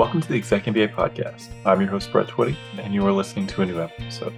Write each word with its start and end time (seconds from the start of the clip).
Welcome 0.00 0.22
to 0.22 0.28
the 0.28 0.36
Exec 0.36 0.64
MBA 0.64 0.94
podcast. 0.94 1.50
I'm 1.66 1.78
your 1.78 1.90
host, 1.90 2.10
Brett 2.10 2.26
Twitty, 2.26 2.56
and 2.78 2.94
you 2.94 3.06
are 3.06 3.12
listening 3.12 3.46
to 3.48 3.60
a 3.60 3.66
new 3.66 3.82
episode. 3.82 4.32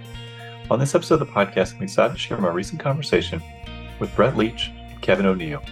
On 0.69 0.77
this 0.77 0.93
episode 0.93 1.21
of 1.21 1.27
the 1.27 1.33
podcast, 1.33 1.77
I'm 1.77 1.83
excited 1.83 2.11
to 2.11 2.19
share 2.19 2.37
my 2.37 2.49
recent 2.49 2.81
conversation 2.81 3.41
with 3.97 4.13
Bret 4.13 4.35
Leach 4.35 4.73
and 4.75 5.01
Kevin 5.01 5.25
O'Neill. 5.25 5.63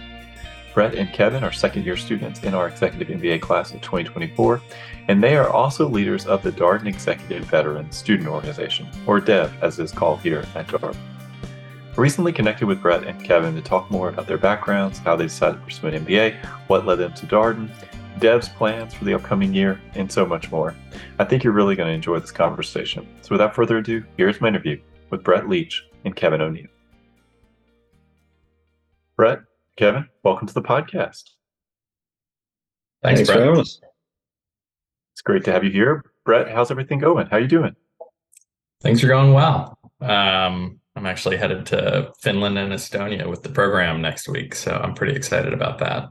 Brett 0.72 0.94
and 0.94 1.12
Kevin 1.12 1.44
are 1.44 1.52
second 1.52 1.84
year 1.84 1.98
students 1.98 2.42
in 2.42 2.54
our 2.54 2.68
Executive 2.68 3.08
MBA 3.08 3.42
class 3.42 3.74
of 3.74 3.82
2024, 3.82 4.62
and 5.08 5.22
they 5.22 5.36
are 5.36 5.50
also 5.50 5.86
leaders 5.86 6.24
of 6.24 6.42
the 6.42 6.52
Darden 6.52 6.86
Executive 6.86 7.44
Veteran 7.44 7.92
Student 7.92 8.30
Organization, 8.30 8.88
or 9.06 9.20
DEV 9.20 9.52
as 9.62 9.78
it 9.78 9.82
is 9.82 9.92
called 9.92 10.20
here 10.20 10.46
at 10.54 10.68
Darden. 10.68 10.96
I 11.94 12.00
recently 12.00 12.32
connected 12.32 12.66
with 12.66 12.80
Brett 12.80 13.06
and 13.06 13.22
Kevin 13.22 13.54
to 13.56 13.60
talk 13.60 13.90
more 13.90 14.08
about 14.08 14.26
their 14.26 14.38
backgrounds, 14.38 15.00
how 15.00 15.16
they 15.16 15.24
decided 15.24 15.58
to 15.58 15.64
pursue 15.64 15.88
an 15.88 16.06
MBA, 16.06 16.42
what 16.68 16.86
led 16.86 16.96
them 16.96 17.12
to 17.12 17.26
Darden, 17.26 17.68
Dev's 18.22 18.48
plans 18.50 18.94
for 18.94 19.04
the 19.04 19.14
upcoming 19.14 19.52
year, 19.52 19.80
and 19.96 20.10
so 20.10 20.24
much 20.24 20.48
more. 20.52 20.76
I 21.18 21.24
think 21.24 21.42
you're 21.42 21.52
really 21.52 21.74
going 21.74 21.88
to 21.88 21.92
enjoy 21.92 22.20
this 22.20 22.30
conversation. 22.30 23.04
So 23.20 23.30
without 23.32 23.52
further 23.52 23.78
ado, 23.78 24.04
here's 24.16 24.40
my 24.40 24.46
interview 24.46 24.80
with 25.10 25.24
Bret 25.24 25.48
Leach 25.48 25.84
and 26.04 26.14
Kevin 26.14 26.40
O'Neill. 26.40 26.68
Brett, 29.16 29.40
Kevin, 29.76 30.08
welcome 30.22 30.46
to 30.46 30.54
the 30.54 30.62
podcast. 30.62 31.30
Thanks, 33.02 33.22
Thanks 33.22 33.28
Brett. 33.28 33.58
It's 33.58 35.22
great 35.24 35.42
to 35.46 35.52
have 35.52 35.64
you 35.64 35.70
here. 35.70 36.04
Brett, 36.24 36.48
how's 36.48 36.70
everything 36.70 37.00
going? 37.00 37.26
How 37.26 37.38
are 37.38 37.40
you 37.40 37.48
doing? 37.48 37.74
Things 38.82 39.02
are 39.02 39.08
going 39.08 39.32
well. 39.32 39.76
Um, 40.00 40.78
I'm 40.94 41.06
actually 41.06 41.38
headed 41.38 41.66
to 41.66 42.12
Finland 42.20 42.56
and 42.56 42.72
Estonia 42.72 43.28
with 43.28 43.42
the 43.42 43.48
program 43.48 44.00
next 44.00 44.28
week, 44.28 44.54
so 44.54 44.70
I'm 44.80 44.94
pretty 44.94 45.16
excited 45.16 45.52
about 45.52 45.80
that. 45.80 46.08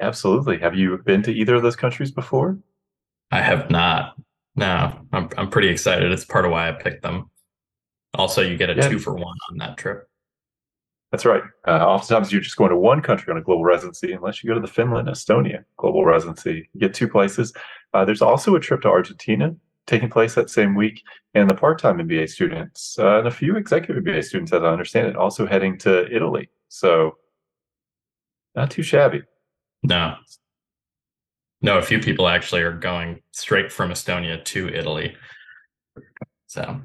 Absolutely. 0.00 0.58
Have 0.58 0.74
you 0.74 0.98
been 0.98 1.22
to 1.22 1.32
either 1.32 1.54
of 1.54 1.62
those 1.62 1.76
countries 1.76 2.10
before? 2.10 2.58
I 3.30 3.40
have 3.40 3.70
not. 3.70 4.16
No, 4.56 4.98
I'm 5.12 5.28
I'm 5.36 5.50
pretty 5.50 5.68
excited. 5.68 6.10
It's 6.10 6.24
part 6.24 6.44
of 6.44 6.50
why 6.50 6.68
I 6.68 6.72
picked 6.72 7.02
them. 7.02 7.30
Also, 8.14 8.42
you 8.42 8.56
get 8.56 8.70
a 8.70 8.74
yeah. 8.74 8.88
two 8.88 8.98
for 8.98 9.14
one 9.14 9.36
on 9.50 9.58
that 9.58 9.76
trip. 9.76 10.08
That's 11.12 11.24
right. 11.24 11.42
Uh, 11.66 11.86
oftentimes, 11.86 12.32
you're 12.32 12.40
just 12.40 12.56
going 12.56 12.70
to 12.70 12.76
one 12.76 13.02
country 13.02 13.30
on 13.30 13.38
a 13.38 13.42
global 13.42 13.64
residency, 13.64 14.12
unless 14.12 14.42
you 14.42 14.48
go 14.48 14.54
to 14.54 14.60
the 14.60 14.68
Finland, 14.68 15.08
Estonia 15.08 15.64
global 15.76 16.04
residency. 16.04 16.68
You 16.72 16.80
get 16.80 16.94
two 16.94 17.08
places. 17.08 17.52
Uh, 17.94 18.04
there's 18.04 18.22
also 18.22 18.54
a 18.54 18.60
trip 18.60 18.82
to 18.82 18.88
Argentina 18.88 19.54
taking 19.86 20.08
place 20.08 20.34
that 20.34 20.50
same 20.50 20.76
week, 20.76 21.02
and 21.34 21.50
the 21.50 21.54
part-time 21.54 21.98
MBA 21.98 22.28
students 22.28 22.96
uh, 22.98 23.18
and 23.18 23.26
a 23.26 23.30
few 23.30 23.56
executive 23.56 24.04
MBA 24.04 24.24
students, 24.24 24.52
as 24.52 24.62
I 24.62 24.66
understand 24.66 25.08
it, 25.08 25.16
also 25.16 25.46
heading 25.46 25.76
to 25.78 26.08
Italy. 26.14 26.48
So, 26.68 27.16
not 28.54 28.70
too 28.70 28.82
shabby. 28.82 29.22
No. 29.82 30.16
No, 31.62 31.78
a 31.78 31.82
few 31.82 31.98
people 31.98 32.28
actually 32.28 32.62
are 32.62 32.72
going 32.72 33.20
straight 33.32 33.70
from 33.70 33.90
Estonia 33.90 34.42
to 34.44 34.68
Italy. 34.68 35.14
So 36.46 36.80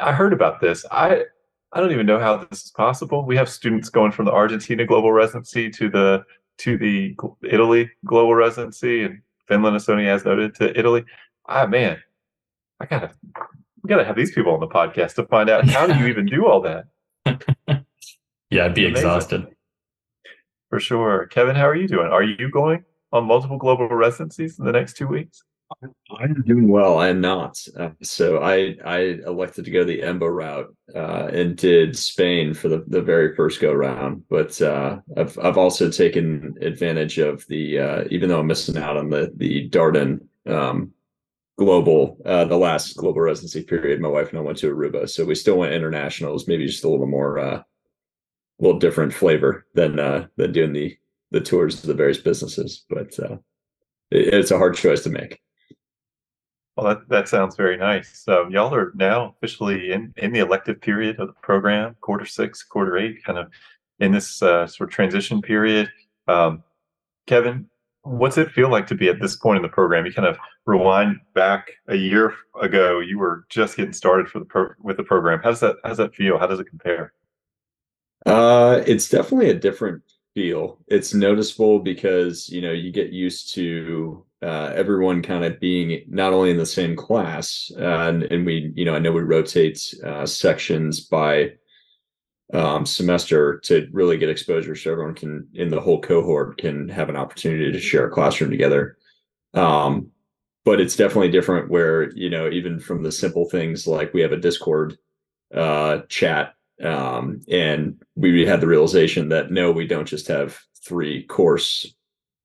I 0.00 0.12
heard 0.12 0.32
about 0.32 0.60
this. 0.60 0.84
I 0.90 1.24
I 1.72 1.80
don't 1.80 1.92
even 1.92 2.06
know 2.06 2.18
how 2.18 2.38
this 2.38 2.64
is 2.64 2.70
possible. 2.70 3.24
We 3.26 3.36
have 3.36 3.48
students 3.48 3.90
going 3.90 4.12
from 4.12 4.24
the 4.24 4.32
Argentina 4.32 4.86
global 4.86 5.12
residency 5.12 5.70
to 5.70 5.90
the 5.90 6.24
to 6.58 6.78
the 6.78 7.14
Italy 7.44 7.90
global 8.04 8.34
residency 8.34 9.04
and 9.04 9.20
Finland, 9.46 9.76
Estonia, 9.76 10.08
as 10.08 10.24
noted, 10.24 10.54
to 10.56 10.78
Italy. 10.78 11.04
Ah, 11.46 11.66
man, 11.66 11.98
I 12.80 12.86
gotta 12.86 13.10
we 13.82 13.88
gotta 13.88 14.04
have 14.04 14.16
these 14.16 14.32
people 14.32 14.52
on 14.52 14.60
the 14.60 14.68
podcast 14.68 15.14
to 15.16 15.26
find 15.26 15.50
out 15.50 15.68
how 15.68 15.86
do 15.86 15.94
you 15.98 16.06
even 16.08 16.26
do 16.26 16.46
all 16.46 16.62
that. 16.62 16.86
yeah, 18.50 18.64
I'd 18.64 18.74
be 18.74 18.86
exhausted. 18.86 19.46
For 20.70 20.80
sure. 20.80 21.26
Kevin, 21.26 21.56
how 21.56 21.66
are 21.66 21.76
you 21.76 21.88
doing? 21.88 22.08
Are 22.08 22.22
you 22.22 22.50
going 22.50 22.84
on 23.12 23.24
multiple 23.24 23.56
global 23.56 23.88
residencies 23.88 24.58
in 24.58 24.64
the 24.64 24.72
next 24.72 24.96
two 24.96 25.06
weeks? 25.06 25.42
I'm 26.18 26.42
doing 26.46 26.68
well. 26.68 26.98
I 26.98 27.08
am 27.08 27.20
not. 27.20 27.58
Uh, 27.78 27.90
so 28.02 28.42
I 28.42 28.76
I 28.84 29.18
elected 29.26 29.66
to 29.66 29.70
go 29.70 29.84
the 29.84 30.00
EMBA 30.00 30.34
route 30.34 30.74
uh, 30.94 31.28
and 31.32 31.56
did 31.56 31.96
Spain 31.96 32.54
for 32.54 32.68
the, 32.68 32.84
the 32.88 33.02
very 33.02 33.34
first 33.34 33.60
go 33.60 33.72
round. 33.72 34.24
But 34.30 34.60
uh, 34.62 35.00
I've 35.16 35.38
I've 35.38 35.58
also 35.58 35.90
taken 35.90 36.54
advantage 36.62 37.18
of 37.18 37.46
the 37.48 37.78
uh, 37.78 38.04
even 38.10 38.28
though 38.28 38.40
I'm 38.40 38.46
missing 38.46 38.78
out 38.78 38.96
on 38.96 39.10
the 39.10 39.30
the 39.36 39.68
Darden 39.68 40.26
um, 40.46 40.92
global 41.58 42.16
uh, 42.24 42.46
the 42.46 42.56
last 42.56 42.96
global 42.96 43.20
residency 43.20 43.62
period. 43.62 44.00
My 44.00 44.08
wife 44.08 44.30
and 44.30 44.38
I 44.38 44.42
went 44.42 44.58
to 44.58 44.74
Aruba, 44.74 45.08
so 45.08 45.24
we 45.24 45.34
still 45.34 45.58
went 45.58 45.74
internationals, 45.74 46.48
maybe 46.48 46.66
just 46.66 46.84
a 46.84 46.88
little 46.88 47.06
more 47.06 47.38
uh, 47.38 47.62
a 48.58 48.64
little 48.64 48.78
different 48.78 49.12
flavor 49.12 49.66
than 49.74 49.98
uh, 49.98 50.26
than 50.36 50.52
doing 50.52 50.72
the 50.72 50.96
the 51.30 51.40
tours 51.40 51.80
of 51.82 51.88
the 51.88 51.94
various 51.94 52.18
businesses. 52.18 52.84
But 52.88 53.18
uh, 53.18 53.36
it, 54.10 54.34
it's 54.34 54.50
a 54.50 54.58
hard 54.58 54.76
choice 54.76 55.02
to 55.04 55.10
make. 55.10 55.40
Well, 56.76 56.94
that, 56.94 57.08
that 57.08 57.28
sounds 57.28 57.56
very 57.56 57.76
nice. 57.76 58.22
So 58.22 58.46
y'all 58.48 58.72
are 58.72 58.92
now 58.94 59.34
officially 59.36 59.90
in, 59.90 60.14
in 60.16 60.32
the 60.32 60.38
elective 60.38 60.80
period 60.80 61.18
of 61.18 61.26
the 61.26 61.34
program, 61.42 61.96
quarter 62.00 62.24
six, 62.24 62.62
quarter 62.62 62.96
eight, 62.96 63.24
kind 63.24 63.36
of 63.36 63.50
in 63.98 64.12
this 64.12 64.40
uh, 64.42 64.64
sort 64.68 64.88
of 64.88 64.94
transition 64.94 65.42
period. 65.42 65.90
Um, 66.28 66.62
Kevin, 67.26 67.68
what's 68.02 68.38
it 68.38 68.52
feel 68.52 68.70
like 68.70 68.86
to 68.86 68.94
be 68.94 69.08
at 69.08 69.20
this 69.20 69.34
point 69.34 69.56
in 69.56 69.62
the 69.62 69.68
program? 69.68 70.06
You 70.06 70.12
kind 70.12 70.28
of 70.28 70.38
rewind 70.66 71.18
back 71.34 71.72
a 71.88 71.96
year 71.96 72.34
ago. 72.62 73.00
You 73.00 73.18
were 73.18 73.44
just 73.48 73.76
getting 73.76 73.92
started 73.92 74.28
for 74.28 74.38
the 74.38 74.44
pro- 74.44 74.74
with 74.80 74.98
the 74.98 75.02
program. 75.02 75.40
How 75.42 75.50
does 75.50 75.60
that 75.60 75.76
how 75.82 75.88
does 75.88 75.98
that 75.98 76.14
feel? 76.14 76.38
How 76.38 76.46
does 76.46 76.60
it 76.60 76.68
compare? 76.70 77.12
Uh, 78.26 78.82
it's 78.86 79.08
definitely 79.08 79.50
a 79.50 79.54
different 79.54 80.02
feel. 80.34 80.78
It's 80.88 81.14
noticeable 81.14 81.80
because 81.80 82.48
you 82.48 82.60
know 82.60 82.72
you 82.72 82.92
get 82.92 83.12
used 83.12 83.54
to 83.54 84.24
uh, 84.42 84.72
everyone 84.74 85.22
kind 85.22 85.44
of 85.44 85.58
being 85.60 86.04
not 86.08 86.32
only 86.32 86.50
in 86.50 86.58
the 86.58 86.66
same 86.66 86.94
class, 86.94 87.70
uh, 87.76 88.08
and, 88.08 88.22
and 88.24 88.46
we 88.46 88.72
you 88.74 88.84
know 88.84 88.94
I 88.94 88.98
know 88.98 89.12
we 89.12 89.22
rotate 89.22 89.82
uh, 90.04 90.26
sections 90.26 91.00
by 91.00 91.52
um, 92.54 92.86
semester 92.86 93.60
to 93.64 93.88
really 93.92 94.16
get 94.16 94.30
exposure, 94.30 94.74
so 94.74 94.92
everyone 94.92 95.14
can 95.14 95.48
in 95.54 95.68
the 95.68 95.80
whole 95.80 96.00
cohort 96.00 96.58
can 96.58 96.88
have 96.88 97.08
an 97.08 97.16
opportunity 97.16 97.72
to 97.72 97.80
share 97.80 98.06
a 98.06 98.10
classroom 98.10 98.50
together. 98.50 98.96
Um, 99.54 100.10
but 100.64 100.80
it's 100.80 100.96
definitely 100.96 101.30
different 101.30 101.70
where 101.70 102.10
you 102.12 102.30
know 102.30 102.48
even 102.50 102.78
from 102.78 103.02
the 103.02 103.12
simple 103.12 103.48
things 103.48 103.86
like 103.86 104.12
we 104.14 104.20
have 104.20 104.32
a 104.32 104.36
Discord 104.36 104.98
uh, 105.54 106.00
chat 106.08 106.54
um, 106.82 107.40
and 107.48 108.02
we 108.14 108.46
had 108.46 108.60
the 108.60 108.66
realization 108.66 109.28
that 109.30 109.50
no, 109.50 109.72
we 109.72 109.86
don't 109.86 110.06
just 110.06 110.28
have 110.28 110.58
three 110.84 111.24
course 111.24 111.86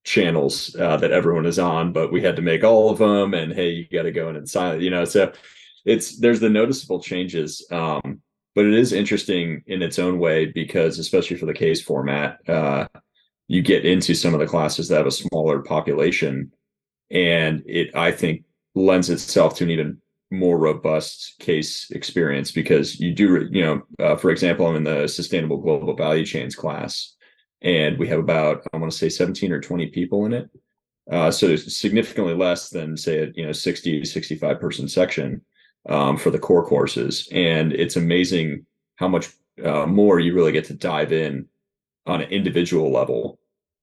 channels 0.04 0.76
uh, 0.80 0.98
that 0.98 1.12
everyone 1.12 1.46
is 1.46 1.60
on, 1.60 1.94
but 1.94 2.12
we 2.12 2.22
had 2.22 2.36
to 2.36 2.42
make 2.42 2.64
all 2.64 2.90
of 2.90 2.98
them. 2.98 3.34
And 3.34 3.54
hey, 3.54 3.70
you 3.70 3.88
got 3.92 4.04
to 4.04 4.12
go 4.12 4.30
in 4.30 4.36
and 4.36 4.50
sign, 4.50 4.82
you 4.82 4.90
know. 4.90 5.06
So 5.06 5.32
it's 5.86 6.18
there's 6.20 6.40
the 6.40 6.50
noticeable 6.50 7.02
changes, 7.02 7.66
um, 7.72 8.22
but 8.56 8.66
it 8.66 8.74
is 8.74 8.94
interesting 8.94 9.64
in 9.68 9.82
its 9.82 10.00
own 10.00 10.20
way 10.20 10.46
because 10.46 11.00
especially 11.00 11.38
for 11.38 11.46
the 11.46 11.54
case 11.54 11.82
format, 11.82 12.38
uh, 12.50 12.88
you 13.48 13.62
get 13.62 13.86
into 13.86 14.14
some 14.14 14.34
of 14.34 14.40
the 14.40 14.48
classes 14.48 14.88
that 14.88 14.98
have 14.98 15.08
a 15.08 15.12
smaller 15.12 15.62
population, 15.62 16.52
and 17.12 17.64
it 17.66 17.96
I 17.96 18.12
think 18.12 18.44
lends 18.76 19.10
itself 19.10 19.56
to 19.56 19.64
an 19.64 19.70
even 19.70 20.02
more 20.34 20.58
robust 20.58 21.36
case 21.40 21.90
experience 21.92 22.52
because 22.52 23.00
you 23.00 23.14
do, 23.14 23.48
you 23.52 23.62
know, 23.62 23.82
uh, 24.00 24.16
for 24.16 24.32
example, 24.32 24.68
I'm 24.68 24.76
in 24.76 24.84
the 24.84 25.08
sustainable 25.08 25.58
global 25.58 25.96
value 25.96 26.26
chains 26.26 26.56
class, 26.56 27.16
and 27.62 27.98
we 27.98 28.08
have 28.08 28.20
about 28.20 28.64
I 28.74 28.78
want 28.78 28.92
to 28.92 28.98
say 28.98 29.10
17 29.10 29.52
or 29.52 29.62
20 29.62 29.88
people 29.88 30.26
in 30.26 30.34
it. 30.34 30.50
Uh, 31.12 31.30
so 31.30 31.56
significantly 31.56 32.34
less 32.34 32.70
than 32.70 32.98
say 32.98 33.20
a 33.20 33.32
you 33.36 33.46
know 33.46 33.52
60 33.52 34.06
65 34.06 34.60
person 34.60 34.88
section 34.88 35.42
um, 35.88 36.18
for 36.18 36.32
the 36.32 36.40
core 36.40 36.66
courses, 36.66 37.28
and 37.32 37.74
it's 37.74 37.96
amazing 37.96 38.66
how 38.96 39.08
much 39.08 39.30
uh, 39.64 39.86
more 39.86 40.20
you 40.20 40.34
really 40.34 40.52
get 40.52 40.66
to 40.66 40.74
dive 40.74 41.12
in 41.12 41.46
on 42.06 42.22
an 42.22 42.30
individual 42.30 42.92
level 42.92 43.40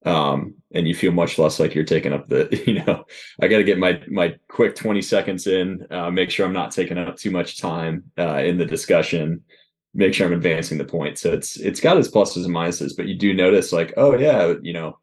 um, 0.07 0.55
and 0.73 0.89
you 0.89 0.95
feel 0.95 1.13
much 1.13 1.39
less 1.39 1.61
like 1.61 1.75
you're 1.75 1.85
taking 1.85 2.13
up 2.13 2.29
the 2.29 2.49
you 2.67 2.83
know 2.83 3.05
i 3.43 3.49
got 3.49 3.59
to 3.59 3.65
get 3.65 3.79
my 3.79 4.01
my 4.09 4.35
quick 4.49 4.75
20 4.75 5.03
seconds 5.03 5.47
in 5.47 5.87
uh, 5.91 6.11
make 6.11 6.31
sure 6.31 6.47
i'm 6.47 6.53
not 6.53 6.71
taking 6.71 6.99
up 6.99 7.17
too 7.17 7.31
much 7.31 7.59
time 7.61 8.05
uh, 8.19 8.39
in 8.39 8.57
the 8.59 8.65
discussion 8.65 9.43
make 9.95 10.15
sure 10.15 10.27
i'm 10.27 10.33
advancing 10.33 10.79
the 10.79 10.85
point. 10.85 11.19
So 11.19 11.33
it's 11.33 11.57
it's 11.57 11.81
got 11.81 11.97
its 11.97 12.09
pluses 12.09 12.45
and 12.45 12.55
minuses 12.55 12.97
but 12.97 13.07
you 13.07 13.17
do 13.17 13.35
notice 13.35 13.73
like 13.73 13.95
oh 13.97 14.17
yeah 14.17 14.55
you 14.63 14.73
know 14.73 14.99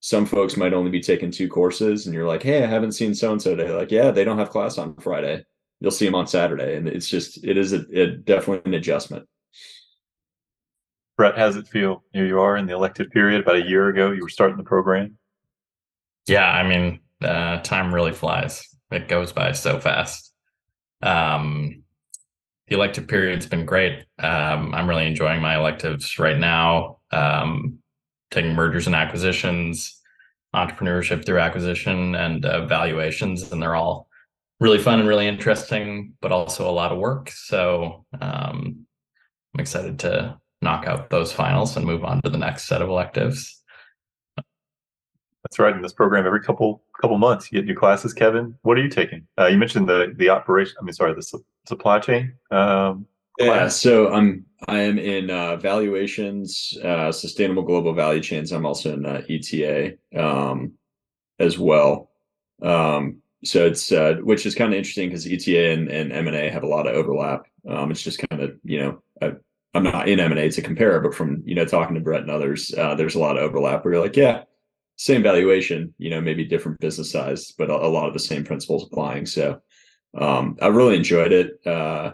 some 0.00 0.26
folks 0.26 0.56
might 0.56 0.72
only 0.72 0.90
be 0.90 1.00
taking 1.00 1.30
two 1.30 1.48
courses 1.48 2.06
and 2.06 2.14
you're 2.14 2.26
like 2.26 2.42
hey 2.42 2.62
i 2.62 2.66
haven't 2.66 2.92
seen 2.92 3.14
so 3.14 3.32
and 3.32 3.42
so 3.42 3.54
today 3.54 3.70
like 3.70 3.90
yeah 3.90 4.10
they 4.10 4.24
don't 4.24 4.38
have 4.38 4.50
class 4.50 4.78
on 4.78 4.96
friday. 4.96 5.44
You'll 5.80 5.90
see 5.90 6.04
them 6.04 6.14
on 6.14 6.26
saturday. 6.26 6.76
And 6.76 6.86
it's 6.86 7.08
just 7.08 7.42
it 7.44 7.56
is 7.56 7.72
a, 7.72 7.80
a 7.98 8.06
definitely 8.08 8.70
an 8.70 8.74
adjustment 8.74 9.26
Brett, 11.20 11.36
how 11.36 11.48
does 11.48 11.56
it 11.56 11.68
feel? 11.68 12.02
Here 12.14 12.24
you 12.24 12.40
are 12.40 12.56
in 12.56 12.64
the 12.64 12.72
elective 12.72 13.10
period. 13.10 13.42
About 13.42 13.56
a 13.56 13.68
year 13.68 13.90
ago, 13.90 14.10
you 14.10 14.22
were 14.22 14.30
starting 14.30 14.56
the 14.56 14.62
program. 14.62 15.18
Yeah, 16.26 16.50
I 16.50 16.66
mean, 16.66 17.00
uh, 17.20 17.58
time 17.58 17.94
really 17.94 18.12
flies. 18.12 18.66
It 18.90 19.06
goes 19.06 19.30
by 19.30 19.52
so 19.52 19.78
fast. 19.80 20.32
Um, 21.02 21.82
the 22.68 22.74
elective 22.76 23.06
period's 23.06 23.44
been 23.44 23.66
great. 23.66 24.06
Um, 24.18 24.74
I'm 24.74 24.88
really 24.88 25.06
enjoying 25.06 25.42
my 25.42 25.56
electives 25.56 26.18
right 26.18 26.38
now. 26.38 27.00
Um, 27.12 27.80
taking 28.30 28.54
mergers 28.54 28.86
and 28.86 28.96
acquisitions, 28.96 30.00
entrepreneurship 30.56 31.26
through 31.26 31.40
acquisition 31.40 32.14
and 32.14 32.46
uh, 32.46 32.64
valuations, 32.64 33.52
and 33.52 33.62
they're 33.62 33.76
all 33.76 34.08
really 34.58 34.78
fun 34.78 35.00
and 35.00 35.08
really 35.10 35.28
interesting, 35.28 36.14
but 36.22 36.32
also 36.32 36.66
a 36.66 36.72
lot 36.72 36.92
of 36.92 36.98
work. 36.98 37.30
So 37.30 38.06
um, 38.22 38.86
I'm 39.52 39.60
excited 39.60 39.98
to 39.98 40.39
knock 40.62 40.86
out 40.86 41.10
those 41.10 41.32
finals 41.32 41.76
and 41.76 41.86
move 41.86 42.04
on 42.04 42.20
to 42.22 42.30
the 42.30 42.38
next 42.38 42.66
set 42.66 42.82
of 42.82 42.88
electives. 42.88 43.62
That's 44.36 45.58
right. 45.58 45.74
In 45.74 45.82
this 45.82 45.92
program, 45.92 46.26
every 46.26 46.42
couple 46.42 46.82
couple 47.00 47.16
months, 47.18 47.50
you 47.50 47.58
get 47.60 47.66
new 47.66 47.74
classes. 47.74 48.12
Kevin, 48.12 48.54
what 48.62 48.76
are 48.76 48.82
you 48.82 48.90
taking? 48.90 49.26
Uh, 49.38 49.46
you 49.46 49.56
mentioned 49.56 49.88
the 49.88 50.12
the 50.16 50.28
operation. 50.28 50.74
I 50.80 50.84
mean, 50.84 50.92
sorry, 50.92 51.14
the 51.14 51.22
su- 51.22 51.44
supply 51.66 51.98
chain. 51.98 52.34
Um, 52.50 53.06
Yeah, 53.38 53.68
so 53.68 54.12
I'm 54.12 54.44
I 54.68 54.80
am 54.80 54.98
in 54.98 55.30
uh, 55.30 55.56
valuations, 55.56 56.76
uh, 56.84 57.10
sustainable 57.10 57.62
global 57.62 57.94
value 57.94 58.20
chains. 58.20 58.52
I'm 58.52 58.66
also 58.66 58.92
in 58.92 59.06
uh, 59.06 59.22
ETA 59.30 59.94
um, 60.14 60.72
as 61.38 61.58
well. 61.58 62.10
Um, 62.62 63.22
so 63.42 63.64
it's 63.64 63.90
uh, 63.90 64.16
which 64.22 64.44
is 64.44 64.54
kind 64.54 64.74
of 64.74 64.76
interesting 64.76 65.08
because 65.08 65.26
ETA 65.26 65.70
and, 65.72 65.88
and 65.88 66.12
M 66.12 66.26
and 66.26 66.36
A 66.36 66.50
have 66.50 66.64
a 66.64 66.68
lot 66.68 66.86
of 66.86 66.94
overlap. 66.94 67.46
Um, 67.66 67.90
it's 67.90 68.02
just 68.02 68.22
kind 68.28 68.42
of 68.42 68.58
you 68.62 68.78
know 68.78 69.02
I, 69.22 69.32
I'm 69.74 69.84
not 69.84 70.08
in 70.08 70.18
M 70.18 70.32
and 70.32 70.40
A 70.40 70.50
to 70.50 70.62
compare, 70.62 71.00
but 71.00 71.14
from 71.14 71.42
you 71.44 71.54
know 71.54 71.64
talking 71.64 71.94
to 71.94 72.00
Brett 72.00 72.22
and 72.22 72.30
others, 72.30 72.74
uh, 72.76 72.94
there's 72.94 73.14
a 73.14 73.20
lot 73.20 73.36
of 73.36 73.42
overlap. 73.42 73.84
Where 73.84 73.94
you're 73.94 74.02
like, 74.02 74.16
yeah, 74.16 74.42
same 74.96 75.22
valuation, 75.22 75.94
you 75.98 76.10
know, 76.10 76.20
maybe 76.20 76.44
different 76.44 76.80
business 76.80 77.10
size, 77.10 77.52
but 77.56 77.70
a, 77.70 77.74
a 77.74 77.88
lot 77.88 78.08
of 78.08 78.12
the 78.12 78.20
same 78.20 78.44
principles 78.44 78.84
applying. 78.84 79.26
So 79.26 79.60
um, 80.18 80.58
I 80.60 80.66
really 80.66 80.96
enjoyed 80.96 81.32
it. 81.32 81.60
Uh, 81.64 82.12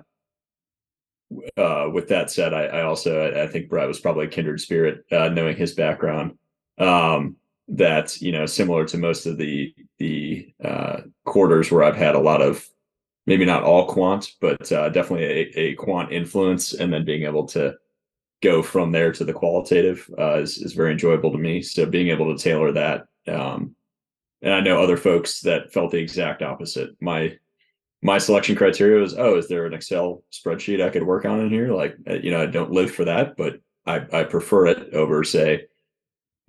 uh, 1.56 1.88
with 1.92 2.08
that 2.08 2.30
said, 2.30 2.54
I, 2.54 2.66
I 2.66 2.82
also 2.82 3.42
I 3.42 3.46
think 3.48 3.68
Brett 3.68 3.88
was 3.88 4.00
probably 4.00 4.26
a 4.26 4.30
kindred 4.30 4.60
spirit, 4.60 5.04
uh, 5.10 5.28
knowing 5.30 5.56
his 5.56 5.74
background. 5.74 6.38
Um, 6.78 7.36
that 7.68 8.20
you 8.20 8.32
know, 8.32 8.46
similar 8.46 8.84
to 8.86 8.98
most 8.98 9.26
of 9.26 9.38
the 9.38 9.74
the 9.98 10.52
uh, 10.62 11.00
quarters 11.24 11.72
where 11.72 11.82
I've 11.82 11.96
had 11.96 12.14
a 12.14 12.20
lot 12.20 12.42
of 12.42 12.64
maybe 13.26 13.44
not 13.44 13.62
all 13.62 13.86
quant, 13.86 14.32
but 14.40 14.70
uh, 14.72 14.88
definitely 14.88 15.24
a, 15.26 15.58
a 15.58 15.74
quant 15.74 16.12
influence, 16.12 16.74
and 16.74 16.92
then 16.92 17.04
being 17.04 17.24
able 17.24 17.46
to 17.46 17.74
go 18.42 18.62
from 18.62 18.92
there 18.92 19.12
to 19.12 19.24
the 19.24 19.32
qualitative 19.32 20.08
uh, 20.18 20.38
is 20.38 20.58
is 20.58 20.72
very 20.72 20.92
enjoyable 20.92 21.32
to 21.32 21.38
me. 21.38 21.62
So 21.62 21.86
being 21.86 22.08
able 22.08 22.34
to 22.34 22.42
tailor 22.42 22.72
that, 22.72 23.06
um, 23.26 23.74
and 24.42 24.52
I 24.52 24.60
know 24.60 24.82
other 24.82 24.96
folks 24.96 25.40
that 25.42 25.72
felt 25.72 25.90
the 25.90 25.98
exact 25.98 26.42
opposite. 26.42 26.90
My 27.00 27.36
my 28.02 28.18
selection 28.18 28.54
criteria 28.54 29.00
was 29.00 29.16
oh 29.18 29.36
is 29.36 29.48
there 29.48 29.66
an 29.66 29.74
excel 29.74 30.22
spreadsheet 30.32 30.84
i 30.84 30.90
could 30.90 31.02
work 31.02 31.24
on 31.24 31.40
in 31.40 31.50
here 31.50 31.72
like 31.72 31.96
uh, 32.08 32.14
you 32.14 32.30
know 32.30 32.40
i 32.40 32.46
don't 32.46 32.70
live 32.70 32.90
for 32.90 33.04
that 33.04 33.36
but 33.36 33.58
i 33.86 33.96
i 34.12 34.22
prefer 34.22 34.66
it 34.66 34.92
over 34.94 35.24
say 35.24 35.64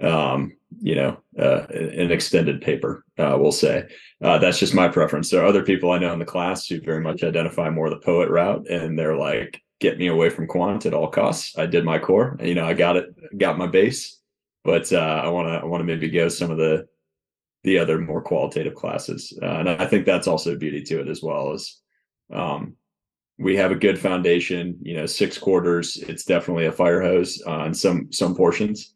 um 0.01 0.55
you 0.79 0.95
know 0.95 1.17
uh, 1.39 1.65
an 1.69 2.11
extended 2.11 2.61
paper 2.61 3.03
uh, 3.17 3.35
we'll 3.39 3.51
say. 3.51 3.88
Uh, 4.21 4.38
that's 4.38 4.59
just 4.59 4.73
my 4.73 4.88
preference. 4.88 5.29
There 5.29 5.41
are 5.41 5.47
other 5.47 5.63
people 5.63 5.91
i 5.91 5.97
know 5.97 6.13
in 6.13 6.19
the 6.19 6.25
class 6.25 6.67
who 6.67 6.81
very 6.81 7.01
much 7.01 7.23
identify 7.23 7.69
more 7.69 7.89
the 7.89 7.99
poet 7.99 8.29
route 8.29 8.67
and 8.69 8.97
they're 8.97 9.17
like 9.17 9.61
get 9.79 9.97
me 9.97 10.07
away 10.07 10.29
from 10.29 10.47
quant 10.47 10.85
at 10.85 10.94
all 10.94 11.07
costs. 11.07 11.57
I 11.57 11.65
did 11.65 11.85
my 11.85 11.99
core 11.99 12.38
you 12.41 12.55
know 12.55 12.65
i 12.65 12.73
got 12.73 12.97
it 12.97 13.38
got 13.38 13.57
my 13.57 13.67
base 13.67 14.19
but 14.63 14.91
uh, 14.91 15.21
i 15.23 15.29
want 15.29 15.47
to 15.47 15.53
i 15.53 15.65
want 15.65 15.81
to 15.81 15.85
maybe 15.85 16.09
go 16.09 16.29
some 16.29 16.51
of 16.51 16.57
the 16.57 16.88
the 17.67 17.77
other 17.77 17.99
more 17.99 18.21
qualitative 18.21 18.75
classes. 18.75 19.38
Uh, 19.41 19.45
and 19.45 19.69
I 19.69 19.85
think 19.85 20.05
that's 20.05 20.27
also 20.27 20.55
beauty 20.55 20.81
to 20.83 21.01
it 21.01 21.07
as 21.07 21.21
well 21.21 21.51
as 21.51 21.77
um, 22.33 22.75
we 23.38 23.55
have 23.57 23.71
a 23.71 23.75
good 23.75 23.99
foundation, 23.99 24.77
you 24.81 24.95
know, 24.95 25.05
six 25.05 25.38
quarters, 25.38 25.97
it's 25.97 26.23
definitely 26.23 26.65
a 26.65 26.71
fire 26.71 27.01
hose 27.01 27.41
on 27.41 27.73
some, 27.73 28.11
some 28.11 28.35
portions, 28.35 28.94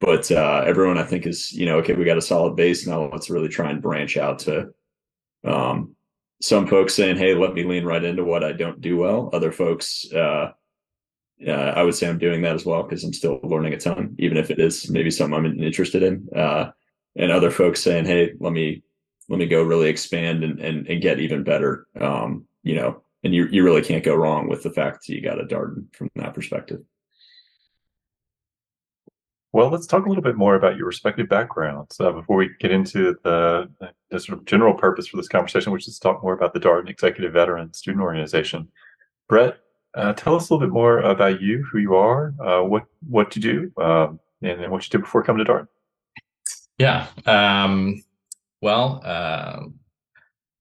but 0.00 0.30
uh, 0.32 0.64
everyone 0.66 0.98
I 0.98 1.04
think 1.04 1.26
is, 1.26 1.52
you 1.52 1.66
know, 1.66 1.78
okay, 1.78 1.92
we 1.92 2.04
got 2.04 2.18
a 2.18 2.22
solid 2.22 2.56
base. 2.56 2.86
Now 2.86 3.10
let's 3.12 3.30
really 3.30 3.48
try 3.48 3.70
and 3.70 3.82
branch 3.82 4.16
out 4.16 4.40
to 4.40 4.70
um, 5.44 5.94
some 6.40 6.66
folks 6.66 6.94
saying, 6.94 7.16
Hey, 7.16 7.34
let 7.34 7.54
me 7.54 7.64
lean 7.64 7.84
right 7.84 8.02
into 8.02 8.24
what 8.24 8.42
I 8.42 8.52
don't 8.52 8.80
do 8.80 8.96
well. 8.96 9.28
Other 9.32 9.52
folks, 9.52 10.06
uh, 10.12 10.52
uh, 11.46 11.50
I 11.50 11.82
would 11.82 11.94
say 11.94 12.08
I'm 12.08 12.18
doing 12.18 12.42
that 12.42 12.54
as 12.54 12.64
well 12.64 12.82
because 12.82 13.04
I'm 13.04 13.12
still 13.12 13.40
learning 13.42 13.74
a 13.74 13.78
ton, 13.78 14.14
even 14.18 14.36
if 14.36 14.50
it 14.50 14.58
is 14.58 14.90
maybe 14.90 15.10
something 15.10 15.36
I'm 15.36 15.60
interested 15.62 16.02
in. 16.02 16.28
Uh, 16.34 16.70
and 17.16 17.32
other 17.32 17.50
folks 17.50 17.82
saying, 17.82 18.04
"Hey, 18.04 18.32
let 18.40 18.52
me 18.52 18.82
let 19.28 19.38
me 19.38 19.46
go 19.46 19.62
really 19.62 19.88
expand 19.88 20.44
and 20.44 20.60
and, 20.60 20.86
and 20.86 21.02
get 21.02 21.18
even 21.18 21.42
better." 21.42 21.86
Um, 21.98 22.46
you 22.62 22.74
know, 22.74 23.02
and 23.24 23.34
you 23.34 23.46
you 23.50 23.64
really 23.64 23.82
can't 23.82 24.04
go 24.04 24.14
wrong 24.14 24.48
with 24.48 24.62
the 24.62 24.70
fact 24.70 25.06
that 25.06 25.12
you 25.12 25.22
got 25.22 25.40
a 25.40 25.44
Darden 25.44 25.94
from 25.94 26.10
that 26.16 26.34
perspective. 26.34 26.80
Well, 29.52 29.68
let's 29.68 29.86
talk 29.86 30.06
a 30.06 30.08
little 30.08 30.22
bit 30.22 30.36
more 30.36 30.54
about 30.54 30.76
your 30.76 30.86
respective 30.86 31.28
backgrounds 31.28 31.98
uh, 31.98 32.12
before 32.12 32.36
we 32.36 32.50
get 32.60 32.70
into 32.70 33.16
the, 33.24 33.68
the 34.10 34.20
sort 34.20 34.38
of 34.38 34.44
general 34.44 34.74
purpose 34.74 35.08
for 35.08 35.16
this 35.16 35.26
conversation, 35.26 35.72
which 35.72 35.88
is 35.88 35.98
to 35.98 36.00
talk 36.00 36.22
more 36.22 36.34
about 36.34 36.54
the 36.54 36.60
Darden 36.60 36.88
Executive 36.88 37.32
Veteran 37.32 37.74
Student 37.74 38.02
Organization. 38.02 38.68
Brett, 39.28 39.58
uh, 39.94 40.12
tell 40.12 40.36
us 40.36 40.48
a 40.48 40.54
little 40.54 40.68
bit 40.68 40.72
more 40.72 41.00
about 41.00 41.42
you, 41.42 41.64
who 41.64 41.78
you 41.78 41.96
are, 41.96 42.32
uh, 42.40 42.62
what 42.62 42.84
what 43.08 43.34
you 43.34 43.42
do, 43.42 43.82
um, 43.82 44.20
and, 44.40 44.60
and 44.60 44.70
what 44.70 44.84
you 44.84 44.90
did 44.90 45.00
before 45.00 45.24
coming 45.24 45.44
to 45.44 45.52
Darden. 45.52 45.68
Yeah. 46.78 47.08
Um, 47.26 48.04
well, 48.62 49.02
uh, 49.04 49.64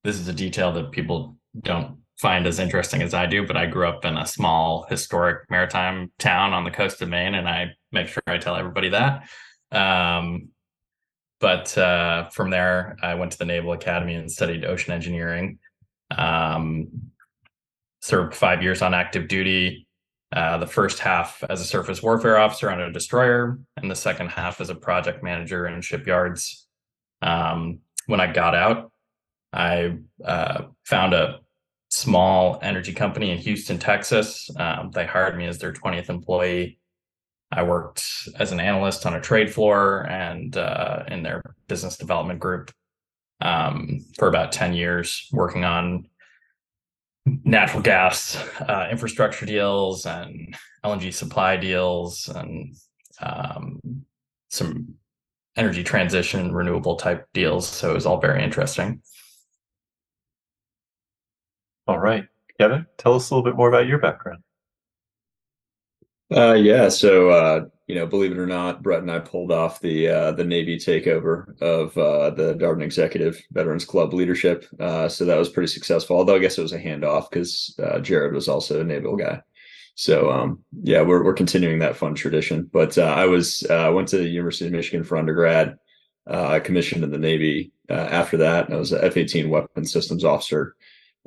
this 0.04 0.20
is 0.20 0.28
a 0.28 0.34
detail 0.34 0.74
that 0.74 0.92
people 0.92 1.38
don't 1.62 1.99
find 2.20 2.46
as 2.46 2.60
interesting 2.60 3.02
as 3.02 3.14
I 3.14 3.26
do, 3.26 3.48
but 3.48 3.56
I 3.56 3.66
grew 3.66 3.88
up 3.88 4.04
in 4.04 4.18
a 4.18 4.28
small 4.28 4.86
historic 4.90 5.50
maritime 5.50 6.12
town 6.20 6.54
on 6.54 6.66
the 6.66 6.72
coast 6.72 7.02
of 7.02 7.08
Maine, 7.08 7.36
and 7.36 7.48
I 7.48 7.72
make 7.92 8.08
sure 8.08 8.22
I 8.28 8.38
tell 8.38 8.58
everybody 8.58 8.90
that. 8.90 9.24
Um, 9.72 10.50
but 11.40 11.78
uh, 11.78 12.30
from 12.30 12.50
there, 12.50 12.98
I 13.02 13.16
went 13.16 13.32
to 13.32 13.38
the 13.38 13.46
Naval 13.46 13.72
Academy 13.72 14.16
and 14.16 14.30
studied 14.30 14.66
ocean 14.66 14.94
engineering. 14.94 15.60
Um, 16.12 16.90
served 18.02 18.36
five 18.36 18.62
years 18.62 18.82
on 18.82 18.94
active 18.94 19.30
duty. 19.30 19.88
Uh, 20.32 20.58
the 20.58 20.68
first 20.68 21.00
half 21.00 21.44
as 21.50 21.62
a 21.62 21.66
surface 21.66 22.04
warfare 22.04 22.38
officer 22.38 22.70
on 22.70 22.82
a 22.82 22.92
destroyer, 22.92 23.60
and 23.78 23.90
the 23.90 23.96
second 23.96 24.28
half 24.28 24.60
as 24.60 24.70
a 24.70 24.76
project 24.76 25.24
manager 25.24 25.68
in 25.68 25.82
shipyards. 25.82 26.68
Um, 27.22 27.80
when 28.08 28.20
I 28.20 28.32
got 28.32 28.56
out, 28.56 28.92
I 29.54 29.98
uh, 30.24 30.64
found 30.86 31.14
a 31.14 31.40
small 31.90 32.60
energy 32.62 32.94
company 32.94 33.32
in 33.32 33.38
Houston, 33.40 33.78
Texas. 33.78 34.50
Um, 34.58 34.92
they 34.92 35.06
hired 35.06 35.38
me 35.38 35.46
as 35.46 35.58
their 35.58 35.74
20th 35.74 36.10
employee. 36.10 36.80
I 37.52 37.64
worked 37.64 38.04
as 38.38 38.52
an 38.52 38.60
analyst 38.60 39.06
on 39.06 39.16
a 39.16 39.22
trade 39.22 39.52
floor 39.52 40.08
and 40.08 40.56
uh, 40.56 41.04
in 41.08 41.24
their 41.24 41.42
business 41.68 41.98
development 41.98 42.40
group 42.40 42.72
um, 43.42 44.06
for 44.18 44.28
about 44.28 44.52
10 44.52 44.74
years, 44.74 45.28
working 45.32 45.66
on 45.66 46.08
natural 47.44 47.82
gas 47.82 48.36
uh, 48.62 48.88
infrastructure 48.92 49.46
deals 49.46 50.06
and 50.06 50.56
LNG 50.86 51.14
supply 51.14 51.58
deals 51.58 52.30
and 52.30 52.76
um, 53.22 53.80
some 54.50 54.94
energy 55.56 55.84
transition 55.84 56.54
renewable 56.54 56.96
type 56.96 57.28
deals. 57.34 57.68
So 57.68 57.92
it 57.92 57.96
was 57.96 58.06
all 58.06 58.20
very 58.20 58.44
interesting. 58.44 59.02
All 61.90 61.98
right, 61.98 62.28
Kevin, 62.60 62.86
tell 63.00 63.16
us 63.16 63.32
a 63.32 63.34
little 63.34 63.44
bit 63.44 63.58
more 63.58 63.68
about 63.68 63.88
your 63.88 63.98
background. 63.98 64.44
Uh, 66.32 66.54
yeah, 66.54 66.88
so 66.88 67.32
uh, 67.32 67.66
you 67.88 67.96
know, 67.96 68.06
believe 68.06 68.32
it 68.32 68.38
or 68.38 68.46
not, 68.46 68.84
Brett 68.84 69.02
and 69.02 69.10
I 69.10 69.18
pulled 69.18 69.52
off 69.52 69.82
the 69.82 70.08
uh, 70.08 70.32
the 70.34 70.44
Navy 70.44 70.78
takeover 70.78 71.60
of 71.64 71.98
uh, 71.98 72.30
the 72.30 72.54
Darden 72.54 72.84
Executive 72.84 73.42
Veterans 73.54 73.86
Club 73.86 74.14
leadership. 74.14 74.68
Uh, 74.80 75.10
so 75.10 75.26
that 75.26 75.40
was 75.40 75.50
pretty 75.50 75.66
successful. 75.66 76.16
Although 76.16 76.36
I 76.36 76.40
guess 76.40 76.60
it 76.60 76.62
was 76.62 76.74
a 76.74 76.80
handoff 76.80 77.32
because 77.32 77.76
uh, 77.82 77.98
Jared 77.98 78.36
was 78.36 78.48
also 78.48 78.82
a 78.82 78.84
naval 78.84 79.16
guy. 79.16 79.42
So 79.96 80.30
um, 80.30 80.64
yeah, 80.84 81.02
we're 81.02 81.24
we're 81.24 81.34
continuing 81.34 81.80
that 81.80 81.96
fun 81.96 82.14
tradition. 82.14 82.70
But 82.72 83.00
uh, 83.00 83.02
I 83.18 83.26
was 83.26 83.66
uh, 83.68 83.92
went 83.96 84.10
to 84.10 84.18
the 84.18 84.30
University 84.30 84.68
of 84.68 84.74
Michigan 84.74 85.04
for 85.04 85.18
undergrad. 85.18 85.80
I 86.28 86.60
commissioned 86.60 87.04
in 87.04 87.10
the 87.10 87.18
Navy 87.18 87.72
after 87.90 88.38
that. 88.38 88.72
I 88.72 88.76
was 88.76 88.94
a 88.94 89.04
F 89.04 89.18
eighteen 89.18 89.50
weapons 89.50 89.92
systems 89.92 90.24
officer. 90.24 90.76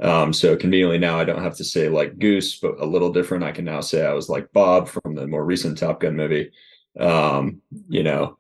Um, 0.00 0.32
so 0.32 0.56
conveniently 0.56 0.98
now 0.98 1.18
I 1.18 1.24
don't 1.24 1.42
have 1.42 1.56
to 1.56 1.64
say 1.64 1.88
like 1.88 2.18
Goose, 2.18 2.58
but 2.58 2.80
a 2.80 2.86
little 2.86 3.12
different. 3.12 3.44
I 3.44 3.52
can 3.52 3.64
now 3.64 3.80
say 3.80 4.04
I 4.04 4.14
was 4.14 4.28
like 4.28 4.52
Bob 4.52 4.88
from 4.88 5.14
the 5.14 5.26
more 5.26 5.44
recent 5.44 5.78
Top 5.78 6.00
Gun 6.00 6.16
movie. 6.16 6.50
Um, 6.98 7.60
you 7.88 8.02
know, 8.02 8.38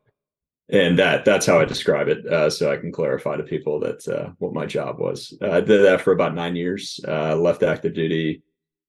and 0.68 0.98
that 0.98 1.24
that's 1.24 1.46
how 1.46 1.60
I 1.60 1.64
describe 1.64 2.08
it. 2.08 2.26
Uh, 2.26 2.48
so 2.48 2.72
I 2.72 2.76
can 2.78 2.92
clarify 2.92 3.36
to 3.36 3.42
people 3.42 3.80
that 3.80 4.08
uh, 4.08 4.30
what 4.38 4.54
my 4.54 4.66
job 4.66 4.98
was. 4.98 5.36
Uh, 5.42 5.50
I 5.50 5.60
did 5.60 5.84
that 5.84 6.00
for 6.00 6.12
about 6.12 6.34
nine 6.34 6.56
years. 6.56 7.00
Uh, 7.06 7.36
left 7.36 7.62
active 7.62 7.94
duty 7.94 8.42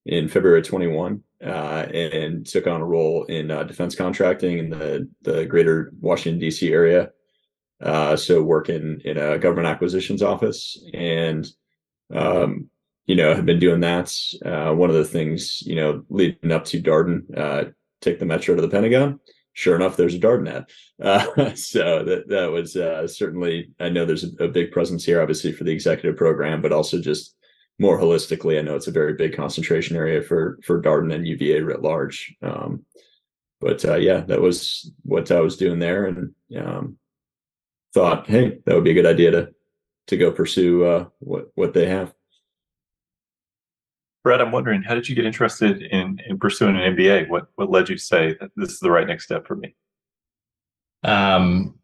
in 0.06 0.28
February 0.28 0.62
21 0.62 1.22
uh, 1.44 1.86
and 1.92 2.46
took 2.46 2.66
on 2.66 2.80
a 2.80 2.84
role 2.84 3.24
in 3.24 3.50
uh, 3.50 3.64
defense 3.64 3.94
contracting 3.94 4.58
in 4.58 4.70
the 4.70 5.08
the 5.22 5.44
greater 5.46 5.92
Washington 6.00 6.40
D.C. 6.40 6.72
area. 6.72 7.10
Uh, 7.80 8.16
so 8.16 8.42
working 8.42 9.00
in 9.04 9.18
a 9.18 9.38
government 9.38 9.66
acquisitions 9.66 10.22
office 10.22 10.82
and 10.94 11.46
um, 12.14 12.68
you 13.06 13.16
know, 13.16 13.34
have 13.34 13.46
been 13.46 13.58
doing 13.58 13.80
that. 13.80 14.14
Uh, 14.44 14.72
one 14.74 14.88
of 14.90 14.96
the 14.96 15.04
things, 15.04 15.62
you 15.66 15.74
know, 15.74 16.04
leading 16.08 16.52
up 16.52 16.64
to 16.66 16.80
Darden, 16.80 17.22
uh, 17.36 17.70
take 18.00 18.18
the 18.18 18.24
Metro 18.24 18.54
to 18.54 18.62
the 18.62 18.68
Pentagon. 18.68 19.20
sure 19.52 19.76
enough, 19.76 19.96
there's 19.96 20.14
a 20.14 20.18
Darden 20.18 20.50
ad. 20.50 20.64
Uh, 21.02 21.54
so 21.54 22.04
that 22.04 22.28
that 22.28 22.50
was 22.50 22.76
uh, 22.76 23.06
certainly. 23.06 23.70
I 23.78 23.88
know 23.88 24.04
there's 24.04 24.24
a, 24.24 24.44
a, 24.44 24.48
big 24.48 24.72
presence 24.72 25.04
here, 25.04 25.20
obviously 25.20 25.52
for 25.52 25.64
the 25.64 25.72
executive 25.72 26.16
program, 26.16 26.62
but 26.62 26.72
also 26.72 27.00
just 27.00 27.34
more 27.78 28.00
holistically. 28.00 28.58
I 28.58 28.62
know 28.62 28.76
it's 28.76 28.86
a 28.86 28.92
very 28.92 29.14
big 29.14 29.36
concentration 29.36 29.96
area 29.96 30.22
for 30.22 30.58
for 30.64 30.80
Darden 30.80 31.14
and 31.14 31.26
UVA 31.26 31.60
writ 31.60 31.82
large. 31.82 32.34
Um, 32.42 32.84
but 33.60 33.84
uh, 33.84 33.96
yeah, 33.96 34.20
that 34.20 34.40
was 34.40 34.90
what 35.02 35.30
I 35.30 35.40
was 35.40 35.56
doing 35.56 35.78
there, 35.78 36.06
and 36.06 36.34
um, 36.58 36.98
thought, 37.92 38.26
hey, 38.26 38.58
that 38.64 38.74
would 38.74 38.84
be 38.84 38.90
a 38.90 38.94
good 38.94 39.06
idea 39.06 39.30
to 39.30 39.54
to 40.06 40.16
go 40.16 40.30
pursue 40.30 40.84
uh, 40.84 41.06
what 41.18 41.48
what 41.54 41.74
they 41.74 41.86
have. 41.86 42.14
Brett, 44.22 44.40
I'm 44.40 44.52
wondering, 44.52 44.82
how 44.82 44.94
did 44.94 45.08
you 45.08 45.14
get 45.14 45.26
interested 45.26 45.82
in 45.82 46.20
in 46.26 46.38
pursuing 46.38 46.76
an 46.76 46.96
MBA? 46.96 47.28
What 47.28 47.48
what 47.56 47.70
led 47.70 47.88
you 47.88 47.96
to 47.96 48.02
say 48.02 48.36
that 48.40 48.50
this 48.56 48.72
is 48.72 48.80
the 48.80 48.90
right 48.90 49.06
next 49.06 49.24
step 49.24 49.46
for 49.46 49.56
me? 49.56 49.74
Um, 51.02 51.78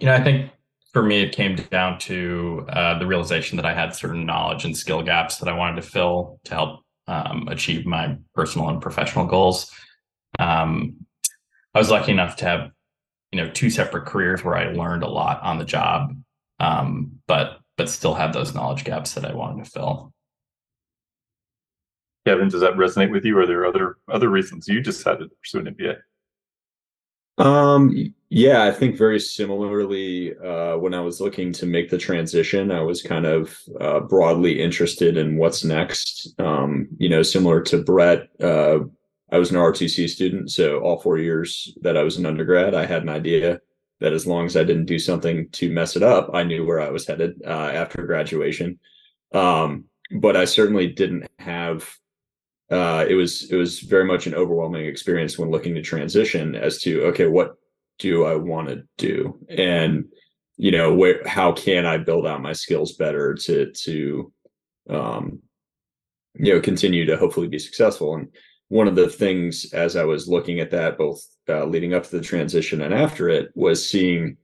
you 0.00 0.06
know, 0.06 0.14
I 0.14 0.22
think 0.22 0.50
for 0.92 1.02
me, 1.02 1.22
it 1.22 1.34
came 1.34 1.56
down 1.56 1.98
to 1.98 2.66
uh, 2.68 2.98
the 2.98 3.06
realization 3.06 3.56
that 3.56 3.66
I 3.66 3.74
had 3.74 3.94
certain 3.94 4.26
knowledge 4.26 4.64
and 4.64 4.76
skill 4.76 5.02
gaps 5.02 5.38
that 5.38 5.48
I 5.48 5.52
wanted 5.52 5.76
to 5.76 5.88
fill 5.88 6.40
to 6.44 6.54
help 6.54 6.80
um, 7.06 7.48
achieve 7.48 7.84
my 7.84 8.16
personal 8.34 8.68
and 8.68 8.80
professional 8.80 9.26
goals. 9.26 9.70
Um, 10.38 11.06
I 11.74 11.78
was 11.78 11.90
lucky 11.90 12.12
enough 12.12 12.36
to 12.36 12.44
have, 12.44 12.70
you 13.32 13.40
know, 13.40 13.50
two 13.50 13.70
separate 13.70 14.06
careers 14.06 14.44
where 14.44 14.56
I 14.56 14.72
learned 14.72 15.02
a 15.02 15.08
lot 15.08 15.42
on 15.42 15.58
the 15.58 15.64
job, 15.64 16.14
um, 16.60 17.12
but 17.26 17.60
but 17.76 17.88
still 17.88 18.14
have 18.14 18.32
those 18.32 18.54
knowledge 18.54 18.84
gaps 18.84 19.14
that 19.14 19.24
I 19.24 19.34
wanted 19.34 19.64
to 19.64 19.70
fill. 19.70 20.12
Kevin, 22.26 22.48
does 22.48 22.60
that 22.60 22.74
resonate 22.74 23.10
with 23.10 23.24
you? 23.24 23.36
Or 23.36 23.42
are 23.42 23.46
there 23.46 23.66
other 23.66 23.96
other 24.08 24.28
reasons 24.28 24.68
you 24.68 24.80
decided 24.80 25.30
to 25.30 25.36
pursue 25.36 25.58
an 25.60 25.74
MBA? 25.74 25.96
Um, 27.36 28.14
yeah, 28.30 28.64
I 28.64 28.70
think 28.70 28.96
very 28.96 29.18
similarly. 29.18 30.36
Uh, 30.38 30.76
when 30.76 30.94
I 30.94 31.00
was 31.00 31.20
looking 31.20 31.52
to 31.54 31.66
make 31.66 31.90
the 31.90 31.98
transition, 31.98 32.70
I 32.70 32.80
was 32.80 33.02
kind 33.02 33.26
of 33.26 33.58
uh, 33.80 34.00
broadly 34.00 34.62
interested 34.62 35.16
in 35.16 35.36
what's 35.36 35.64
next. 35.64 36.32
Um, 36.38 36.88
you 36.98 37.08
know, 37.08 37.22
similar 37.22 37.60
to 37.62 37.82
Brett, 37.82 38.28
uh, 38.40 38.80
I 39.32 39.38
was 39.38 39.50
an 39.50 39.56
ROTC 39.56 40.08
student, 40.08 40.50
so 40.50 40.78
all 40.80 41.00
four 41.00 41.18
years 41.18 41.76
that 41.80 41.96
I 41.96 42.02
was 42.02 42.16
an 42.18 42.26
undergrad, 42.26 42.74
I 42.74 42.86
had 42.86 43.02
an 43.02 43.08
idea 43.08 43.60
that 44.04 44.12
as 44.12 44.26
long 44.26 44.44
as 44.44 44.54
I 44.54 44.64
didn't 44.64 44.84
do 44.84 44.98
something 44.98 45.48
to 45.52 45.72
mess 45.72 45.96
it 45.96 46.02
up, 46.02 46.30
I 46.34 46.42
knew 46.44 46.66
where 46.66 46.80
I 46.80 46.90
was 46.90 47.06
headed 47.06 47.40
uh, 47.46 47.70
after 47.72 48.04
graduation. 48.04 48.78
Um, 49.32 49.84
but 50.20 50.36
I 50.36 50.44
certainly 50.44 50.88
didn't 50.88 51.26
have 51.38 51.88
uh, 52.70 53.04
it 53.08 53.14
was 53.14 53.50
it 53.50 53.56
was 53.56 53.80
very 53.80 54.04
much 54.04 54.26
an 54.26 54.34
overwhelming 54.34 54.86
experience 54.86 55.38
when 55.38 55.50
looking 55.50 55.74
to 55.74 55.82
transition 55.82 56.54
as 56.54 56.80
to 56.82 57.04
okay 57.04 57.26
what 57.26 57.56
do 57.98 58.24
I 58.24 58.36
want 58.36 58.68
to 58.68 58.82
do 58.98 59.38
and 59.48 60.06
you 60.56 60.70
know 60.70 60.94
where 60.94 61.26
how 61.26 61.52
can 61.52 61.86
I 61.86 61.98
build 61.98 62.26
out 62.26 62.42
my 62.42 62.52
skills 62.52 62.92
better 62.92 63.34
to 63.34 63.70
to 63.70 64.32
um, 64.90 65.40
you 66.34 66.54
know 66.54 66.60
continue 66.60 67.06
to 67.06 67.16
hopefully 67.16 67.48
be 67.48 67.58
successful 67.58 68.14
and 68.16 68.28
one 68.68 68.88
of 68.88 68.94
the 68.94 69.08
things 69.08 69.72
as 69.72 69.96
I 69.96 70.04
was 70.04 70.28
looking 70.28 70.60
at 70.60 70.70
that 70.70 70.98
both 70.98 71.24
uh, 71.48 71.64
leading 71.64 71.94
up 71.94 72.04
to 72.04 72.10
the 72.10 72.22
transition 72.22 72.82
and 72.82 72.94
after 72.94 73.28
it 73.28 73.50
was 73.54 73.88
seeing 73.88 74.36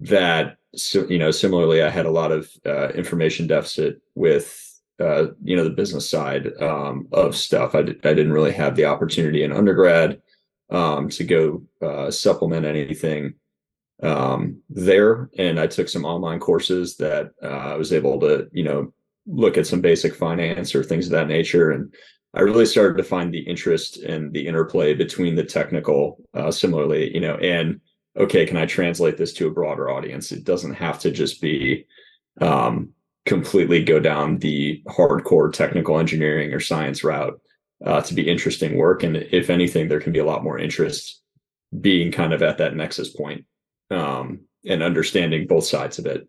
that 0.00 0.56
so, 0.76 1.06
you 1.08 1.18
know 1.18 1.30
similarly 1.30 1.82
I 1.82 1.88
had 1.88 2.06
a 2.06 2.10
lot 2.10 2.32
of 2.32 2.50
uh, 2.66 2.88
information 2.88 3.46
deficit 3.46 4.00
with 4.14 4.60
uh, 5.00 5.26
you 5.42 5.56
know 5.56 5.64
the 5.64 5.70
business 5.70 6.08
side 6.08 6.50
um, 6.60 7.08
of 7.12 7.36
stuff. 7.36 7.74
I 7.74 7.82
d- 7.82 7.98
I 8.04 8.14
didn't 8.14 8.32
really 8.32 8.52
have 8.52 8.76
the 8.76 8.84
opportunity 8.84 9.42
in 9.42 9.52
undergrad 9.52 10.20
um, 10.70 11.08
to 11.10 11.24
go 11.24 11.62
uh, 11.82 12.10
supplement 12.10 12.64
anything 12.64 13.34
um, 14.02 14.62
there, 14.68 15.30
and 15.36 15.58
I 15.58 15.66
took 15.66 15.88
some 15.88 16.04
online 16.04 16.38
courses 16.38 16.96
that 16.98 17.32
uh, 17.42 17.46
I 17.46 17.76
was 17.76 17.92
able 17.92 18.20
to 18.20 18.48
you 18.52 18.64
know 18.64 18.92
look 19.26 19.58
at 19.58 19.66
some 19.66 19.80
basic 19.80 20.14
finance 20.14 20.74
or 20.74 20.84
things 20.84 21.06
of 21.06 21.12
that 21.12 21.28
nature, 21.28 21.72
and 21.72 21.92
I 22.34 22.40
really 22.40 22.66
started 22.66 22.96
to 22.96 23.04
find 23.04 23.32
the 23.32 23.40
interest 23.40 23.98
in 23.98 24.32
the 24.32 24.46
interplay 24.46 24.94
between 24.94 25.36
the 25.36 25.44
technical, 25.44 26.20
uh, 26.34 26.50
similarly, 26.50 27.14
you 27.14 27.20
know, 27.20 27.36
and 27.36 27.80
okay, 28.16 28.44
can 28.44 28.56
I 28.56 28.66
translate 28.66 29.16
this 29.16 29.32
to 29.34 29.48
a 29.48 29.52
broader 29.52 29.90
audience? 29.90 30.32
It 30.32 30.44
doesn't 30.44 30.74
have 30.74 30.98
to 31.00 31.10
just 31.10 31.40
be 31.40 31.86
um, 32.40 32.90
completely 33.24 33.84
go 33.84 34.00
down 34.00 34.38
the 34.38 34.82
hardcore 34.88 35.52
technical 35.52 35.98
engineering 35.98 36.52
or 36.52 36.60
science 36.60 37.04
route 37.04 37.40
uh, 37.86 38.00
to 38.02 38.14
be 38.14 38.28
interesting 38.28 38.76
work. 38.76 39.02
And 39.02 39.16
if 39.16 39.48
anything, 39.48 39.88
there 39.88 40.00
can 40.00 40.12
be 40.12 40.18
a 40.18 40.24
lot 40.24 40.44
more 40.44 40.58
interest 40.58 41.22
being 41.80 42.12
kind 42.12 42.32
of 42.32 42.42
at 42.42 42.58
that 42.58 42.76
nexus 42.76 43.10
point, 43.10 43.44
um, 43.90 44.40
and 44.66 44.82
understanding 44.82 45.46
both 45.46 45.64
sides 45.64 45.98
of 45.98 46.06
it 46.06 46.28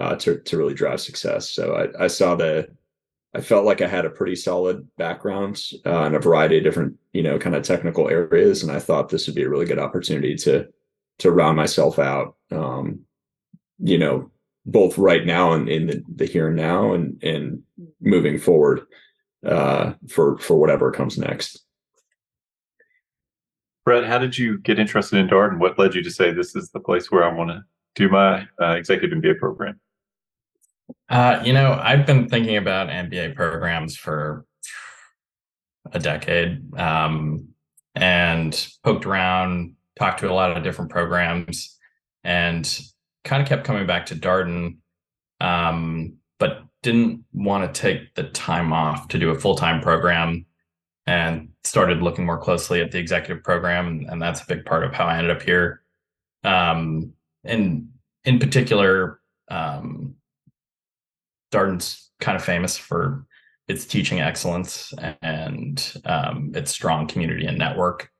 uh, 0.00 0.16
to 0.16 0.38
to 0.40 0.56
really 0.56 0.74
drive 0.74 1.00
success. 1.00 1.50
So 1.50 1.74
I, 1.74 2.04
I 2.04 2.06
saw 2.08 2.34
the 2.34 2.68
I 3.34 3.40
felt 3.40 3.64
like 3.64 3.80
I 3.80 3.86
had 3.86 4.04
a 4.04 4.10
pretty 4.10 4.36
solid 4.36 4.86
background 4.98 5.62
uh, 5.86 6.04
in 6.04 6.14
a 6.14 6.20
variety 6.20 6.58
of 6.58 6.64
different, 6.64 6.96
you 7.12 7.22
know, 7.22 7.38
kind 7.38 7.56
of 7.56 7.62
technical 7.62 8.08
areas, 8.08 8.62
and 8.62 8.70
I 8.70 8.78
thought 8.78 9.08
this 9.08 9.26
would 9.26 9.36
be 9.36 9.42
a 9.42 9.48
really 9.48 9.64
good 9.64 9.78
opportunity 9.78 10.36
to 10.36 10.68
to 11.18 11.30
round 11.30 11.56
myself 11.56 11.98
out. 11.98 12.36
Um, 12.50 13.00
you 13.78 13.98
know, 13.98 14.30
both 14.66 14.98
right 14.98 15.24
now 15.24 15.52
and 15.52 15.68
in 15.68 15.86
the, 15.86 16.02
the 16.14 16.26
here 16.26 16.48
and 16.48 16.56
now 16.56 16.92
and 16.92 17.22
and 17.22 17.62
moving 18.00 18.38
forward 18.38 18.82
uh, 19.46 19.94
for 20.08 20.38
for 20.38 20.58
whatever 20.58 20.90
comes 20.92 21.16
next. 21.16 21.64
Brett, 23.84 24.04
how 24.04 24.18
did 24.18 24.38
you 24.38 24.58
get 24.58 24.78
interested 24.78 25.18
in 25.18 25.26
Dart, 25.26 25.52
and 25.52 25.60
What 25.60 25.78
led 25.78 25.94
you 25.94 26.02
to 26.02 26.10
say 26.10 26.32
this 26.32 26.54
is 26.54 26.70
the 26.70 26.80
place 26.80 27.10
where 27.10 27.24
I 27.24 27.32
want 27.32 27.50
to 27.50 27.64
do 27.94 28.08
my 28.08 28.46
uh, 28.60 28.72
executive 28.72 29.18
MBA 29.18 29.38
program? 29.38 29.80
Uh, 31.08 31.42
you 31.44 31.52
know, 31.52 31.78
I've 31.80 32.06
been 32.06 32.28
thinking 32.28 32.56
about 32.56 32.88
MBA 32.88 33.34
programs 33.36 33.96
for 33.96 34.46
a 35.90 35.98
decade 35.98 36.74
um, 36.78 37.48
and 37.94 38.68
poked 38.82 39.04
around, 39.04 39.74
talked 39.98 40.20
to 40.20 40.30
a 40.30 40.32
lot 40.32 40.56
of 40.56 40.62
different 40.62 40.90
programs, 40.90 41.78
and 42.24 42.80
kind 43.24 43.42
of 43.42 43.48
kept 43.48 43.64
coming 43.64 43.86
back 43.86 44.06
to 44.06 44.14
Darden, 44.14 44.78
um, 45.40 46.14
but 46.38 46.64
didn't 46.82 47.24
want 47.32 47.72
to 47.72 47.80
take 47.80 48.14
the 48.14 48.24
time 48.24 48.72
off 48.72 49.08
to 49.08 49.18
do 49.18 49.30
a 49.30 49.38
full 49.38 49.54
time 49.54 49.80
program 49.80 50.46
and 51.06 51.48
started 51.64 52.02
looking 52.02 52.24
more 52.24 52.38
closely 52.38 52.80
at 52.80 52.90
the 52.90 52.98
executive 52.98 53.42
program. 53.42 54.06
And, 54.08 54.22
that's 54.22 54.42
a 54.42 54.46
big 54.46 54.64
part 54.64 54.84
of 54.84 54.92
how 54.92 55.06
I 55.06 55.18
ended 55.18 55.36
up 55.36 55.42
here. 55.42 55.82
Um, 56.44 57.12
and 57.44 57.88
in 58.24 58.38
particular, 58.38 59.20
um, 59.48 60.14
Darden's 61.52 62.10
kind 62.20 62.36
of 62.36 62.44
famous 62.44 62.76
for 62.76 63.26
its 63.68 63.86
teaching 63.86 64.20
excellence 64.20 64.92
and 65.22 65.94
um, 66.04 66.50
its 66.54 66.70
strong 66.70 67.06
community 67.06 67.46
and 67.46 67.58
network. 67.58 68.10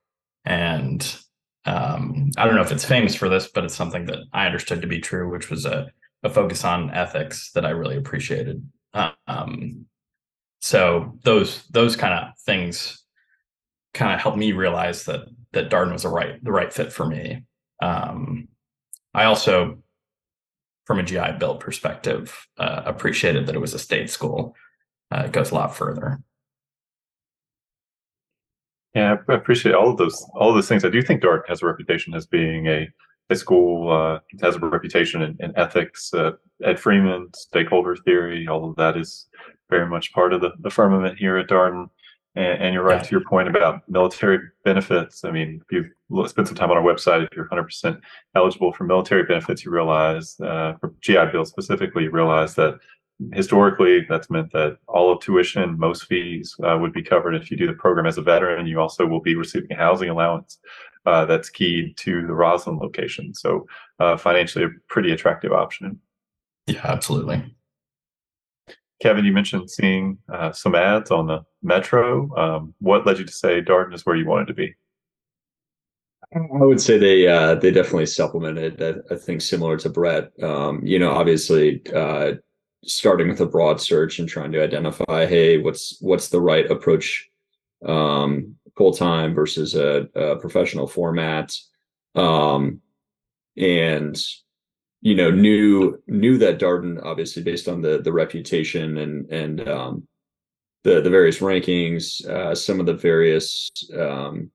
And 0.45 1.03
um, 1.65 2.31
I 2.37 2.47
don't 2.47 2.55
know 2.55 2.63
if 2.63 2.73
it's 2.73 2.85
famous 2.85 3.15
for 3.15 3.29
this, 3.29 3.49
but 3.49 3.65
it's 3.65 3.75
something 3.75 4.07
that 4.07 4.19
I 4.33 4.47
understood 4.47 4.81
to 4.83 4.89
be 4.89 5.01
true, 5.01 5.31
which 5.31 5.51
was 5.51 5.67
a, 5.67 5.91
a 6.23 6.31
focus 6.31 6.65
on 6.65 6.91
ethics 6.91 7.51
that 7.53 7.67
I 7.67 7.71
really 7.71 7.97
appreciated. 7.97 8.65
Um, 9.27 9.87
so 10.61 11.19
those 11.25 11.65
those 11.69 11.97
kind 11.97 12.15
of 12.15 12.39
things 12.41 13.05
kind 13.95 14.15
of 14.15 14.21
helped 14.21 14.39
me 14.39 14.53
realize 14.53 15.05
that 15.05 15.23
that 15.53 15.71
Darden 15.71 15.93
was 15.93 16.03
the 16.03 16.09
right 16.09 16.43
the 16.45 16.53
right 16.53 16.73
fit 16.73 16.93
for 16.93 17.07
me. 17.07 17.45
Um, 17.81 18.49
I 19.15 19.25
also, 19.25 19.82
from 20.85 20.99
a 20.99 21.03
GI 21.03 21.33
Bill 21.39 21.57
perspective, 21.57 22.47
uh, 22.59 22.83
appreciated 22.85 23.47
that 23.47 23.55
it 23.55 23.61
was 23.61 23.75
a 23.75 23.79
state 23.79 24.11
school. 24.11 24.55
Uh, 25.11 25.25
it 25.27 25.33
goes 25.33 25.51
a 25.51 25.55
lot 25.55 25.77
further. 25.77 26.21
Yeah, 28.95 29.17
I 29.29 29.35
appreciate 29.35 29.75
all 29.75 29.91
of 29.91 29.97
those 29.97 30.23
all 30.35 30.51
of 30.51 30.55
those 30.55 30.69
things. 30.69 30.85
I 30.85 30.91
do 30.91 31.01
think 31.03 31.23
Dart 31.23 31.45
has 31.49 31.63
a 31.63 31.67
reputation 31.67 32.15
as 32.15 32.27
being 32.27 32.67
a 32.67 32.89
a 33.31 33.37
school 33.37 33.91
uh, 33.91 34.19
has 34.43 34.57
a 34.57 34.59
reputation 34.59 35.23
in, 35.23 35.37
in 35.41 35.53
ethics. 35.57 36.13
Uh, 36.13 36.33
Ed 36.63 36.79
Freeman, 36.79 37.29
stakeholder 37.35 37.97
theory, 37.97 38.47
all 38.47 38.69
of 38.69 38.77
that 38.77 38.97
is 38.97 39.29
very 39.71 39.89
much 39.89 40.13
part 40.13 40.33
of 40.33 40.41
the, 40.41 40.51
the 40.61 40.71
firmament 40.71 41.19
here 41.19 41.39
at 41.39 41.49
Darden. 41.49 41.89
And, 42.35 42.63
and 42.63 42.75
you're 42.75 42.83
right 42.83 42.97
yeah. 42.97 43.03
to 43.03 43.11
your 43.11 43.25
point 43.29 43.49
about 43.49 43.83
military 43.89 44.39
benefits. 44.65 45.25
I 45.25 45.31
mean, 45.31 45.61
if 45.63 45.73
you 45.73 46.27
spend 46.27 46.49
some 46.49 46.57
time 46.57 46.71
on 46.71 46.79
our 46.79 46.83
website, 46.83 47.25
if 47.25 47.37
you're 47.37 47.49
100% 47.49 48.01
eligible 48.35 48.73
for 48.73 48.85
military 48.85 49.25
benefits, 49.25 49.65
you 49.65 49.71
realize, 49.71 50.41
uh, 50.41 50.75
for 50.81 50.95
GI 51.01 51.27
Bill 51.31 51.45
specifically, 51.45 52.05
you 52.05 52.11
realize 52.11 52.55
that 52.55 52.79
historically, 53.33 54.05
that's 54.09 54.31
meant 54.31 54.53
that 54.53 54.79
all 54.89 55.13
of 55.13 55.21
tuition, 55.21 55.79
most 55.79 56.07
fees 56.07 56.57
uh, 56.65 56.77
would 56.81 56.93
be 56.93 57.03
covered 57.03 57.35
if 57.35 57.51
you 57.51 57.57
do 57.57 57.67
the 57.67 57.73
program 57.75 58.07
as 58.07 58.19
a 58.19 58.23
veteran. 58.23 58.67
You 58.67 58.81
also 58.81 59.07
will 59.07 59.21
be 59.21 59.35
receiving 59.35 59.73
a 59.73 59.77
housing 59.77 60.09
allowance 60.09 60.59
uh, 61.07 61.25
that's 61.27 61.51
keyed 61.51 61.97
to 61.99 62.23
the 62.23 62.33
Rosslyn 62.33 62.81
location. 62.81 63.35
So 63.35 63.67
uh, 63.99 64.17
financially, 64.17 64.65
a 64.65 64.69
pretty 64.89 65.13
attractive 65.13 65.53
option. 65.53 66.01
Yeah, 66.67 66.81
absolutely. 66.85 67.55
Kevin, 69.03 69.25
you 69.25 69.33
mentioned 69.33 69.69
seeing 69.69 70.17
uh, 70.33 70.53
some 70.53 70.77
ads 70.77 71.11
on 71.11 71.27
the 71.27 71.45
Metro. 71.61 72.33
Um, 72.37 72.73
what 72.79 73.05
led 73.05 73.19
you 73.19 73.25
to 73.25 73.33
say 73.33 73.61
Darden 73.61 73.93
is 73.95 74.07
where 74.07 74.15
you 74.15 74.27
wanted 74.27 74.47
to 74.47 74.55
be? 74.55 74.77
I 76.33 76.65
would 76.65 76.81
say 76.81 76.99
they 76.99 77.27
uh, 77.27 77.57
they 77.57 77.73
definitely 77.73 78.07
supplemented. 78.07 78.81
I, 78.81 79.15
I, 79.15 79.19
think 79.19 79.43
similar 79.43 79.77
to 79.79 79.91
Brett. 79.91 80.31
Um, 80.41 80.87
you 80.87 81.01
know, 81.01 81.11
obviously, 81.11 81.83
uh, 81.93 82.35
starting 82.85 83.29
with 83.29 83.41
a 83.41 83.47
broad 83.47 83.81
search 83.81 84.21
and 84.21 84.29
trying 84.29 84.53
to 84.53 84.63
identify, 84.63 85.27
hey, 85.27 85.59
what's 85.59 85.99
what's 86.01 86.29
the 86.29 86.41
right 86.41 86.71
approach, 86.71 87.29
um, 87.85 88.55
full 88.77 88.93
time 88.93 89.35
versus 89.35 89.75
a, 89.75 90.09
a, 90.15 90.37
professional 90.37 90.87
format, 90.87 91.53
um, 92.15 92.81
and 93.57 94.17
you 95.03 95.17
know, 95.17 95.31
knew 95.31 96.01
knew 96.07 96.39
that 96.39 96.61
Darden 96.61 97.05
obviously 97.05 97.43
based 97.43 97.69
on 97.69 97.83
the 97.83 98.01
the 98.01 98.13
reputation 98.13 98.99
and 98.99 99.31
and 99.31 99.69
um, 99.69 100.07
the 100.85 101.01
the 101.01 101.11
various 101.11 101.41
rankings, 101.41 102.25
uh, 102.27 102.55
some 102.55 102.79
of 102.79 102.87
the 102.87 102.95
various 102.95 103.69
um, 103.99 104.51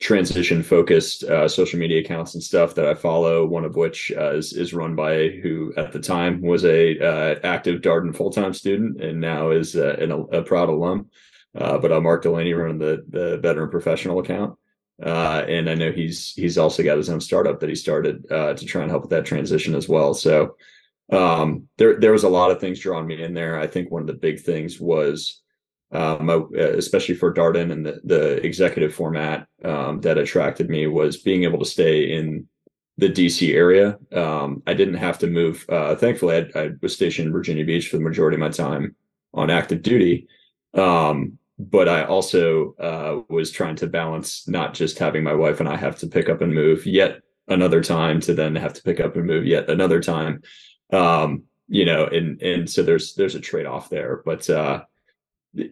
transition 0.00 0.62
focused 0.62 1.22
uh, 1.24 1.46
social 1.46 1.78
media 1.78 2.00
accounts 2.00 2.34
and 2.34 2.42
stuff 2.42 2.74
that 2.74 2.86
I 2.86 2.94
follow. 2.94 3.46
One 3.46 3.64
of 3.64 3.76
which 3.76 4.10
uh, 4.16 4.34
is 4.34 4.52
is 4.54 4.74
run 4.74 4.96
by 4.96 5.28
who 5.28 5.72
at 5.76 5.92
the 5.92 6.00
time 6.00 6.42
was 6.42 6.64
a 6.64 6.98
uh, 6.98 7.38
active 7.44 7.80
Darden 7.80 8.14
full 8.14 8.30
time 8.30 8.52
student 8.52 9.00
and 9.00 9.20
now 9.20 9.52
is 9.52 9.76
uh, 9.76 9.96
an, 10.00 10.10
a 10.32 10.42
proud 10.42 10.68
alum. 10.68 11.10
Uh, 11.56 11.78
but 11.78 11.92
uh, 11.92 12.00
Mark 12.00 12.22
Delaney 12.22 12.54
running 12.54 12.78
the 12.78 13.04
the 13.08 13.38
veteran 13.38 13.70
professional 13.70 14.18
account. 14.18 14.58
And 15.00 15.70
I 15.70 15.74
know 15.74 15.92
he's 15.92 16.32
he's 16.34 16.58
also 16.58 16.82
got 16.82 16.96
his 16.96 17.10
own 17.10 17.20
startup 17.20 17.60
that 17.60 17.68
he 17.68 17.74
started 17.74 18.28
to 18.28 18.64
try 18.66 18.82
and 18.82 18.90
help 18.90 19.02
with 19.02 19.10
that 19.10 19.26
transition 19.26 19.74
as 19.74 19.88
well. 19.88 20.14
So 20.14 20.56
um, 21.10 21.68
there 21.76 21.98
there 21.98 22.12
was 22.12 22.24
a 22.24 22.28
lot 22.28 22.50
of 22.50 22.60
things 22.60 22.80
drawing 22.80 23.06
me 23.06 23.22
in 23.22 23.34
there. 23.34 23.58
I 23.58 23.66
think 23.66 23.90
one 23.90 24.02
of 24.02 24.08
the 24.08 24.14
big 24.14 24.40
things 24.40 24.80
was 24.80 25.40
um, 25.90 26.28
especially 26.54 27.14
for 27.14 27.32
Darden 27.32 27.72
and 27.72 27.86
the, 27.86 28.00
the 28.04 28.44
executive 28.44 28.94
format 28.94 29.46
um, 29.64 30.00
that 30.02 30.18
attracted 30.18 30.68
me 30.68 30.86
was 30.86 31.16
being 31.16 31.44
able 31.44 31.58
to 31.58 31.64
stay 31.64 32.12
in 32.12 32.46
the 32.98 33.08
DC 33.08 33.54
area. 33.54 33.98
Um, 34.12 34.62
I 34.66 34.74
didn't 34.74 34.94
have 34.94 35.18
to 35.20 35.28
move. 35.28 35.64
Uh, 35.68 35.94
thankfully, 35.94 36.36
I, 36.54 36.60
I, 36.60 36.70
was 36.82 36.94
stationed 36.94 37.28
in 37.28 37.32
Virginia 37.32 37.64
Beach 37.64 37.88
for 37.88 37.96
the 37.96 38.02
majority 38.02 38.34
of 38.34 38.40
my 38.40 38.50
time 38.50 38.96
on 39.32 39.50
active 39.50 39.82
duty. 39.82 40.26
Um, 40.74 41.37
but 41.58 41.88
I 41.88 42.04
also 42.04 42.74
uh, 42.76 43.22
was 43.28 43.50
trying 43.50 43.76
to 43.76 43.86
balance 43.86 44.46
not 44.46 44.74
just 44.74 44.98
having 44.98 45.24
my 45.24 45.34
wife 45.34 45.60
and 45.60 45.68
I 45.68 45.76
have 45.76 45.98
to 45.98 46.06
pick 46.06 46.28
up 46.28 46.40
and 46.40 46.54
move 46.54 46.86
yet 46.86 47.20
another 47.48 47.82
time 47.82 48.20
to 48.20 48.34
then 48.34 48.54
have 48.54 48.74
to 48.74 48.82
pick 48.82 49.00
up 49.00 49.16
and 49.16 49.26
move 49.26 49.44
yet 49.44 49.68
another 49.68 50.00
time. 50.00 50.42
Um, 50.92 51.44
you 51.66 51.84
know, 51.84 52.06
and 52.06 52.40
and 52.40 52.70
so 52.70 52.82
there's 52.82 53.14
there's 53.14 53.34
a 53.34 53.40
trade 53.40 53.66
off 53.66 53.90
there, 53.90 54.22
but 54.24 54.48
uh, 54.48 54.84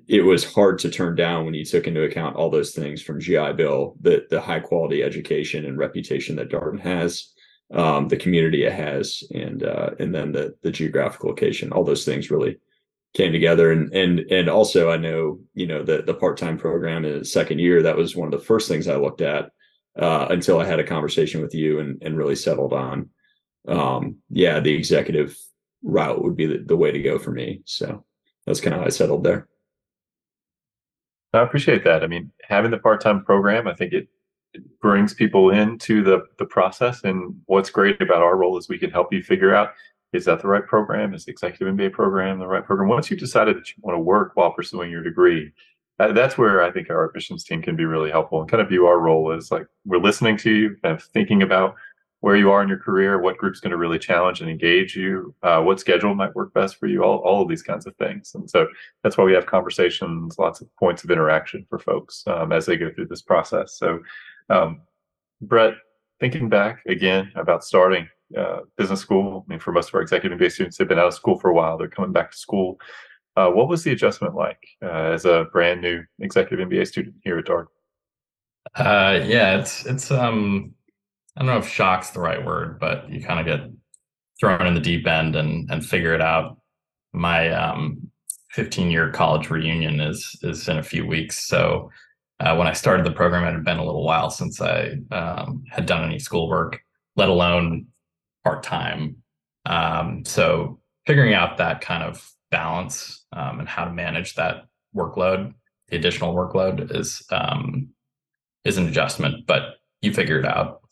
it 0.08 0.24
was 0.24 0.44
hard 0.44 0.78
to 0.80 0.90
turn 0.90 1.14
down 1.14 1.44
when 1.44 1.54
you 1.54 1.64
took 1.64 1.86
into 1.86 2.02
account 2.02 2.36
all 2.36 2.50
those 2.50 2.72
things 2.72 3.00
from 3.00 3.20
GI 3.20 3.52
Bill, 3.54 3.96
the 4.00 4.26
the 4.28 4.40
high 4.40 4.60
quality 4.60 5.02
education 5.02 5.64
and 5.64 5.78
reputation 5.78 6.36
that 6.36 6.50
Darden 6.50 6.80
has, 6.80 7.32
um, 7.72 8.08
the 8.08 8.16
community 8.16 8.64
it 8.64 8.72
has, 8.72 9.22
and 9.32 9.62
uh, 9.62 9.90
and 9.98 10.14
then 10.14 10.32
the 10.32 10.54
the 10.62 10.70
geographic 10.70 11.24
location. 11.24 11.72
All 11.72 11.84
those 11.84 12.04
things 12.04 12.30
really 12.30 12.58
came 13.16 13.32
together. 13.32 13.72
And 13.72 13.92
and 13.94 14.20
and 14.30 14.48
also 14.48 14.90
I 14.90 14.98
know 14.98 15.40
you 15.54 15.66
know 15.66 15.82
the 15.82 16.02
the 16.02 16.14
part 16.14 16.36
time 16.36 16.58
program 16.58 17.04
in 17.04 17.20
the 17.20 17.24
second 17.24 17.58
year 17.58 17.82
that 17.82 17.96
was 17.96 18.14
one 18.14 18.32
of 18.32 18.38
the 18.38 18.46
first 18.46 18.68
things 18.68 18.86
I 18.86 18.96
looked 18.96 19.22
at 19.22 19.50
uh, 19.98 20.26
until 20.30 20.60
I 20.60 20.66
had 20.66 20.80
a 20.80 20.84
conversation 20.84 21.40
with 21.40 21.54
you 21.54 21.80
and 21.80 22.00
and 22.02 22.16
really 22.16 22.36
settled 22.36 22.74
on. 22.74 23.08
Um, 23.66 24.18
yeah, 24.30 24.60
the 24.60 24.74
executive 24.74 25.36
route 25.82 26.22
would 26.22 26.36
be 26.36 26.46
the, 26.46 26.58
the 26.58 26.76
way 26.76 26.92
to 26.92 27.02
go 27.02 27.18
for 27.18 27.32
me. 27.32 27.62
So 27.64 28.04
that's 28.44 28.60
kind 28.60 28.74
of 28.74 28.80
how 28.80 28.86
I 28.86 28.90
settled 28.90 29.24
there. 29.24 29.48
I 31.32 31.42
appreciate 31.42 31.84
that. 31.84 32.04
I 32.04 32.06
mean, 32.06 32.30
having 32.42 32.70
the 32.70 32.78
part-time 32.78 33.24
program, 33.24 33.66
I 33.66 33.74
think 33.74 33.92
it, 33.92 34.08
it 34.52 34.62
brings 34.80 35.12
people 35.14 35.50
into 35.50 36.04
the 36.04 36.26
the 36.38 36.46
process. 36.46 37.02
And 37.02 37.34
what's 37.46 37.70
great 37.70 38.00
about 38.02 38.22
our 38.22 38.36
role 38.36 38.58
is 38.58 38.68
we 38.68 38.78
can 38.78 38.90
help 38.90 39.12
you 39.12 39.22
figure 39.22 39.54
out 39.54 39.70
is 40.12 40.24
that 40.24 40.40
the 40.40 40.48
right 40.48 40.66
program? 40.66 41.14
Is 41.14 41.24
the 41.24 41.32
executive 41.32 41.74
MBA 41.74 41.92
program 41.92 42.38
the 42.38 42.46
right 42.46 42.64
program? 42.64 42.88
Once 42.88 43.10
you've 43.10 43.20
decided 43.20 43.56
that 43.56 43.68
you 43.68 43.74
want 43.80 43.96
to 43.96 44.00
work 44.00 44.32
while 44.34 44.52
pursuing 44.52 44.90
your 44.90 45.02
degree, 45.02 45.52
uh, 45.98 46.12
that's 46.12 46.36
where 46.36 46.62
I 46.62 46.70
think 46.70 46.90
our 46.90 47.04
admissions 47.06 47.44
team 47.44 47.62
can 47.62 47.76
be 47.76 47.84
really 47.84 48.10
helpful 48.10 48.40
and 48.40 48.50
kind 48.50 48.60
of 48.60 48.68
view 48.68 48.86
our 48.86 48.98
role 48.98 49.32
as 49.32 49.50
like 49.50 49.66
we're 49.84 49.98
listening 49.98 50.36
to 50.38 50.50
you, 50.50 50.76
of 50.84 51.02
thinking 51.02 51.42
about 51.42 51.74
where 52.20 52.36
you 52.36 52.50
are 52.50 52.62
in 52.62 52.68
your 52.68 52.78
career, 52.78 53.20
what 53.20 53.36
group's 53.36 53.60
going 53.60 53.70
to 53.70 53.76
really 53.76 53.98
challenge 53.98 54.40
and 54.40 54.50
engage 54.50 54.96
you, 54.96 55.34
uh, 55.42 55.60
what 55.60 55.78
schedule 55.78 56.14
might 56.14 56.34
work 56.34 56.52
best 56.54 56.76
for 56.76 56.86
you, 56.86 57.04
all, 57.04 57.18
all 57.18 57.42
of 57.42 57.48
these 57.48 57.62
kinds 57.62 57.86
of 57.86 57.94
things. 57.96 58.32
And 58.34 58.48
so 58.48 58.66
that's 59.02 59.16
why 59.16 59.24
we 59.24 59.32
have 59.32 59.46
conversations, 59.46 60.38
lots 60.38 60.60
of 60.60 60.74
points 60.76 61.04
of 61.04 61.10
interaction 61.10 61.66
for 61.68 61.78
folks 61.78 62.24
um, 62.26 62.52
as 62.52 62.66
they 62.66 62.76
go 62.76 62.90
through 62.90 63.06
this 63.06 63.22
process. 63.22 63.78
So, 63.78 64.00
um, 64.48 64.80
Brett, 65.42 65.74
thinking 66.18 66.48
back 66.48 66.80
again 66.86 67.30
about 67.36 67.64
starting 67.64 68.08
uh, 68.36 68.60
business 68.76 69.00
school, 69.00 69.44
I 69.46 69.50
mean, 69.50 69.60
for 69.60 69.72
most 69.72 69.88
of 69.88 69.94
our 69.94 70.02
executive 70.02 70.38
MBA 70.38 70.52
students, 70.52 70.76
they've 70.76 70.88
been 70.88 70.98
out 70.98 71.08
of 71.08 71.14
school 71.14 71.38
for 71.38 71.50
a 71.50 71.54
while, 71.54 71.78
they're 71.78 71.88
coming 71.88 72.12
back 72.12 72.30
to 72.30 72.36
school. 72.36 72.80
Uh, 73.36 73.50
what 73.50 73.68
was 73.68 73.84
the 73.84 73.92
adjustment 73.92 74.34
like 74.34 74.66
uh, 74.82 75.12
as 75.12 75.26
a 75.26 75.46
brand 75.52 75.80
new 75.80 76.02
executive 76.20 76.66
MBA 76.68 76.86
student 76.86 77.14
here 77.22 77.38
at 77.38 77.44
Darden? 77.44 77.66
Uh, 78.74 79.22
yeah, 79.24 79.58
it's 79.58 79.86
it's 79.86 80.10
um 80.10 80.74
I 81.36 81.40
don't 81.40 81.46
know 81.46 81.58
if 81.58 81.68
shock's 81.68 82.10
the 82.10 82.20
right 82.20 82.44
word, 82.44 82.80
but 82.80 83.08
you 83.10 83.22
kind 83.22 83.38
of 83.38 83.46
get 83.46 83.70
thrown 84.40 84.66
in 84.66 84.74
the 84.74 84.80
deep 84.80 85.06
end 85.06 85.36
and 85.36 85.70
and 85.70 85.84
figure 85.84 86.14
it 86.14 86.22
out. 86.22 86.58
My 87.12 87.50
um, 87.50 88.10
15 88.50 88.90
year 88.90 89.10
college 89.12 89.50
reunion 89.50 90.00
is 90.00 90.38
is 90.42 90.68
in 90.68 90.78
a 90.78 90.82
few 90.82 91.06
weeks, 91.06 91.46
so 91.46 91.90
uh, 92.40 92.54
when 92.56 92.66
I 92.66 92.72
started 92.72 93.06
the 93.06 93.12
program, 93.12 93.44
it 93.44 93.52
had 93.52 93.64
been 93.64 93.78
a 93.78 93.84
little 93.84 94.04
while 94.04 94.30
since 94.30 94.60
I 94.60 94.96
um, 95.10 95.64
had 95.70 95.86
done 95.86 96.04
any 96.04 96.18
schoolwork, 96.18 96.80
let 97.16 97.28
alone 97.28 97.86
part 98.46 98.62
time. 98.62 99.16
Um, 99.64 100.24
so 100.24 100.78
figuring 101.04 101.34
out 101.34 101.56
that 101.56 101.80
kind 101.80 102.04
of 102.04 102.32
balance 102.52 103.24
um, 103.32 103.58
and 103.58 103.68
how 103.68 103.84
to 103.84 103.92
manage 103.92 104.36
that 104.36 104.68
workload, 104.94 105.52
the 105.88 105.96
additional 105.96 106.32
workload, 106.32 106.94
is 106.94 107.24
um, 107.30 107.88
is 108.64 108.78
an 108.78 108.86
adjustment, 108.86 109.46
but 109.48 109.78
you 110.00 110.12
figure 110.12 110.38
it 110.38 110.46
out. 110.46 110.82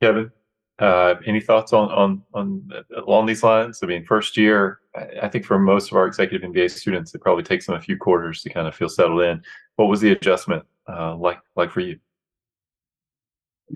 Kevin, 0.00 0.30
uh, 0.78 1.16
any 1.26 1.40
thoughts 1.40 1.72
on 1.72 1.90
on 1.90 2.22
on 2.32 2.70
along 2.96 3.26
these 3.26 3.42
lines? 3.42 3.80
I 3.82 3.86
mean, 3.86 4.04
first 4.04 4.36
year, 4.36 4.78
I 5.20 5.26
think 5.26 5.44
for 5.44 5.58
most 5.58 5.90
of 5.90 5.96
our 5.96 6.06
executive 6.06 6.48
MBA 6.48 6.70
students, 6.70 7.12
it 7.16 7.20
probably 7.20 7.42
takes 7.42 7.66
them 7.66 7.74
a 7.74 7.80
few 7.80 7.96
quarters 7.96 8.42
to 8.42 8.48
kind 8.48 8.68
of 8.68 8.76
feel 8.76 8.88
settled 8.88 9.22
in. 9.22 9.42
What 9.74 9.86
was 9.86 10.00
the 10.00 10.12
adjustment 10.12 10.62
uh, 10.88 11.16
like 11.16 11.40
like 11.56 11.72
for 11.72 11.80
you? 11.80 11.98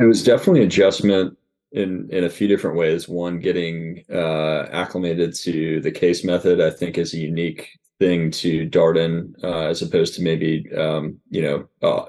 It 0.00 0.04
was 0.04 0.22
definitely 0.22 0.64
adjustment 0.64 1.36
in 1.72 2.08
in 2.10 2.24
a 2.24 2.30
few 2.30 2.48
different 2.48 2.76
ways. 2.76 3.08
One, 3.08 3.40
getting 3.40 4.04
uh, 4.12 4.66
acclimated 4.70 5.34
to 5.36 5.80
the 5.80 5.90
case 5.90 6.24
method, 6.24 6.60
I 6.60 6.70
think, 6.70 6.98
is 6.98 7.14
a 7.14 7.18
unique 7.18 7.70
thing 7.98 8.30
to 8.30 8.68
Darden 8.68 9.32
uh, 9.42 9.66
as 9.66 9.82
opposed 9.82 10.14
to 10.14 10.22
maybe 10.22 10.66
um, 10.76 11.18
you 11.30 11.42
know 11.42 11.68
uh, 11.82 12.06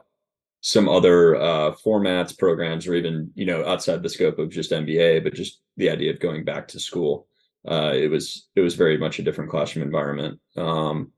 some 0.62 0.90
other 0.90 1.36
uh, 1.36 1.72
formats, 1.86 2.38
programs, 2.38 2.88
or 2.88 2.96
even 2.96 3.32
you 3.36 3.46
know 3.46 3.66
outside 3.66 4.04
the 4.04 4.10
scope 4.10 4.40
of 4.40 4.50
just 4.50 4.72
MBA, 4.72 5.24
but 5.24 5.34
just 5.34 5.62
the 5.78 5.90
idea 5.90 6.12
of 6.12 6.20
going 6.20 6.44
back 6.44 6.68
to 6.70 6.80
school. 6.80 7.28
Uh, 7.68 7.92
it 7.94 8.10
was 8.10 8.48
it 8.56 8.62
was 8.62 8.76
very 8.76 8.98
much 8.98 9.20
a 9.20 9.24
different 9.24 9.50
classroom 9.50 9.86
environment, 9.86 10.40
um, 10.56 11.12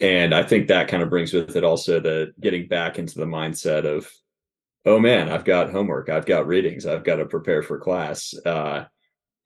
and 0.00 0.34
I 0.34 0.42
think 0.42 0.68
that 0.68 0.88
kind 0.88 1.02
of 1.02 1.10
brings 1.10 1.32
with 1.32 1.56
it 1.56 1.64
also 1.64 2.00
the 2.00 2.32
getting 2.40 2.68
back 2.68 2.98
into 2.98 3.18
the 3.18 3.24
mindset 3.24 3.84
of, 3.84 4.08
oh 4.84 4.98
man, 4.98 5.28
I've 5.28 5.44
got 5.44 5.70
homework, 5.70 6.08
I've 6.08 6.26
got 6.26 6.46
readings, 6.46 6.86
I've 6.86 7.04
got 7.04 7.16
to 7.16 7.26
prepare 7.26 7.62
for 7.62 7.78
class. 7.78 8.34
Uh, 8.44 8.84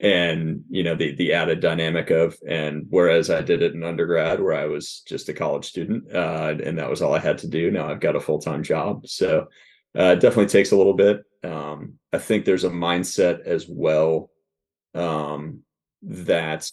and 0.00 0.62
you 0.70 0.84
know 0.84 0.94
the 0.94 1.14
the 1.16 1.32
added 1.32 1.58
dynamic 1.60 2.10
of 2.10 2.36
and 2.46 2.86
whereas 2.88 3.30
i 3.30 3.40
did 3.40 3.62
it 3.62 3.74
in 3.74 3.82
undergrad 3.82 4.40
where 4.40 4.54
i 4.54 4.64
was 4.64 5.02
just 5.08 5.28
a 5.28 5.34
college 5.34 5.64
student 5.64 6.04
uh, 6.14 6.54
and 6.62 6.78
that 6.78 6.88
was 6.88 7.02
all 7.02 7.14
i 7.14 7.18
had 7.18 7.36
to 7.36 7.48
do 7.48 7.70
now 7.70 7.88
i've 7.88 8.00
got 8.00 8.14
a 8.14 8.20
full-time 8.20 8.62
job 8.62 9.04
so 9.06 9.46
uh, 9.98 10.12
it 10.12 10.20
definitely 10.20 10.46
takes 10.46 10.70
a 10.70 10.76
little 10.76 10.94
bit 10.94 11.24
um, 11.42 11.94
i 12.12 12.18
think 12.18 12.44
there's 12.44 12.64
a 12.64 12.70
mindset 12.70 13.40
as 13.44 13.66
well 13.68 14.30
um, 14.94 15.60
that 16.02 16.70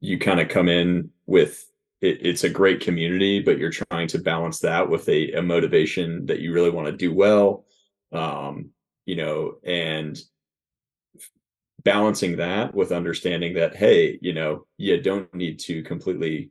you 0.00 0.18
kind 0.18 0.38
of 0.38 0.48
come 0.48 0.68
in 0.68 1.10
with 1.24 1.65
it, 2.00 2.18
it's 2.26 2.44
a 2.44 2.50
great 2.50 2.80
community 2.80 3.40
but 3.40 3.58
you're 3.58 3.70
trying 3.70 4.08
to 4.08 4.18
balance 4.18 4.60
that 4.60 4.88
with 4.88 5.08
a, 5.08 5.32
a 5.32 5.42
motivation 5.42 6.26
that 6.26 6.40
you 6.40 6.52
really 6.52 6.70
want 6.70 6.86
to 6.86 6.92
do 6.92 7.12
well 7.12 7.64
um, 8.12 8.70
you 9.04 9.16
know 9.16 9.54
and 9.64 10.18
balancing 11.82 12.36
that 12.36 12.74
with 12.74 12.90
understanding 12.90 13.54
that 13.54 13.76
hey 13.76 14.18
you 14.20 14.32
know 14.32 14.66
you 14.76 15.00
don't 15.00 15.32
need 15.34 15.58
to 15.58 15.82
completely 15.82 16.50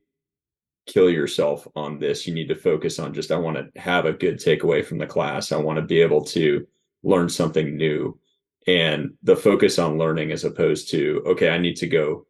kill 0.85 1.09
yourself 1.09 1.67
on 1.75 1.99
this. 1.99 2.27
You 2.27 2.33
need 2.33 2.47
to 2.49 2.55
focus 2.55 2.99
on 2.99 3.13
just 3.13 3.31
i 3.31 3.37
want 3.37 3.57
to 3.57 3.79
have 3.79 4.05
a 4.05 4.13
good 4.13 4.37
takeaway 4.37 4.85
from 4.85 4.97
the 4.97 5.07
class. 5.07 5.51
I 5.51 5.57
want 5.57 5.77
to 5.77 5.81
be 5.81 6.01
able 6.01 6.23
to 6.25 6.65
learn 7.03 7.29
something 7.29 7.75
new. 7.75 8.19
And 8.67 9.13
the 9.21 9.35
focus 9.35 9.77
on 9.77 9.97
learning 9.97 10.31
as 10.31 10.43
opposed 10.43 10.89
to 10.89 11.21
okay 11.27 11.49
i 11.49 11.57
need 11.59 11.75
to 11.75 11.87
go 11.87 12.25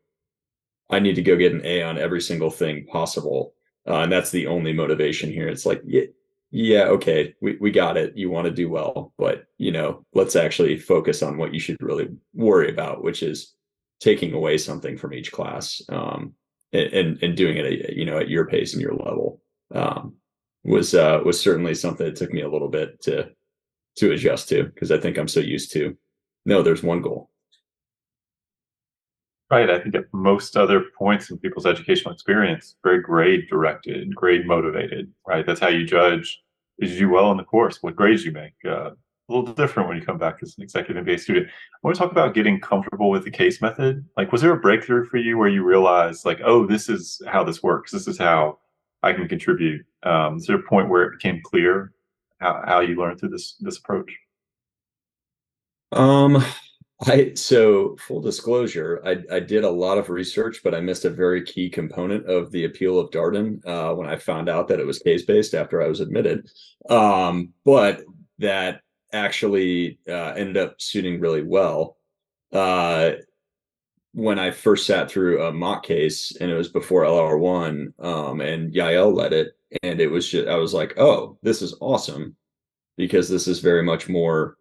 i 0.89 0.99
need 0.99 1.15
to 1.15 1.21
go 1.21 1.35
get 1.35 1.53
an 1.53 1.65
a 1.65 1.81
on 1.81 1.97
every 1.97 2.21
single 2.21 2.49
thing 2.49 2.85
possible 2.87 3.53
uh, 3.87 3.99
and 3.99 4.11
that's 4.11 4.31
the 4.31 4.47
only 4.47 4.73
motivation 4.73 5.31
here 5.31 5.47
it's 5.47 5.65
like 5.65 5.81
yeah, 5.85 6.03
yeah, 6.57 6.83
okay, 6.83 7.35
we, 7.41 7.57
we 7.59 7.69
got 7.69 7.97
it. 7.97 8.15
You 8.15 8.29
want 8.29 8.45
to 8.45 8.51
do 8.51 8.69
well, 8.69 9.11
but 9.17 9.43
you 9.57 9.73
know, 9.73 10.05
let's 10.13 10.37
actually 10.37 10.77
focus 10.77 11.21
on 11.21 11.37
what 11.37 11.53
you 11.53 11.59
should 11.59 11.75
really 11.81 12.07
worry 12.33 12.69
about, 12.69 13.03
which 13.03 13.23
is 13.23 13.53
taking 13.99 14.31
away 14.31 14.57
something 14.57 14.97
from 14.97 15.13
each 15.13 15.33
class 15.33 15.81
um, 15.89 16.33
and, 16.71 17.21
and 17.21 17.35
doing 17.35 17.57
it, 17.57 17.65
at, 17.65 17.97
you 17.97 18.05
know, 18.05 18.19
at 18.19 18.29
your 18.29 18.47
pace 18.47 18.71
and 18.71 18.81
your 18.81 18.93
level 18.93 19.41
um, 19.73 20.15
was 20.63 20.95
uh, 20.95 21.19
was 21.25 21.39
certainly 21.39 21.75
something 21.75 22.05
that 22.05 22.15
took 22.15 22.31
me 22.31 22.41
a 22.41 22.49
little 22.49 22.69
bit 22.69 23.01
to 23.01 23.29
to 23.97 24.13
adjust 24.13 24.47
to 24.47 24.63
because 24.63 24.91
I 24.91 24.97
think 24.97 25.17
I'm 25.17 25.27
so 25.27 25.41
used 25.41 25.73
to 25.73 25.97
no, 26.45 26.61
there's 26.61 26.83
one 26.83 27.01
goal. 27.01 27.31
Right. 29.51 29.69
I 29.69 29.79
think 29.79 29.93
at 29.93 30.05
most 30.11 30.57
other 30.57 30.85
points 30.97 31.29
in 31.29 31.37
people's 31.37 31.67
educational 31.67 32.13
experience, 32.13 32.75
very 32.83 33.01
grade 33.01 33.47
directed, 33.47 34.13
grade 34.15 34.47
motivated. 34.47 35.11
Right. 35.27 35.45
That's 35.45 35.59
how 35.59 35.67
you 35.67 35.85
judge. 35.85 36.41
Did 36.79 36.89
you 36.89 36.99
do 36.99 37.09
well 37.09 37.31
in 37.31 37.37
the 37.37 37.43
course? 37.43 37.77
What 37.81 37.95
grades 37.95 38.25
you 38.25 38.31
make? 38.31 38.53
Uh, 38.67 38.91
a 39.29 39.33
little 39.33 39.53
different 39.53 39.89
when 39.89 39.97
you 39.97 40.05
come 40.05 40.17
back 40.17 40.37
as 40.41 40.55
an 40.57 40.63
executive 40.63 41.03
MBA 41.03 41.19
student. 41.19 41.47
I 41.47 41.77
want 41.81 41.95
to 41.95 41.99
talk 41.99 42.11
about 42.11 42.33
getting 42.33 42.59
comfortable 42.59 43.09
with 43.09 43.23
the 43.23 43.31
case 43.31 43.61
method. 43.61 44.05
Like, 44.17 44.31
was 44.31 44.41
there 44.41 44.53
a 44.53 44.59
breakthrough 44.59 45.05
for 45.05 45.17
you 45.17 45.37
where 45.37 45.49
you 45.49 45.63
realized, 45.63 46.25
like, 46.25 46.41
oh, 46.43 46.65
this 46.65 46.89
is 46.89 47.21
how 47.27 47.43
this 47.43 47.63
works. 47.63 47.91
This 47.91 48.07
is 48.07 48.17
how 48.17 48.59
I 49.01 49.13
can 49.13 49.27
contribute. 49.27 49.85
Um, 50.03 50.37
is 50.37 50.45
there 50.45 50.57
a 50.57 50.63
point 50.63 50.89
where 50.89 51.03
it 51.03 51.13
became 51.13 51.41
clear 51.43 51.91
how, 52.39 52.61
how 52.65 52.79
you 52.81 52.95
learned 52.95 53.19
through 53.19 53.29
this 53.29 53.55
this 53.59 53.77
approach? 53.77 54.11
Um, 55.91 56.43
I 57.01 57.33
so 57.35 57.97
full 57.97 58.21
disclosure, 58.21 59.01
I, 59.05 59.17
I 59.35 59.39
did 59.41 59.65
a 59.65 59.69
lot 59.69 59.97
of 59.97 60.09
research, 60.09 60.61
but 60.63 60.73
I 60.73 60.79
missed 60.79 61.03
a 61.03 61.09
very 61.09 61.43
key 61.43 61.69
component 61.69 62.25
of 62.25 62.51
the 62.51 62.63
appeal 62.63 62.99
of 62.99 63.11
Darden 63.11 63.65
uh, 63.65 63.93
when 63.93 64.07
I 64.07 64.15
found 64.15 64.47
out 64.47 64.69
that 64.69 64.79
it 64.79 64.85
was 64.85 64.99
case 64.99 65.23
based 65.25 65.53
after 65.53 65.81
I 65.81 65.87
was 65.87 65.99
admitted. 65.99 66.49
Um, 66.89 67.53
but 67.65 68.03
that 68.39 68.81
actually 69.11 69.99
uh, 70.07 70.33
ended 70.37 70.57
up 70.57 70.79
suiting 70.79 71.19
really 71.19 71.43
well. 71.43 71.97
Uh, 72.53 73.11
when 74.13 74.39
I 74.39 74.51
first 74.51 74.87
sat 74.87 75.11
through 75.11 75.43
a 75.43 75.51
mock 75.51 75.83
case, 75.83 76.33
and 76.39 76.49
it 76.49 76.55
was 76.55 76.69
before 76.69 77.03
LR 77.03 77.37
one, 77.37 77.93
um, 77.99 78.39
and 78.39 78.73
Yael 78.73 79.13
led 79.13 79.33
it, 79.33 79.57
and 79.83 79.99
it 79.99 80.07
was 80.07 80.29
just 80.29 80.47
I 80.47 80.55
was 80.55 80.73
like, 80.73 80.97
oh, 80.97 81.37
this 81.43 81.61
is 81.61 81.75
awesome, 81.81 82.37
because 82.95 83.27
this 83.27 83.47
is 83.49 83.59
very 83.59 83.83
much 83.83 84.07
more 84.07 84.55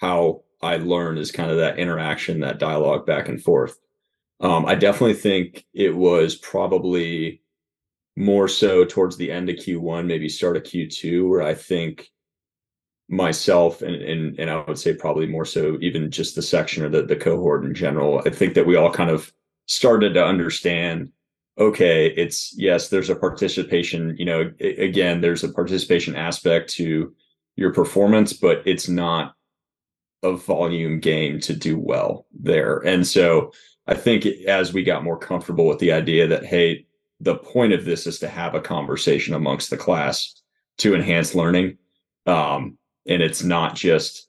how 0.00 0.43
I 0.64 0.76
learned 0.76 1.18
is 1.18 1.30
kind 1.30 1.50
of 1.50 1.58
that 1.58 1.78
interaction, 1.78 2.40
that 2.40 2.58
dialogue 2.58 3.06
back 3.06 3.28
and 3.28 3.42
forth. 3.42 3.78
Um, 4.40 4.66
I 4.66 4.74
definitely 4.74 5.14
think 5.14 5.64
it 5.72 5.94
was 5.94 6.34
probably 6.36 7.42
more 8.16 8.48
so 8.48 8.84
towards 8.84 9.16
the 9.16 9.30
end 9.30 9.48
of 9.48 9.56
Q1, 9.56 10.06
maybe 10.06 10.28
start 10.28 10.56
of 10.56 10.62
Q2, 10.64 11.28
where 11.28 11.42
I 11.42 11.54
think 11.54 12.10
myself 13.08 13.82
and 13.82 13.96
and 13.96 14.38
and 14.38 14.50
I 14.50 14.64
would 14.66 14.78
say 14.78 14.94
probably 14.94 15.26
more 15.26 15.44
so 15.44 15.76
even 15.82 16.10
just 16.10 16.34
the 16.34 16.42
section 16.42 16.82
or 16.82 16.88
the, 16.88 17.02
the 17.02 17.16
cohort 17.16 17.64
in 17.64 17.74
general. 17.74 18.22
I 18.24 18.30
think 18.30 18.54
that 18.54 18.66
we 18.66 18.76
all 18.76 18.90
kind 18.90 19.10
of 19.10 19.32
started 19.66 20.14
to 20.14 20.24
understand 20.24 21.10
okay, 21.58 22.08
it's 22.16 22.52
yes, 22.58 22.88
there's 22.88 23.10
a 23.10 23.16
participation, 23.16 24.16
you 24.18 24.24
know, 24.24 24.52
again, 24.60 25.20
there's 25.20 25.44
a 25.44 25.52
participation 25.52 26.16
aspect 26.16 26.68
to 26.70 27.14
your 27.56 27.72
performance, 27.72 28.32
but 28.32 28.62
it's 28.66 28.88
not 28.88 29.34
a 30.24 30.36
volume 30.36 30.98
game 30.98 31.38
to 31.40 31.54
do 31.54 31.78
well 31.78 32.26
there. 32.32 32.78
And 32.78 33.06
so 33.06 33.52
I 33.86 33.94
think 33.94 34.26
as 34.46 34.72
we 34.72 34.82
got 34.82 35.04
more 35.04 35.18
comfortable 35.18 35.66
with 35.66 35.78
the 35.78 35.92
idea 35.92 36.26
that, 36.26 36.44
hey, 36.44 36.86
the 37.20 37.36
point 37.36 37.72
of 37.72 37.84
this 37.84 38.06
is 38.06 38.18
to 38.18 38.28
have 38.28 38.54
a 38.54 38.60
conversation 38.60 39.34
amongst 39.34 39.70
the 39.70 39.76
class 39.76 40.34
to 40.78 40.94
enhance 40.94 41.34
learning. 41.34 41.78
Um, 42.26 42.78
and 43.06 43.22
it's 43.22 43.42
not 43.42 43.76
just 43.76 44.28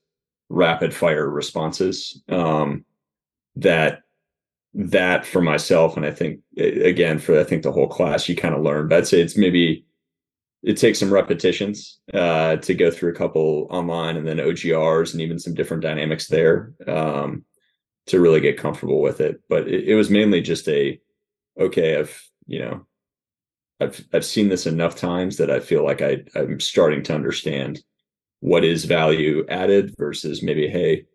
rapid 0.50 0.94
fire 0.94 1.30
responses. 1.30 2.22
Um, 2.30 2.86
that 3.56 4.02
that 4.74 5.26
for 5.26 5.42
myself, 5.42 5.96
and 5.96 6.06
I 6.06 6.12
think 6.12 6.42
again 6.58 7.20
for 7.20 7.40
I 7.40 7.46
think 7.46 7.64
the 7.64 7.72
whole 7.72 7.88
class, 7.88 8.28
you 8.28 8.36
kind 8.36 8.54
of 8.54 8.62
learn. 8.62 8.90
But 8.90 8.98
I'd 9.00 9.08
say 9.08 9.22
it's 9.22 9.38
maybe 9.38 9.85
it 10.66 10.78
takes 10.78 10.98
some 10.98 11.14
repetitions 11.14 12.00
uh, 12.16 12.56
to 12.56 12.74
go 12.74 12.90
through 12.90 13.12
a 13.12 13.16
couple 13.16 13.68
online 13.70 14.18
and 14.18 14.28
then 14.28 14.38
OGRs 14.38 15.14
and 15.14 15.22
even 15.22 15.38
some 15.38 15.54
different 15.54 15.84
dynamics 15.84 16.28
there 16.28 16.74
um, 16.88 17.46
to 18.08 18.20
really 18.20 18.42
get 18.42 18.58
comfortable 18.58 19.00
with 19.00 19.22
it. 19.22 19.40
But 19.48 19.68
it, 19.68 19.90
it, 19.90 19.96
was 19.96 20.10
mainly 20.10 20.42
just 20.42 20.68
a 20.68 21.00
okay, 21.60 22.00
I've 22.00 22.20
you 22.48 22.60
know, 22.60 22.88
I've 23.80 24.04
I've 24.12 24.26
seen 24.26 24.50
this 24.50 24.66
enough 24.66 24.96
times 24.96 25.38
that 25.38 25.52
I 25.52 25.60
feel 25.60 25.84
like 25.84 26.02
I 26.02 26.24
I'm 26.34 26.60
starting 26.60 27.04
to 27.04 27.14
understand 27.14 27.84
what 28.40 28.66
is 28.66 28.86
value 28.86 29.46
added 29.48 29.94
versus 30.00 30.42
maybe 30.42 30.68
hey, 30.68 31.06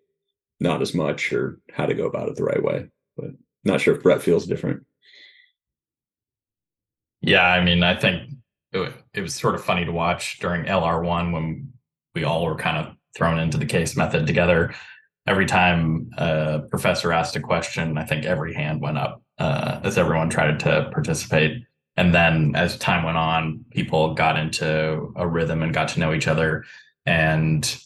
not 0.60 0.80
as 0.80 0.94
much 0.94 1.32
or 1.32 1.58
how 1.72 1.86
to 1.86 1.94
go 1.94 2.06
about 2.06 2.28
it 2.28 2.36
the 2.36 2.44
right 2.44 2.62
way. 2.62 2.86
But 3.16 3.30
not 3.64 3.80
sure 3.80 3.96
if 3.96 4.02
Brett 4.02 4.22
feels 4.22 4.46
different. 4.46 4.86
Yeah, 7.20 7.44
I 7.44 7.64
mean, 7.64 7.82
I 7.82 7.96
think 7.96 8.30
it, 8.72 9.20
was 9.20 9.35
sort 9.35 9.54
of 9.54 9.64
funny 9.64 9.85
to 9.85 9.92
watch 9.92 10.38
during 10.38 10.64
LR1 10.64 11.33
when 11.33 11.72
we 12.14 12.24
all 12.24 12.44
were 12.44 12.56
kind 12.56 12.76
of 12.76 12.94
thrown 13.16 13.38
into 13.38 13.59
the 13.59 13.66
case 13.66 13.96
method 13.96 14.26
together. 14.26 14.74
Every 15.26 15.46
time 15.46 16.11
a 16.16 16.61
professor 16.70 17.12
asked 17.12 17.37
a 17.37 17.40
question, 17.40 17.98
I 17.98 18.04
think 18.04 18.24
every 18.24 18.54
hand 18.54 18.80
went 18.80 18.98
up 18.98 19.22
uh, 19.38 19.80
as 19.83 19.98
everyone 19.98 20.30
tried 20.30 20.61
to 20.61 20.90
participate. 20.92 21.62
And 21.96 22.14
then 22.14 22.54
as 22.54 22.78
time 22.78 23.04
went 23.04 23.18
on, 23.18 23.64
people 23.70 24.14
got 24.14 24.38
into 24.38 25.12
a 25.16 25.26
rhythm 25.26 25.62
and 25.62 25.74
got 25.74 25.88
to 25.88 26.00
know 26.00 26.14
each 26.14 26.28
other 26.28 26.64
and 27.04 27.76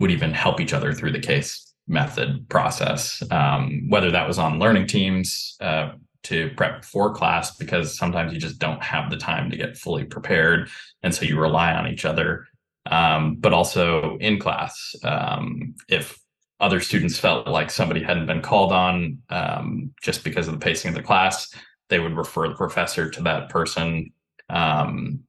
would 0.00 0.10
even 0.10 0.32
help 0.32 0.60
each 0.60 0.72
other 0.72 0.92
through 0.92 1.12
the 1.12 1.20
case 1.20 1.72
method 1.86 2.48
process. 2.48 3.22
Um, 3.30 3.86
whether 3.88 4.10
that 4.10 4.26
was 4.26 4.38
on 4.38 4.58
learning 4.58 4.86
teams, 4.86 5.56
uh, 5.60 5.92
to 6.24 6.50
prep 6.56 6.84
for 6.84 7.12
class 7.14 7.56
because 7.56 7.96
sometimes 7.96 8.32
you 8.32 8.38
just 8.38 8.58
don't 8.58 8.82
have 8.82 9.10
the 9.10 9.16
time 9.16 9.50
to 9.50 9.56
get 9.56 9.76
fully 9.76 10.04
prepared. 10.04 10.68
And 11.02 11.14
so 11.14 11.24
you 11.24 11.38
rely 11.38 11.72
on 11.72 11.86
each 11.86 12.04
other. 12.04 12.46
Um, 12.86 13.36
but 13.36 13.52
also 13.52 14.16
in 14.18 14.38
class, 14.38 14.94
um, 15.02 15.74
if 15.88 16.18
other 16.60 16.80
students 16.80 17.18
felt 17.18 17.46
like 17.48 17.70
somebody 17.70 18.02
hadn't 18.02 18.26
been 18.26 18.42
called 18.42 18.72
on 18.72 19.18
um, 19.30 19.92
just 20.02 20.24
because 20.24 20.46
of 20.46 20.54
the 20.54 20.64
pacing 20.64 20.90
of 20.90 20.94
the 20.94 21.02
class, 21.02 21.54
they 21.88 21.98
would 21.98 22.16
refer 22.16 22.48
the 22.48 22.54
professor 22.54 23.10
to 23.10 23.22
that 23.22 23.48
person. 23.48 24.12
Um, 24.48 25.20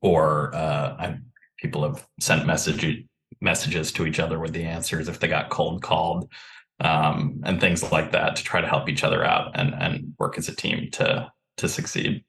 or 0.00 0.54
uh, 0.54 0.96
I, 0.98 1.18
people 1.58 1.82
have 1.82 2.06
sent 2.20 2.46
message, 2.46 3.04
messages 3.40 3.92
to 3.92 4.06
each 4.06 4.20
other 4.20 4.38
with 4.38 4.52
the 4.52 4.64
answers 4.64 5.08
if 5.08 5.20
they 5.20 5.28
got 5.28 5.50
cold 5.50 5.82
called 5.82 6.30
um, 6.80 7.40
and 7.44 7.60
things 7.60 7.90
like 7.90 8.12
that 8.12 8.36
to 8.36 8.44
try 8.44 8.60
to 8.60 8.68
help 8.68 8.88
each 8.88 9.04
other 9.04 9.24
out 9.24 9.50
and 9.54 9.74
and 9.74 10.14
work 10.18 10.38
as 10.38 10.48
a 10.48 10.54
team 10.54 10.90
to 10.92 11.30
to 11.56 11.68
succeed. 11.68 12.24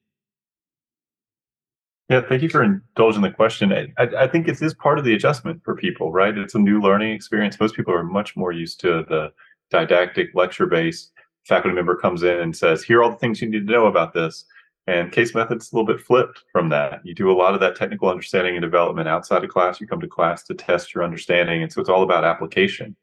Yeah, 2.10 2.22
thank 2.28 2.42
you 2.42 2.50
for 2.50 2.64
indulging 2.64 3.22
the 3.22 3.30
question. 3.30 3.72
I, 3.72 4.04
I, 4.18 4.28
think 4.28 4.48
it 4.48 4.60
is 4.60 4.74
part 4.74 4.98
of 4.98 5.06
the 5.06 5.14
adjustment 5.14 5.62
for 5.64 5.76
people, 5.76 6.12
right? 6.12 6.36
It's 6.36 6.56
a 6.56 6.60
new 6.60 6.82
learning 6.82 7.12
experience. 7.12 7.60
Most 7.60 7.76
people 7.76 7.94
are 7.94 8.04
much 8.04 8.36
more 8.36 8.52
used 8.52 8.80
to 8.80 9.06
the 9.08 9.32
didactic 9.70 10.30
lecture 10.34 10.66
based. 10.66 11.12
Faculty 11.46 11.76
member 11.76 11.96
comes 11.96 12.24
in 12.24 12.40
and 12.40 12.58
says, 12.58 12.84
"Here 12.84 13.00
are 13.00 13.04
all 13.04 13.12
the 13.12 13.18
things 13.18 13.42
you 13.42 13.50
need 13.50 13.68
to 13.68 13.72
know 13.72 13.86
about 13.86 14.14
this." 14.14 14.46
And 14.88 15.12
case 15.12 15.36
method's 15.36 15.72
a 15.72 15.76
little 15.76 15.86
bit 15.86 16.04
flipped 16.04 16.44
from 16.52 16.70
that. 16.70 17.02
You 17.06 17.14
do 17.14 17.30
a 17.30 17.34
lot 17.34 17.54
of 17.54 17.60
that 17.60 17.76
technical 17.76 18.10
understanding 18.10 18.56
and 18.56 18.64
development 18.64 19.08
outside 19.08 19.44
of 19.44 19.52
class. 19.52 19.80
You 19.80 19.86
come 19.86 20.02
to 20.02 20.08
class 20.08 20.42
to 20.46 20.56
test 20.56 20.96
your 20.96 21.04
understanding, 21.04 21.62
and 21.62 21.72
so 21.72 21.80
it's 21.80 21.92
all 21.92 22.02
about 22.02 22.24
application 22.24 22.96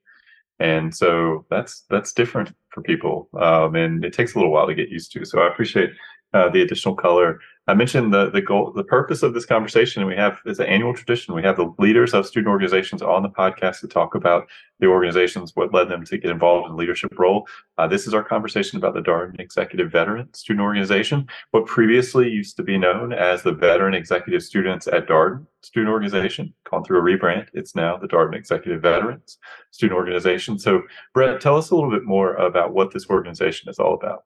and 0.59 0.95
so 0.95 1.45
that's 1.51 1.85
that's 1.91 2.13
different 2.13 2.53
for 2.71 2.83
people 2.83 3.29
um, 3.41 3.75
and 3.75 4.05
it 4.05 4.13
takes 4.13 4.35
a 4.35 4.39
little 4.39 4.53
while 4.53 4.67
to 4.67 4.75
get 4.75 4.89
used 4.89 5.13
to. 5.13 5.25
So 5.25 5.41
i 5.41 5.49
appreciate 5.49 5.91
uh, 6.35 6.49
the 6.51 6.63
additional 6.63 6.95
color 6.95 7.41
I 7.69 7.75
mentioned 7.75 8.15
the 8.15 8.31
the 8.31 8.41
goal, 8.41 8.71
the 8.71 8.85
purpose 8.85 9.25
of 9.25 9.35
this 9.35 9.45
conversation. 9.45 10.07
We 10.07 10.15
have 10.15 10.39
is 10.47 10.61
an 10.61 10.67
annual 10.67 10.95
tradition. 10.95 11.35
We 11.35 11.43
have 11.43 11.57
the 11.57 11.75
leaders 11.79 12.15
of 12.15 12.25
student 12.25 12.49
organizations 12.49 13.03
on 13.03 13.25
the 13.25 13.29
podcast 13.29 13.81
to 13.81 13.89
talk 13.89 14.15
about 14.15 14.47
the 14.79 14.87
organizations, 14.87 15.51
what 15.57 15.75
led 15.75 15.89
them 15.89 16.05
to 16.05 16.19
get 16.19 16.31
involved 16.31 16.71
in 16.71 16.77
leadership 16.77 17.19
role. 17.19 17.49
Uh, 17.77 17.89
this 17.89 18.07
is 18.07 18.15
our 18.15 18.23
conversation 18.23 18.79
about 18.79 18.95
the 18.95 19.01
Darden 19.01 19.41
Executive 19.41 19.91
Veteran 19.91 20.33
Student 20.33 20.63
Organization, 20.63 21.27
what 21.51 21.67
previously 21.67 22.29
used 22.29 22.57
to 22.57 22.63
be 22.63 22.79
known 22.79 23.13
as 23.13 23.43
the 23.43 23.53
Veteran 23.53 23.95
Executive 23.95 24.45
Students 24.45 24.87
at 24.87 25.09
Darden 25.09 25.45
Student 25.63 25.93
Organization, 25.93 26.55
gone 26.71 26.85
through 26.85 27.01
a 27.01 27.03
rebrand. 27.03 27.49
It's 27.53 27.75
now 27.75 27.97
the 27.97 28.07
Darden 28.07 28.37
Executive 28.37 28.81
Veterans 28.81 29.39
Student 29.73 29.97
Organization. 29.97 30.57
So, 30.57 30.83
Brett, 31.15 31.41
tell 31.41 31.57
us 31.57 31.71
a 31.71 31.75
little 31.75 31.91
bit 31.91 32.05
more 32.05 32.35
about 32.35 32.75
what 32.75 32.93
this 32.93 33.11
organization 33.11 33.69
is 33.69 33.81
all 33.81 33.95
about. 33.95 34.23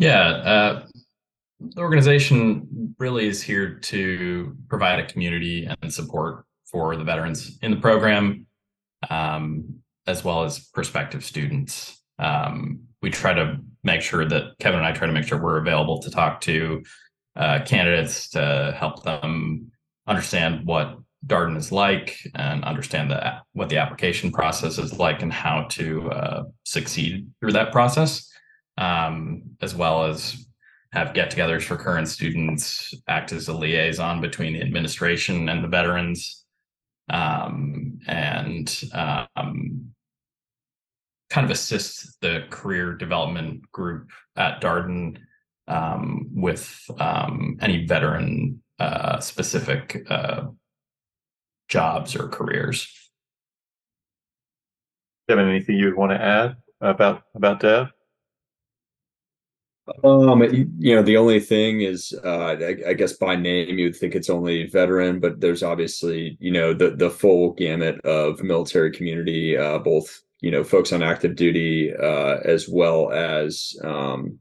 Yeah, 0.00 0.28
uh, 0.28 0.86
the 1.58 1.80
organization 1.80 2.94
really 3.00 3.26
is 3.26 3.42
here 3.42 3.80
to 3.80 4.56
provide 4.68 5.00
a 5.00 5.06
community 5.08 5.68
and 5.82 5.92
support 5.92 6.44
for 6.70 6.94
the 6.94 7.02
veterans 7.02 7.58
in 7.62 7.72
the 7.72 7.78
program, 7.78 8.46
um, 9.10 9.80
as 10.06 10.22
well 10.22 10.44
as 10.44 10.60
prospective 10.60 11.24
students. 11.24 12.00
Um, 12.20 12.82
we 13.02 13.10
try 13.10 13.34
to 13.34 13.58
make 13.82 14.00
sure 14.00 14.24
that 14.24 14.56
Kevin 14.60 14.78
and 14.78 14.86
I 14.86 14.92
try 14.92 15.08
to 15.08 15.12
make 15.12 15.24
sure 15.24 15.42
we're 15.42 15.58
available 15.58 16.00
to 16.02 16.10
talk 16.12 16.42
to 16.42 16.80
uh, 17.34 17.64
candidates 17.66 18.28
to 18.30 18.76
help 18.78 19.02
them 19.02 19.72
understand 20.06 20.64
what 20.64 20.96
Darden 21.26 21.56
is 21.56 21.72
like 21.72 22.16
and 22.36 22.62
understand 22.62 23.10
the, 23.10 23.38
what 23.54 23.68
the 23.68 23.78
application 23.78 24.30
process 24.30 24.78
is 24.78 24.96
like 24.96 25.22
and 25.22 25.32
how 25.32 25.64
to 25.70 26.08
uh, 26.12 26.44
succeed 26.62 27.28
through 27.40 27.52
that 27.52 27.72
process, 27.72 28.30
um, 28.78 29.42
as 29.60 29.74
well 29.74 30.04
as 30.04 30.46
have 30.92 31.12
get-togethers 31.12 31.64
for 31.64 31.76
current 31.76 32.08
students, 32.08 32.94
act 33.08 33.32
as 33.32 33.48
a 33.48 33.52
liaison 33.52 34.22
between 34.22 34.54
the 34.54 34.62
administration 34.62 35.50
and 35.50 35.62
the 35.62 35.68
veterans, 35.68 36.46
um, 37.10 37.98
and 38.06 38.84
um, 38.94 39.90
kind 41.28 41.44
of 41.44 41.50
assist 41.50 42.18
the 42.22 42.44
career 42.48 42.94
development 42.94 43.70
group 43.70 44.10
at 44.36 44.62
Darden 44.62 45.18
um, 45.66 46.30
with 46.32 46.82
um, 46.98 47.58
any 47.60 47.84
veteran 47.84 48.62
uh, 48.78 49.20
specific 49.20 50.06
uh, 50.08 50.46
jobs 51.68 52.16
or 52.16 52.28
careers. 52.28 52.88
Kevin, 55.28 55.48
anything 55.48 55.76
you 55.76 55.86
would 55.86 55.96
want 55.96 56.12
to 56.12 56.22
add 56.22 56.56
about 56.80 57.24
about 57.34 57.60
Dev? 57.60 57.88
Um, 60.04 60.42
you 60.78 60.94
know, 60.94 61.02
the 61.02 61.16
only 61.16 61.40
thing 61.40 61.80
is, 61.80 62.14
uh, 62.24 62.56
I, 62.60 62.76
I, 62.88 62.94
guess 62.94 63.14
by 63.14 63.36
name 63.36 63.78
you'd 63.78 63.96
think 63.96 64.14
it's 64.14 64.30
only 64.30 64.66
veteran, 64.66 65.20
but 65.20 65.40
there's 65.40 65.62
obviously, 65.62 66.36
you 66.40 66.50
know, 66.50 66.74
the 66.74 66.90
the 66.90 67.10
full 67.10 67.52
gamut 67.54 68.00
of 68.04 68.42
military 68.42 68.90
community, 68.90 69.56
uh, 69.56 69.78
both 69.78 70.22
you 70.40 70.50
know, 70.50 70.62
folks 70.62 70.92
on 70.92 71.02
active 71.02 71.36
duty, 71.36 71.92
uh, 71.94 72.38
as 72.44 72.68
well 72.68 73.10
as 73.12 73.76
um, 73.82 74.38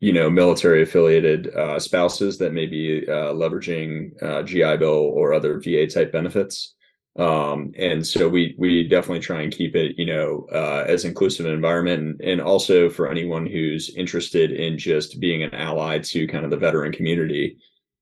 you 0.00 0.12
know, 0.12 0.28
military 0.28 0.82
affiliated 0.82 1.54
uh, 1.54 1.78
spouses 1.78 2.38
that 2.38 2.52
may 2.52 2.66
be 2.66 3.04
uh, 3.08 3.32
leveraging 3.32 4.20
uh, 4.22 4.42
GI 4.42 4.76
Bill 4.78 4.90
or 4.90 5.32
other 5.32 5.60
VA 5.60 5.86
type 5.86 6.10
benefits. 6.10 6.74
Um, 7.18 7.72
and 7.76 8.06
so 8.06 8.28
we 8.28 8.54
we 8.58 8.88
definitely 8.88 9.20
try 9.20 9.42
and 9.42 9.52
keep 9.52 9.76
it, 9.76 9.98
you 9.98 10.06
know, 10.06 10.46
uh, 10.52 10.84
as 10.86 11.04
inclusive 11.04 11.44
an 11.44 11.52
environment, 11.52 12.00
and, 12.00 12.20
and 12.22 12.40
also 12.40 12.88
for 12.88 13.10
anyone 13.10 13.46
who's 13.46 13.94
interested 13.94 14.50
in 14.50 14.78
just 14.78 15.20
being 15.20 15.42
an 15.42 15.54
ally 15.54 15.98
to 15.98 16.26
kind 16.26 16.44
of 16.44 16.50
the 16.50 16.56
veteran 16.56 16.92
community, 16.92 17.58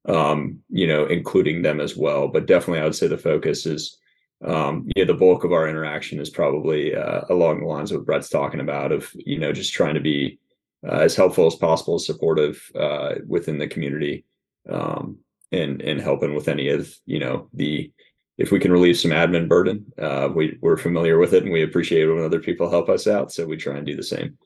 um, 0.06 0.60
you 0.68 0.86
know, 0.86 1.06
including 1.06 1.62
them 1.62 1.80
as 1.80 1.96
well. 1.96 2.28
But 2.28 2.46
definitely, 2.46 2.80
I 2.80 2.84
would 2.84 2.94
say 2.94 3.08
the 3.08 3.18
focus 3.18 3.66
is 3.66 3.98
um, 4.44 4.88
yeah, 4.96 5.04
the 5.04 5.14
bulk 5.14 5.44
of 5.44 5.52
our 5.52 5.68
interaction 5.68 6.18
is 6.20 6.30
probably 6.30 6.94
uh, 6.94 7.22
along 7.28 7.60
the 7.60 7.66
lines 7.66 7.92
of 7.92 7.98
what 7.98 8.06
Brett's 8.06 8.30
talking 8.30 8.60
about 8.60 8.90
of, 8.92 9.10
you 9.14 9.38
know, 9.38 9.52
just 9.52 9.72
trying 9.72 9.94
to 9.94 10.00
be 10.00 10.38
uh, 10.86 10.96
as 10.96 11.14
helpful 11.14 11.46
as 11.46 11.56
possible, 11.56 11.98
supportive 11.98 12.62
uh, 12.74 13.16
within 13.26 13.58
the 13.58 13.68
community, 13.68 14.24
um, 14.70 15.18
and 15.52 15.82
and 15.82 16.00
helping 16.00 16.34
with 16.34 16.48
any 16.48 16.68
of 16.70 16.94
you 17.04 17.18
know 17.18 17.48
the 17.52 17.92
if 18.40 18.50
we 18.50 18.58
can 18.58 18.72
relieve 18.72 18.98
some 18.98 19.10
admin 19.10 19.48
burden, 19.48 19.84
uh, 19.98 20.30
we 20.34 20.58
we're 20.62 20.78
familiar 20.78 21.18
with 21.18 21.34
it 21.34 21.42
and 21.42 21.52
we 21.52 21.62
appreciate 21.62 22.06
when 22.06 22.24
other 22.24 22.40
people 22.40 22.70
help 22.70 22.88
us 22.88 23.06
out, 23.06 23.30
so 23.30 23.46
we 23.46 23.56
try 23.56 23.76
and 23.76 23.86
do 23.86 23.94
the 23.94 24.02
same. 24.02 24.38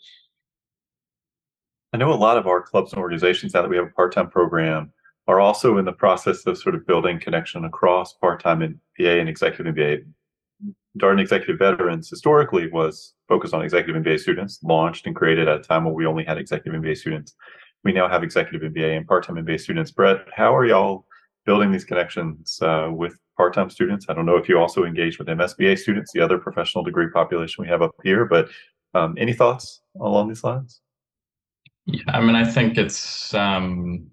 I 1.93 1.97
know 1.97 2.13
a 2.13 2.15
lot 2.15 2.37
of 2.37 2.49
our 2.49 2.61
clubs 2.61 2.93
and 2.93 3.01
organizations 3.01 3.55
now 3.55 3.63
that 3.63 3.69
we 3.69 3.77
have 3.77 3.87
a 3.87 3.91
part-time 3.91 4.31
program 4.31 4.93
are 5.29 5.39
also 5.39 5.79
in 5.79 5.85
the 5.85 5.93
process 5.93 6.45
of 6.45 6.59
sort 6.59 6.75
of 6.75 6.85
building 6.89 7.21
connection 7.21 7.65
across 7.67 8.15
part-time 8.15 8.63
and 8.63 8.81
MBA 8.99 9.21
and 9.21 9.29
executive 9.29 9.73
MBA 9.73 10.05
Darden 10.99 11.21
Executive 11.21 11.59
Veterans 11.59 12.11
historically 12.11 12.69
was 12.71 13.15
focused 13.29 13.55
on 13.55 13.63
executive 13.63 14.03
MBA 14.03 14.19
students, 14.19 14.59
launched 14.65 15.07
and 15.07 15.15
created 15.15 15.47
at 15.47 15.61
a 15.61 15.63
time 15.63 15.85
where 15.85 15.95
we 15.95 16.05
only 16.05 16.25
had 16.25 16.37
executive 16.37 16.81
MBA 16.81 16.97
students. 16.97 17.35
We 17.85 17.93
now 17.93 18.09
have 18.09 18.25
executive 18.25 18.73
MBA 18.73 18.97
and 18.97 19.07
part-time 19.07 19.37
MBA 19.37 19.61
students. 19.61 19.93
Brett, 19.93 20.27
how 20.35 20.55
are 20.55 20.67
y'all 20.67 21.07
building 21.47 21.71
these 21.71 21.85
connections 21.85 22.59
uh, 22.61 22.89
with 22.91 23.17
part-time 23.37 23.71
students? 23.71 24.07
I 24.09 24.15
don't 24.15 24.27
know 24.27 24.37
if 24.37 24.49
you 24.49 24.59
also 24.59 24.85
engage 24.85 25.19
with 25.19 25.29
MSBA 25.29 25.79
students, 25.79 26.13
the 26.13 26.21
other 26.21 26.39
professional 26.39 26.85
degree 26.85 27.09
population 27.11 27.63
we 27.63 27.69
have 27.69 27.83
up 27.83 27.95
here, 28.03 28.25
but 28.25 28.49
um, 28.95 29.15
any 29.19 29.33
thoughts 29.33 29.81
along 30.01 30.29
these 30.29 30.45
lines? 30.45 30.81
Yeah, 31.87 32.03
I 32.09 32.21
mean, 32.21 32.37
I 32.37 32.45
think 32.45 32.79
it's 32.79 33.35
um, 33.35 34.07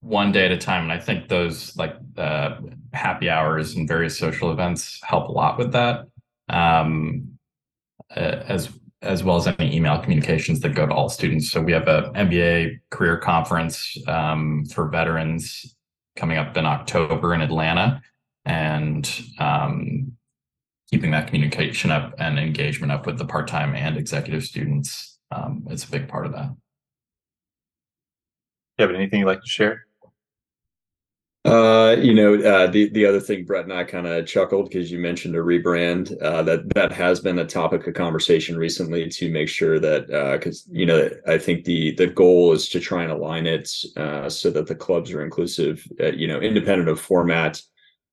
one 0.00 0.32
day 0.32 0.46
at 0.46 0.52
a 0.52 0.58
time. 0.58 0.84
And 0.84 0.92
I 0.92 0.98
think 0.98 1.28
those 1.28 1.76
like 1.76 1.94
uh, 2.16 2.56
happy 2.92 3.28
hours 3.28 3.74
and 3.74 3.88
various 3.88 4.18
social 4.18 4.50
events 4.50 5.00
help 5.02 5.28
a 5.28 5.32
lot 5.32 5.58
with 5.58 5.72
that. 5.72 6.06
Um, 6.48 7.28
as 8.14 8.70
as 9.00 9.24
well 9.24 9.36
as 9.36 9.48
any 9.58 9.74
email 9.74 9.98
communications 9.98 10.60
that 10.60 10.74
go 10.74 10.86
to 10.86 10.94
all 10.94 11.08
students. 11.08 11.50
So 11.50 11.60
we 11.60 11.72
have 11.72 11.88
a 11.88 12.12
MBA 12.14 12.80
career 12.90 13.18
conference 13.18 13.96
um, 14.06 14.64
for 14.66 14.88
veterans 14.88 15.74
coming 16.14 16.38
up 16.38 16.56
in 16.56 16.66
October 16.66 17.34
in 17.34 17.40
Atlanta, 17.40 18.00
and 18.44 19.22
um, 19.38 20.12
keeping 20.90 21.10
that 21.10 21.26
communication 21.26 21.90
up 21.90 22.14
and 22.18 22.38
engagement 22.38 22.92
up 22.92 23.06
with 23.06 23.18
the 23.18 23.24
part 23.24 23.48
time 23.48 23.74
and 23.74 23.96
executive 23.96 24.44
students 24.44 25.18
um, 25.30 25.66
is 25.70 25.84
a 25.84 25.90
big 25.90 26.08
part 26.08 26.26
of 26.26 26.32
that. 26.32 26.54
Kevin, 28.78 28.96
anything 28.96 29.20
you'd 29.20 29.26
like 29.26 29.42
to 29.42 29.48
share? 29.48 29.86
Uh, 31.44 31.96
you 31.98 32.14
know, 32.14 32.34
uh, 32.34 32.68
the 32.68 32.88
the 32.90 33.04
other 33.04 33.18
thing, 33.18 33.44
Brett 33.44 33.64
and 33.64 33.72
I 33.72 33.82
kind 33.82 34.06
of 34.06 34.26
chuckled 34.26 34.68
because 34.68 34.92
you 34.92 34.98
mentioned 35.00 35.34
a 35.34 35.40
rebrand. 35.40 36.16
Uh, 36.22 36.42
that 36.44 36.72
that 36.74 36.92
has 36.92 37.18
been 37.18 37.40
a 37.40 37.44
topic 37.44 37.84
of 37.88 37.94
conversation 37.94 38.56
recently 38.56 39.08
to 39.08 39.28
make 39.28 39.48
sure 39.48 39.80
that 39.80 40.06
because 40.34 40.68
uh, 40.68 40.70
you 40.70 40.86
know 40.86 41.10
I 41.26 41.38
think 41.38 41.64
the 41.64 41.96
the 41.96 42.06
goal 42.06 42.52
is 42.52 42.68
to 42.68 42.78
try 42.78 43.02
and 43.02 43.10
align 43.10 43.46
it 43.46 43.68
uh, 43.96 44.28
so 44.28 44.50
that 44.50 44.68
the 44.68 44.76
clubs 44.76 45.10
are 45.10 45.24
inclusive. 45.24 45.84
Uh, 46.00 46.12
you 46.12 46.28
know, 46.28 46.40
independent 46.40 46.88
of 46.88 47.00
format, 47.00 47.60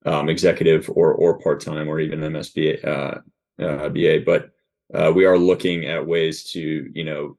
um, 0.06 0.30
executive 0.30 0.90
or 0.90 1.14
or 1.14 1.40
part 1.40 1.62
time 1.62 1.88
or 1.88 2.00
even 2.00 2.20
MSBA 2.20 2.86
uh, 2.86 3.18
uh, 3.62 3.90
BA. 3.90 4.20
But 4.26 4.50
uh, 4.94 5.12
we 5.14 5.26
are 5.26 5.38
looking 5.38 5.86
at 5.86 6.06
ways 6.06 6.52
to 6.52 6.90
you 6.94 7.04
know 7.04 7.38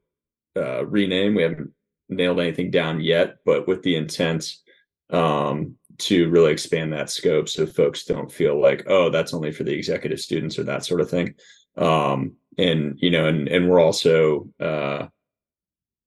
uh, 0.57 0.87
rename. 0.87 1.35
We 1.35 1.43
haven't 1.43 1.71
nailed 2.09 2.41
anything 2.41 2.71
down 2.71 3.01
yet, 3.01 3.37
but 3.45 3.69
with 3.69 3.83
the 3.83 3.97
intent 3.97 4.53
um, 5.11 5.77
to 5.99 6.29
really 6.31 6.53
expand 6.53 6.93
that 6.93 7.11
scope 7.11 7.49
so 7.49 7.67
folks 7.67 8.05
don't 8.05 8.33
feel 8.33 8.61
like 8.61 8.85
oh 8.87 9.11
that's 9.11 9.35
only 9.35 9.53
for 9.53 9.65
the 9.65 9.73
executive 9.73 10.21
students 10.21 10.59
or 10.59 10.63
that 10.65 10.85
sort 10.85 11.01
of 11.01 11.11
thing 11.11 11.35
um, 11.77 12.33
and 12.59 12.99
you 13.01 13.11
know 13.11 13.27
and 13.27 13.49
and 13.49 13.69
we're 13.69 13.81
also 13.81 14.49
uh, 14.61 15.07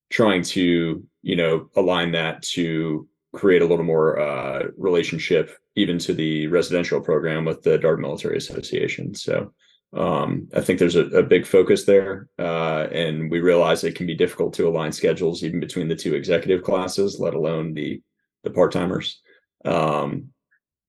trying 0.09 0.41
to 0.41 1.03
you 1.21 1.35
know 1.35 1.69
align 1.75 2.11
that 2.11 2.41
to 2.41 3.07
create 3.34 3.62
a 3.62 3.65
little 3.65 3.86
more 3.86 4.19
uh, 4.19 4.67
relationship 4.78 5.58
even 5.76 5.98
to 5.98 6.13
the 6.13 6.48
residential 6.48 7.02
program 7.02 7.46
with 7.46 7.62
the 7.63 7.78
Dart 7.78 8.00
Military 8.00 8.38
Association 8.38 9.13
so 9.15 9.54
um, 9.96 10.50
I 10.56 10.62
think 10.62 10.80
there's 10.80 10.96
a, 10.96 11.06
a 11.08 11.24
big 11.24 11.46
focus 11.46 11.86
there, 11.86 12.28
uh, 12.39 12.88
and 12.91 13.30
we 13.30 13.41
realize 13.41 13.84
it 13.84 13.96
can 13.96 14.08
be 14.08 14.15
difficult 14.15 14.54
to 14.56 14.67
align 14.67 14.91
schedules 14.91 15.43
even 15.43 15.60
between 15.60 15.88
the 15.88 15.96
two 15.96 16.15
executive 16.15 16.63
classes, 16.63 17.19
let 17.19 17.36
alone 17.36 17.74
the 17.74 18.02
the 18.43 18.50
part 18.50 18.72
timers. 18.72 19.22
Um, 19.65 20.30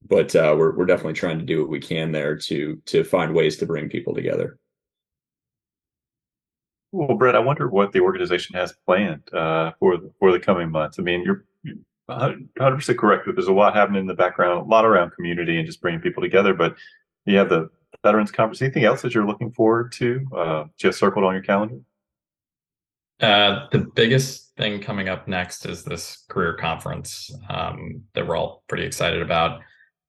but 0.08 0.34
uh, 0.34 0.54
we're 0.56 0.74
we're 0.74 0.86
definitely 0.86 1.14
trying 1.14 1.38
to 1.38 1.44
do 1.44 1.60
what 1.60 1.68
we 1.68 1.80
can 1.80 2.12
there 2.12 2.36
to 2.36 2.80
to 2.86 3.04
find 3.04 3.34
ways 3.34 3.58
to 3.58 3.66
bring 3.66 3.90
people 3.90 4.14
together. 4.14 4.58
Well, 6.90 7.16
Brett, 7.18 7.36
I 7.36 7.40
wonder 7.40 7.68
what 7.68 7.92
the 7.92 8.00
organization 8.00 8.56
has 8.56 8.72
planned 8.86 9.22
uh, 9.34 9.72
for 9.80 9.98
the, 9.98 10.12
for 10.18 10.32
the 10.32 10.40
coming 10.40 10.70
months. 10.70 10.98
I 10.98 11.02
mean, 11.02 11.24
you're 11.24 11.44
100 12.06 12.76
percent 12.76 12.98
correct 12.98 13.26
there's 13.26 13.46
a 13.46 13.52
lot 13.52 13.74
happening 13.74 14.00
in 14.00 14.06
the 14.06 14.14
background, 14.14 14.60
a 14.60 14.70
lot 14.70 14.84
around 14.84 15.10
community 15.12 15.56
and 15.56 15.66
just 15.66 15.80
bringing 15.80 16.00
people 16.00 16.22
together. 16.22 16.54
But 16.54 16.76
you 17.24 17.36
have 17.38 17.48
the 17.48 17.70
veterans 18.02 18.30
conference. 18.30 18.60
Anything 18.60 18.84
else 18.84 19.02
that 19.02 19.14
you're 19.14 19.26
looking 19.26 19.52
forward 19.52 19.92
to? 19.92 20.26
Uh, 20.36 20.64
just 20.76 20.98
circled 20.98 21.24
on 21.24 21.34
your 21.34 21.42
calendar. 21.42 21.80
Uh, 23.20 23.66
the 23.70 23.78
biggest 23.94 24.54
thing 24.56 24.80
coming 24.80 25.08
up 25.08 25.28
next 25.28 25.66
is 25.66 25.84
this 25.84 26.24
career 26.28 26.54
conference 26.54 27.30
um, 27.48 28.02
that 28.14 28.26
we're 28.26 28.36
all 28.36 28.64
pretty 28.68 28.84
excited 28.84 29.22
about. 29.22 29.60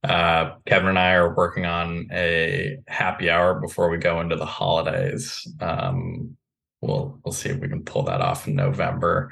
Uh, 0.04 0.56
Kevin 0.66 0.90
and 0.90 1.00
I 1.00 1.14
are 1.14 1.36
working 1.36 1.66
on 1.66 2.08
a 2.12 2.78
happy 2.88 3.30
hour 3.30 3.60
before 3.60 3.90
we 3.90 3.98
go 3.98 4.22
into 4.22 4.36
the 4.36 4.46
holidays. 4.46 5.48
Um, 5.60 6.36
we'll 6.82 7.20
we'll 7.24 7.34
see 7.34 7.50
if 7.50 7.60
we 7.60 7.68
can 7.68 7.84
pull 7.84 8.04
that 8.04 8.22
off 8.22 8.48
in 8.48 8.56
November. 8.56 9.32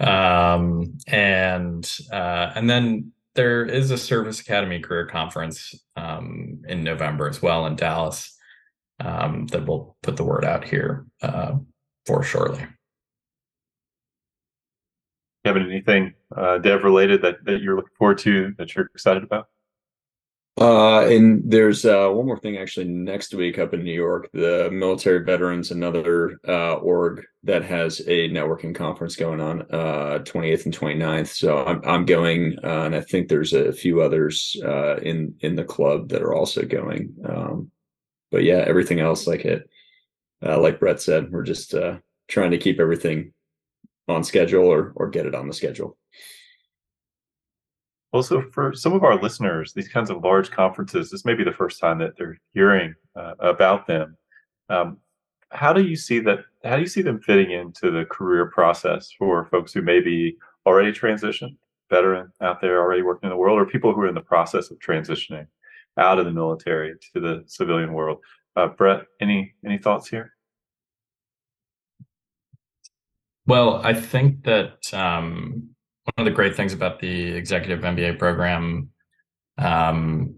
Um, 0.00 0.98
and 1.06 1.90
uh, 2.12 2.52
and 2.54 2.70
then 2.70 3.12
there 3.34 3.64
is 3.64 3.90
a 3.90 3.98
Service 3.98 4.40
Academy 4.40 4.80
Career 4.80 5.06
Conference 5.06 5.74
um, 5.96 6.62
in 6.68 6.84
November 6.84 7.28
as 7.28 7.42
well 7.42 7.66
in 7.66 7.76
Dallas 7.76 8.36
um, 9.00 9.46
that 9.48 9.66
we'll 9.66 9.96
put 10.02 10.16
the 10.16 10.24
word 10.24 10.44
out 10.44 10.64
here 10.64 11.06
uh, 11.22 11.56
for 12.06 12.22
shortly. 12.22 12.64
Kevin, 15.44 15.70
anything 15.70 16.14
uh, 16.36 16.58
dev 16.58 16.84
related 16.84 17.22
that, 17.22 17.44
that 17.44 17.62
you're 17.62 17.76
looking 17.76 17.94
forward 17.96 18.18
to 18.18 18.54
that 18.58 18.74
you're 18.74 18.86
excited 18.86 19.22
about? 19.22 19.46
Uh, 20.60 21.06
and 21.06 21.42
there's 21.48 21.84
uh, 21.84 22.08
one 22.08 22.26
more 22.26 22.38
thing 22.38 22.56
actually 22.56 22.86
next 22.86 23.32
week 23.32 23.58
up 23.58 23.74
in 23.74 23.84
New 23.84 23.92
York, 23.92 24.28
the 24.32 24.68
military 24.72 25.22
veterans, 25.22 25.70
another 25.70 26.40
uh, 26.48 26.74
org 26.74 27.24
that 27.44 27.62
has 27.62 28.00
a 28.00 28.28
networking 28.30 28.74
conference 28.74 29.14
going 29.14 29.40
on 29.40 29.62
uh 29.70 30.18
28th 30.24 30.64
and 30.64 30.76
29th. 30.76 31.28
So 31.28 31.64
I'm 31.64 31.80
I'm 31.84 32.04
going, 32.04 32.58
uh, 32.64 32.82
and 32.82 32.96
I 32.96 33.00
think 33.02 33.28
there's 33.28 33.52
a 33.52 33.72
few 33.72 34.02
others 34.02 34.56
uh, 34.64 34.96
in 34.96 35.34
in 35.40 35.54
the 35.54 35.64
club 35.64 36.08
that 36.08 36.22
are 36.22 36.34
also 36.34 36.64
going. 36.64 37.14
Um, 37.24 37.70
but 38.32 38.42
yeah, 38.42 38.64
everything 38.66 38.98
else 38.98 39.28
like 39.28 39.44
it, 39.44 39.68
uh, 40.44 40.60
like 40.60 40.80
Brett 40.80 41.00
said, 41.00 41.30
we're 41.30 41.44
just 41.44 41.72
trying 42.26 42.50
to 42.50 42.58
keep 42.58 42.80
everything 42.80 43.32
on 44.08 44.24
schedule 44.24 44.66
or 44.66 44.92
or 44.96 45.08
get 45.08 45.26
it 45.26 45.36
on 45.36 45.46
the 45.46 45.54
schedule. 45.54 45.96
Also, 48.12 48.42
for 48.52 48.72
some 48.72 48.94
of 48.94 49.04
our 49.04 49.20
listeners, 49.20 49.72
these 49.72 49.88
kinds 49.88 50.08
of 50.08 50.24
large 50.24 50.50
conferences, 50.50 51.10
this 51.10 51.26
may 51.26 51.34
be 51.34 51.44
the 51.44 51.52
first 51.52 51.78
time 51.78 51.98
that 51.98 52.16
they're 52.16 52.38
hearing 52.54 52.94
uh, 53.14 53.34
about 53.40 53.86
them. 53.86 54.16
Um, 54.70 54.98
how 55.50 55.72
do 55.72 55.82
you 55.82 55.96
see 55.96 56.20
that? 56.20 56.40
How 56.64 56.76
do 56.76 56.82
you 56.82 56.88
see 56.88 57.02
them 57.02 57.20
fitting 57.20 57.50
into 57.50 57.90
the 57.90 58.04
career 58.06 58.46
process 58.50 59.10
for 59.18 59.46
folks 59.46 59.72
who 59.72 59.82
may 59.82 60.00
be 60.00 60.36
already 60.66 60.92
transitioned, 60.92 61.56
veteran 61.90 62.32
out 62.40 62.60
there 62.60 62.80
already 62.80 63.02
working 63.02 63.28
in 63.28 63.30
the 63.30 63.36
world, 63.36 63.58
or 63.58 63.66
people 63.66 63.94
who 63.94 64.00
are 64.00 64.08
in 64.08 64.14
the 64.14 64.20
process 64.20 64.70
of 64.70 64.78
transitioning 64.78 65.46
out 65.98 66.18
of 66.18 66.24
the 66.24 66.32
military 66.32 66.94
to 67.12 67.20
the 67.20 67.42
civilian 67.46 67.92
world? 67.92 68.18
Uh, 68.56 68.68
Bret, 68.68 69.04
any 69.20 69.54
any 69.64 69.78
thoughts 69.78 70.08
here? 70.08 70.32
Well, 73.46 73.80
I 73.82 73.94
think 73.94 74.44
that 74.44 74.92
um, 74.92 75.70
one 76.16 76.26
of 76.26 76.30
the 76.30 76.34
great 76.34 76.56
things 76.56 76.72
about 76.72 77.00
the 77.00 77.32
executive 77.34 77.80
MBA 77.80 78.18
program, 78.18 78.90
um, 79.58 80.36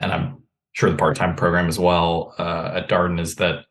and 0.00 0.12
I'm 0.12 0.42
sure 0.72 0.90
the 0.90 0.96
part-time 0.96 1.34
program 1.36 1.68
as 1.68 1.78
well 1.78 2.34
uh, 2.38 2.72
at 2.74 2.88
Darden, 2.88 3.20
is 3.20 3.34
that 3.36 3.64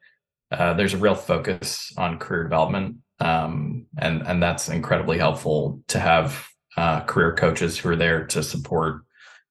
uh, 0.52 0.74
there's 0.74 0.94
a 0.94 0.98
real 0.98 1.16
focus 1.16 1.94
on 1.98 2.20
career 2.20 2.44
development, 2.44 2.98
um, 3.20 3.86
and 3.98 4.22
and 4.28 4.44
that's 4.44 4.70
incredibly 4.70 5.18
helpful 5.18 5.82
to 5.88 6.00
have 6.00 6.48
uh, 6.78 7.02
career 7.02 7.34
coaches 7.34 7.78
who 7.78 7.90
are 7.90 7.96
there 7.96 8.26
to 8.28 8.44
support 8.44 9.02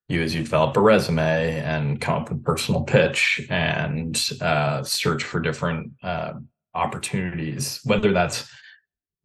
you 0.08 0.20
as 0.20 0.34
you 0.34 0.42
develop 0.42 0.76
a 0.76 0.80
resume 0.80 1.60
and 1.60 2.00
come 2.00 2.22
up 2.22 2.28
with 2.28 2.44
personal 2.44 2.82
pitch 2.82 3.40
and 3.48 4.30
uh, 4.42 4.82
search 4.82 5.24
for 5.24 5.40
different 5.40 5.90
uh, 6.02 6.34
opportunities, 6.74 7.80
whether 7.84 8.12
that's 8.12 8.50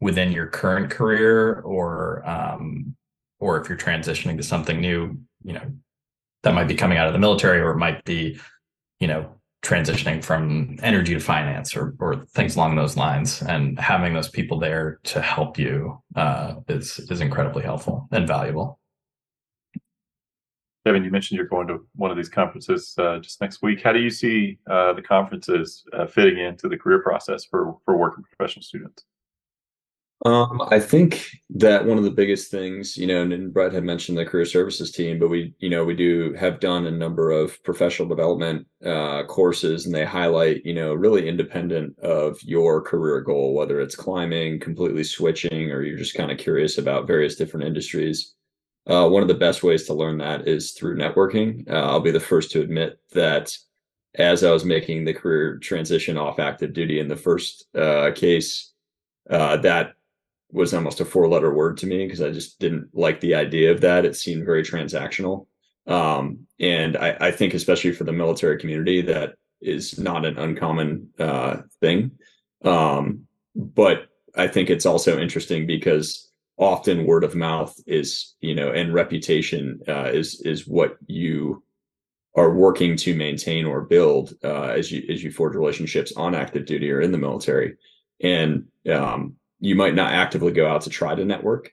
within 0.00 0.32
your 0.32 0.46
current 0.46 0.90
career 0.90 1.60
or 1.60 2.28
um, 2.28 2.96
or 3.38 3.60
if 3.60 3.68
you're 3.68 3.78
transitioning 3.78 4.36
to 4.36 4.42
something 4.42 4.80
new, 4.80 5.18
you 5.42 5.52
know, 5.52 5.72
that 6.42 6.54
might 6.54 6.68
be 6.68 6.74
coming 6.74 6.98
out 6.98 7.06
of 7.06 7.12
the 7.12 7.18
military 7.18 7.60
or 7.60 7.70
it 7.70 7.78
might 7.78 8.04
be, 8.04 8.38
you 8.98 9.08
know, 9.08 9.34
transitioning 9.62 10.24
from 10.24 10.78
energy 10.82 11.12
to 11.12 11.20
finance 11.20 11.76
or 11.76 11.94
or 11.98 12.24
things 12.34 12.56
along 12.56 12.76
those 12.76 12.96
lines 12.96 13.42
and 13.42 13.78
having 13.78 14.14
those 14.14 14.28
people 14.28 14.58
there 14.58 15.00
to 15.04 15.20
help 15.20 15.58
you 15.58 16.00
uh, 16.16 16.54
is 16.68 16.98
is 17.10 17.20
incredibly 17.20 17.62
helpful 17.62 18.08
and 18.10 18.26
valuable. 18.26 18.78
Kevin, 20.86 21.04
you 21.04 21.10
mentioned 21.10 21.36
you're 21.36 21.46
going 21.46 21.66
to 21.66 21.86
one 21.94 22.10
of 22.10 22.16
these 22.16 22.30
conferences 22.30 22.94
uh, 22.96 23.18
just 23.18 23.38
next 23.42 23.60
week. 23.60 23.82
How 23.82 23.92
do 23.92 24.00
you 24.00 24.08
see 24.08 24.58
uh, 24.68 24.94
the 24.94 25.02
conferences 25.02 25.84
uh, 25.92 26.06
fitting 26.06 26.38
into 26.38 26.68
the 26.68 26.78
career 26.78 27.02
process 27.02 27.44
for 27.44 27.76
for 27.84 27.98
working 27.98 28.24
professional 28.24 28.62
students? 28.62 29.04
Um, 30.26 30.60
I 30.70 30.78
think 30.78 31.30
that 31.48 31.86
one 31.86 31.96
of 31.96 32.04
the 32.04 32.10
biggest 32.10 32.50
things, 32.50 32.94
you 32.94 33.06
know, 33.06 33.22
and, 33.22 33.32
and 33.32 33.54
Bret 33.54 33.72
had 33.72 33.84
mentioned 33.84 34.18
the 34.18 34.26
career 34.26 34.44
services 34.44 34.92
team, 34.92 35.18
but 35.18 35.28
we, 35.28 35.54
you 35.60 35.70
know, 35.70 35.82
we 35.82 35.94
do 35.94 36.34
have 36.34 36.60
done 36.60 36.86
a 36.86 36.90
number 36.90 37.30
of 37.30 37.62
professional 37.64 38.06
development 38.06 38.66
uh, 38.84 39.22
courses, 39.24 39.86
and 39.86 39.94
they 39.94 40.04
highlight, 40.04 40.64
you 40.66 40.74
know, 40.74 40.92
really 40.92 41.26
independent 41.26 41.98
of 42.00 42.38
your 42.42 42.82
career 42.82 43.22
goal, 43.22 43.54
whether 43.54 43.80
it's 43.80 43.96
climbing, 43.96 44.60
completely 44.60 45.04
switching, 45.04 45.72
or 45.72 45.82
you're 45.82 45.96
just 45.96 46.14
kind 46.14 46.30
of 46.30 46.36
curious 46.36 46.76
about 46.76 47.06
various 47.06 47.36
different 47.36 47.66
industries. 47.66 48.34
Uh, 48.86 49.08
one 49.08 49.22
of 49.22 49.28
the 49.28 49.34
best 49.34 49.62
ways 49.62 49.84
to 49.84 49.94
learn 49.94 50.18
that 50.18 50.46
is 50.46 50.72
through 50.72 50.98
networking. 50.98 51.66
Uh, 51.70 51.76
I'll 51.76 52.00
be 52.00 52.10
the 52.10 52.20
first 52.20 52.50
to 52.50 52.60
admit 52.60 52.98
that 53.12 53.56
as 54.16 54.44
I 54.44 54.50
was 54.50 54.64
making 54.66 55.04
the 55.04 55.14
career 55.14 55.56
transition 55.58 56.18
off 56.18 56.38
active 56.38 56.74
duty 56.74 56.98
in 56.98 57.08
the 57.08 57.16
first 57.16 57.66
uh, 57.74 58.10
case, 58.14 58.72
uh, 59.30 59.56
that 59.58 59.94
was 60.52 60.74
almost 60.74 61.00
a 61.00 61.04
four 61.04 61.28
letter 61.28 61.52
word 61.52 61.76
to 61.78 61.86
me 61.86 62.04
because 62.04 62.22
I 62.22 62.30
just 62.30 62.58
didn't 62.58 62.88
like 62.92 63.20
the 63.20 63.34
idea 63.34 63.70
of 63.70 63.80
that. 63.82 64.04
It 64.04 64.16
seemed 64.16 64.44
very 64.44 64.62
transactional. 64.62 65.46
Um, 65.86 66.46
and 66.58 66.96
I, 66.96 67.16
I, 67.20 67.30
think, 67.30 67.54
especially 67.54 67.92
for 67.92 68.04
the 68.04 68.12
military 68.12 68.58
community, 68.58 69.00
that 69.02 69.34
is 69.60 69.98
not 69.98 70.24
an 70.24 70.38
uncommon 70.38 71.08
uh, 71.18 71.58
thing. 71.80 72.12
Um, 72.64 73.26
but 73.54 74.08
I 74.36 74.46
think 74.46 74.70
it's 74.70 74.86
also 74.86 75.18
interesting 75.18 75.66
because 75.66 76.30
often 76.58 77.06
word 77.06 77.24
of 77.24 77.34
mouth 77.34 77.74
is, 77.86 78.34
you 78.40 78.54
know, 78.54 78.70
and 78.70 78.94
reputation 78.94 79.80
uh, 79.88 80.10
is 80.12 80.40
is 80.44 80.66
what 80.66 80.96
you 81.06 81.62
are 82.36 82.54
working 82.54 82.96
to 82.96 83.14
maintain 83.14 83.64
or 83.64 83.80
build 83.82 84.34
uh, 84.44 84.68
as 84.68 84.92
you 84.92 85.02
as 85.10 85.24
you 85.24 85.32
forge 85.32 85.56
relationships 85.56 86.12
on 86.16 86.34
active 86.34 86.66
duty 86.66 86.90
or 86.90 87.00
in 87.00 87.12
the 87.12 87.18
military. 87.18 87.76
And 88.22 88.66
um, 88.92 89.36
you 89.60 89.74
might 89.74 89.94
not 89.94 90.12
actively 90.12 90.52
go 90.52 90.66
out 90.66 90.82
to 90.82 90.90
try 90.90 91.14
to 91.14 91.24
network, 91.24 91.70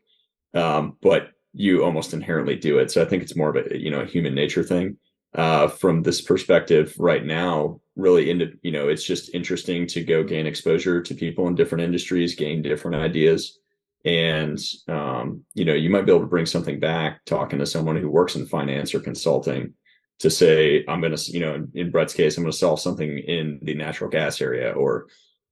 um, 0.54 0.98
but 1.02 1.30
you 1.54 1.84
almost 1.84 2.14
inherently 2.14 2.56
do 2.56 2.78
it. 2.80 2.92
So 2.92 3.02
I 3.02 3.06
think 3.06 3.24
it's 3.24 3.36
more 3.36 3.50
of 3.56 3.72
a 3.72 3.78
you 3.78 3.90
know 3.90 4.02
a 4.02 4.06
human 4.06 4.36
nature 4.36 4.64
thing. 4.64 4.98
Uh, 5.34 5.68
from 5.68 6.04
this 6.04 6.22
perspective, 6.22 6.96
right 6.98 7.26
now, 7.26 7.80
really 7.96 8.30
into 8.30 8.52
you 8.62 8.72
know 8.72 8.88
it's 8.88 9.04
just 9.04 9.34
interesting 9.34 9.88
to 9.88 10.04
go 10.04 10.24
gain 10.24 10.46
exposure 10.46 11.02
to 11.02 11.16
people 11.16 11.48
in 11.48 11.56
different 11.56 11.84
industries, 11.84 12.36
gain 12.36 12.62
different 12.62 12.96
ideas, 12.96 13.60
and 14.06 14.60
um, 14.88 15.44
you 15.54 15.66
know 15.66 15.74
you 15.74 15.90
might 15.90 16.06
be 16.06 16.12
able 16.12 16.22
to 16.22 16.28
bring 16.28 16.46
something 16.46 16.80
back 16.80 17.24
talking 17.26 17.60
to 17.60 17.66
someone 17.66 17.98
who 17.98 18.10
works 18.10 18.36
in 18.36 18.46
finance 18.46 18.94
or 18.94 19.00
consulting 19.00 19.74
to 20.20 20.30
say 20.30 20.84
i'm 20.88 21.02
going 21.02 21.16
to 21.16 21.32
you 21.32 21.40
know 21.40 21.68
in 21.74 21.92
bret's 21.92 22.14
case 22.14 22.38
i'm 22.38 22.44
going 22.44 22.52
to 22.52 22.58
solve 22.58 22.80
something 22.80 23.18
in 23.20 23.60
the 23.64 23.74
natural 23.74 24.10
gas 24.10 24.42
area 24.42 24.72
or 24.72 25.08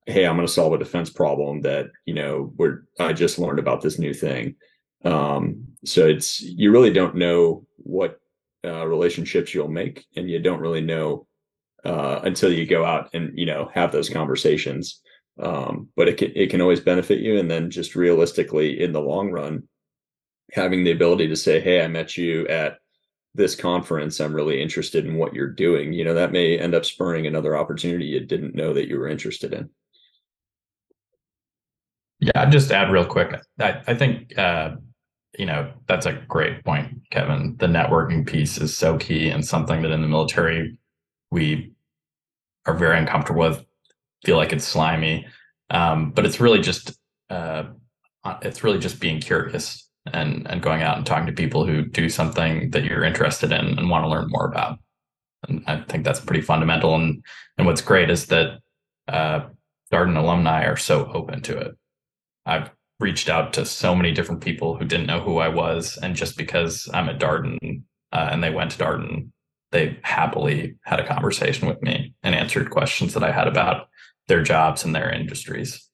hey 0.06 0.26
i'm 0.26 0.36
going 0.36 0.46
to 0.48 0.54
solve 0.54 0.74
a 0.74 0.78
defense 0.78 1.10
problem 1.10 1.62
that 1.62 1.88
you 2.06 2.14
know 2.14 2.54
we're 2.58 2.84
i 3.00 3.12
just 3.12 3.40
learned 3.40 3.60
about 3.60 3.82
this 3.82 4.00
new 4.00 4.14
thing. 4.14 4.56
Um, 5.06 5.68
so 5.86 6.08
it's 6.08 6.42
you 6.42 6.72
really 6.72 6.92
don't 6.92 7.16
know 7.16 7.66
what 7.78 8.20
uh, 8.66 8.86
relationships 8.88 9.54
you'll 9.54 9.68
make 9.68 10.06
and 10.16 10.30
you 10.30 10.40
don't 10.40 10.60
really 10.60 10.82
know 10.82 11.28
uh, 11.86 12.22
until 12.24 12.52
you 12.52 12.66
go 12.66 12.84
out 12.84 13.12
and 13.14 13.38
you 13.38 13.46
know 13.46 13.70
have 13.74 13.92
those 13.92 14.10
conversations. 14.10 15.02
Um, 15.40 15.90
but 15.96 16.08
it 16.08 16.18
can 16.18 16.32
it 16.36 16.50
can 16.50 16.62
always 16.62 16.80
benefit 16.80 17.20
you 17.20 17.38
and 17.38 17.50
then 17.50 17.70
just 17.70 17.96
realistically 17.96 18.82
in 18.82 18.94
the 18.94 19.02
long 19.02 19.32
run 19.32 19.68
having 20.54 20.84
the 20.84 20.92
ability 20.92 21.28
to 21.28 21.36
say 21.36 21.60
hey 21.60 21.82
i 21.82 21.88
met 21.88 22.16
you 22.16 22.48
at 22.48 22.78
this 23.34 23.56
conference. 23.56 24.22
I'm 24.22 24.34
really 24.34 24.62
interested 24.62 25.06
in 25.06 25.18
what 25.18 25.34
you're 25.34 25.50
doing. 25.50 25.92
You 25.92 26.06
know 26.06 26.14
that 26.16 26.32
may 26.32 26.58
end 26.58 26.74
up 26.74 26.86
spurring 26.86 27.28
another 27.28 27.56
opportunity 27.56 28.06
you 28.06 28.22
didn't 28.22 28.56
know 28.56 28.74
that 28.74 28.88
you 28.88 28.98
were 28.98 29.10
interested 29.10 29.54
in 29.54 29.70
yeah, 32.20 32.32
I'd 32.36 32.52
just 32.52 32.72
add 32.72 32.92
real 32.92 33.06
quick. 33.06 33.40
I, 33.60 33.82
I 33.88 33.96
think 33.96 34.38
uh, 34.38 34.76
you 35.38 35.46
know 35.46 35.72
that's 35.88 36.06
a 36.06 36.14
great 36.14 36.64
point, 36.64 36.94
Kevin. 37.12 37.56
The 37.60 37.68
networking 37.68 38.26
piece 38.28 38.58
is 38.58 38.78
so 38.78 38.98
key 38.98 39.30
and 39.30 39.46
something 39.46 39.82
that 39.82 39.92
in 39.92 40.02
the 40.02 40.08
military 40.08 40.78
we 41.32 41.74
are 42.66 42.74
very 42.74 42.98
uncomfortable 42.98 43.42
with. 43.42 43.66
Feel 44.24 44.38
like 44.38 44.54
it's 44.54 44.66
slimy, 44.66 45.28
um, 45.70 46.12
but 46.12 46.26
it's 46.26 46.40
really 46.40 46.62
just 46.62 46.98
uh, 47.30 47.66
uh, 48.24 48.38
it's 48.42 48.64
really 48.64 48.80
just 48.80 49.00
being 49.00 49.20
curious 49.20 49.88
and 50.12 50.48
and 50.50 50.62
going 50.62 50.82
out 50.82 50.98
and 50.98 51.06
talking 51.06 51.28
to 51.28 51.34
people 51.34 51.66
who 51.66 51.84
do 51.84 52.10
something 52.10 52.72
that 52.72 52.84
you're 52.84 53.04
interested 53.04 53.52
in 53.52 53.78
and 53.78 53.90
want 53.90 54.04
to 54.04 54.10
learn 54.10 54.28
more 54.30 54.48
about. 54.48 54.80
And 55.48 55.64
I 55.68 55.82
think 55.82 56.04
that's 56.04 56.20
pretty 56.20 56.42
fundamental. 56.42 56.96
And 56.96 57.24
and 57.58 57.68
what's 57.68 57.82
great 57.82 58.10
is 58.10 58.28
that 58.28 58.60
uh, 59.08 59.48
Darden 59.92 60.18
alumni 60.18 60.66
are 60.66 60.78
so 60.78 61.12
open 61.14 61.42
to 61.44 61.58
it. 61.58 61.76
I've 62.46 62.72
reached 63.00 63.30
out 63.30 63.54
to 63.54 63.66
so 63.66 63.96
many 63.96 64.12
different 64.12 64.42
people 64.42 64.78
who 64.78 64.86
didn't 64.86 65.08
know 65.08 65.20
who 65.20 65.38
I 65.38 65.50
was, 65.50 65.98
and 66.02 66.16
just 66.16 66.38
because 66.38 66.90
I'm 66.94 67.10
at 67.10 67.20
Darden 67.20 67.84
uh, 68.12 68.30
and 68.32 68.44
they 68.44 68.50
went 68.50 68.72
to 68.72 68.78
Darden, 68.78 69.30
they 69.72 70.00
happily 70.04 70.76
had 70.86 71.00
a 71.00 71.08
conversation 71.08 71.68
with 71.68 71.82
me 71.82 72.14
and 72.24 72.34
answered 72.36 72.70
questions 72.70 73.14
that 73.14 73.24
I 73.24 73.32
had 73.32 73.48
about 73.48 73.88
their 74.28 74.42
jobs 74.42 74.86
and 74.86 74.96
their 74.96 75.12
industries. 75.12 75.90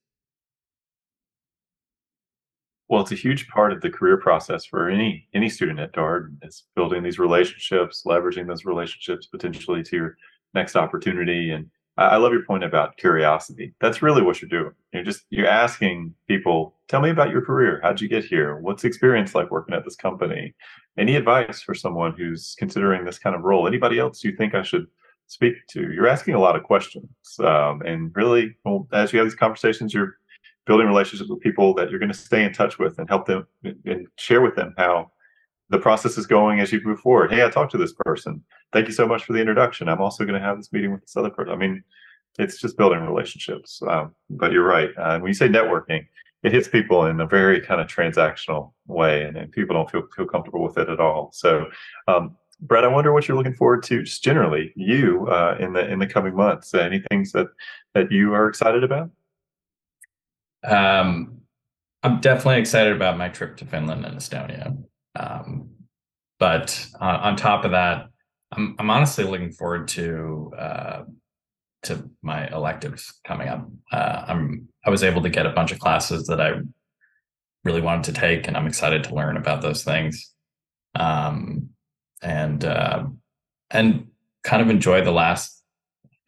Well, 2.87 3.01
it's 3.01 3.11
a 3.13 3.15
huge 3.15 3.47
part 3.47 3.71
of 3.71 3.79
the 3.79 3.89
career 3.89 4.17
process 4.17 4.65
for 4.65 4.89
any 4.89 5.27
any 5.33 5.47
student 5.47 5.79
at 5.79 5.93
Darden 5.93 6.35
is 6.43 6.65
building 6.75 7.03
these 7.03 7.19
relationships, 7.19 8.03
leveraging 8.05 8.47
those 8.47 8.65
relationships 8.65 9.27
potentially 9.27 9.81
to 9.83 9.95
your 9.95 10.17
next 10.53 10.75
opportunity. 10.75 11.51
And 11.51 11.71
I 12.07 12.17
love 12.17 12.33
your 12.33 12.43
point 12.45 12.63
about 12.63 12.97
curiosity. 12.97 13.73
That's 13.79 14.01
really 14.01 14.21
what 14.21 14.41
you're 14.41 14.49
doing. 14.49 14.73
You're 14.93 15.03
just 15.03 15.23
you're 15.29 15.47
asking 15.47 16.13
people, 16.27 16.75
tell 16.87 17.01
me 17.01 17.09
about 17.09 17.29
your 17.29 17.41
career. 17.41 17.79
How'd 17.83 18.01
you 18.01 18.07
get 18.07 18.23
here? 18.23 18.57
What's 18.57 18.81
the 18.81 18.87
experience 18.87 19.35
like 19.35 19.51
working 19.51 19.75
at 19.75 19.83
this 19.83 19.95
company? 19.95 20.53
Any 20.97 21.15
advice 21.15 21.61
for 21.61 21.73
someone 21.73 22.13
who's 22.17 22.55
considering 22.57 23.05
this 23.05 23.19
kind 23.19 23.35
of 23.35 23.43
role? 23.43 23.67
Anybody 23.67 23.99
else 23.99 24.23
you 24.23 24.35
think 24.35 24.55
I 24.55 24.63
should 24.63 24.87
speak 25.27 25.55
to? 25.71 25.91
You're 25.91 26.07
asking 26.07 26.35
a 26.35 26.39
lot 26.39 26.55
of 26.55 26.63
questions, 26.63 27.09
um, 27.39 27.81
and 27.83 28.11
really, 28.15 28.55
well, 28.65 28.87
as 28.91 29.13
you 29.13 29.19
have 29.19 29.27
these 29.27 29.35
conversations, 29.35 29.93
you're 29.93 30.15
building 30.65 30.87
relationships 30.87 31.29
with 31.29 31.39
people 31.39 31.73
that 31.73 31.89
you're 31.89 31.99
going 31.99 32.11
to 32.11 32.17
stay 32.17 32.43
in 32.43 32.53
touch 32.53 32.77
with 32.77 32.99
and 32.99 33.09
help 33.09 33.25
them 33.25 33.47
and 33.85 34.07
share 34.17 34.41
with 34.41 34.55
them 34.55 34.73
how 34.77 35.11
the 35.71 35.79
process 35.79 36.17
is 36.17 36.27
going 36.27 36.59
as 36.59 36.71
you 36.71 36.81
move 36.83 36.99
forward. 36.99 37.31
Hey, 37.31 37.43
I 37.43 37.49
talked 37.49 37.71
to 37.71 37.77
this 37.77 37.93
person. 38.05 38.43
Thank 38.73 38.87
you 38.87 38.93
so 38.93 39.07
much 39.07 39.23
for 39.23 39.31
the 39.31 39.39
introduction. 39.39 39.87
I'm 39.87 40.01
also 40.01 40.25
going 40.25 40.39
to 40.39 40.45
have 40.45 40.57
this 40.57 40.71
meeting 40.73 40.91
with 40.91 41.01
this 41.01 41.15
other 41.15 41.29
person. 41.29 41.53
I 41.53 41.55
mean, 41.55 41.81
it's 42.37 42.59
just 42.59 42.77
building 42.77 42.99
relationships. 42.99 43.81
Um, 43.87 44.13
but 44.29 44.51
you're 44.51 44.67
right. 44.67 44.89
Uh, 44.97 45.19
when 45.19 45.29
you 45.29 45.33
say 45.33 45.47
networking, 45.47 46.05
it 46.43 46.51
hits 46.51 46.67
people 46.67 47.05
in 47.05 47.21
a 47.21 47.25
very 47.25 47.61
kind 47.61 47.79
of 47.79 47.87
transactional 47.87 48.73
way, 48.87 49.23
and, 49.23 49.37
and 49.37 49.51
people 49.51 49.75
don't 49.75 49.89
feel 49.89 50.03
feel 50.15 50.25
comfortable 50.25 50.63
with 50.63 50.77
it 50.77 50.89
at 50.89 50.99
all. 50.99 51.29
So, 51.33 51.67
um, 52.07 52.35
Bret, 52.61 52.83
I 52.83 52.87
wonder 52.87 53.13
what 53.13 53.27
you're 53.27 53.37
looking 53.37 53.53
forward 53.53 53.83
to, 53.83 54.03
just 54.03 54.23
generally, 54.23 54.73
you 54.75 55.27
uh, 55.27 55.55
in 55.59 55.73
the 55.73 55.87
in 55.87 55.99
the 55.99 56.07
coming 56.07 56.35
months. 56.35 56.73
Uh, 56.73 56.79
any 56.79 57.01
things 57.09 57.31
that 57.33 57.47
that 57.93 58.11
you 58.11 58.33
are 58.33 58.49
excited 58.49 58.83
about? 58.83 59.11
Um, 60.63 61.41
I'm 62.03 62.19
definitely 62.19 62.59
excited 62.59 62.95
about 62.95 63.17
my 63.17 63.29
trip 63.29 63.55
to 63.57 63.65
Finland 63.65 64.05
and 64.05 64.17
Estonia. 64.17 64.75
Um, 65.15 65.69
but 66.39 66.87
on, 66.99 67.15
on, 67.15 67.35
top 67.35 67.65
of 67.65 67.71
that, 67.71 68.07
I'm, 68.51 68.75
I'm 68.79 68.89
honestly 68.89 69.23
looking 69.23 69.51
forward 69.51 69.87
to 69.89 70.51
uh, 70.57 71.03
to 71.83 72.09
my 72.21 72.47
electives 72.47 73.19
coming 73.25 73.47
up. 73.47 73.67
Uh, 73.91 74.25
I'm 74.27 74.67
I 74.85 74.89
was 74.89 75.03
able 75.03 75.21
to 75.23 75.29
get 75.29 75.45
a 75.45 75.51
bunch 75.51 75.71
of 75.71 75.79
classes 75.79 76.27
that 76.27 76.41
I 76.41 76.53
really 77.63 77.81
wanted 77.81 78.13
to 78.13 78.19
take, 78.19 78.47
and 78.47 78.57
I'm 78.57 78.67
excited 78.67 79.03
to 79.05 79.15
learn 79.15 79.37
about 79.37 79.61
those 79.61 79.83
things. 79.83 80.33
Um, 80.95 81.69
and 82.21 82.63
uh, 82.65 83.05
and 83.69 84.07
kind 84.43 84.61
of 84.61 84.69
enjoy 84.69 85.03
the 85.03 85.11
last 85.11 85.63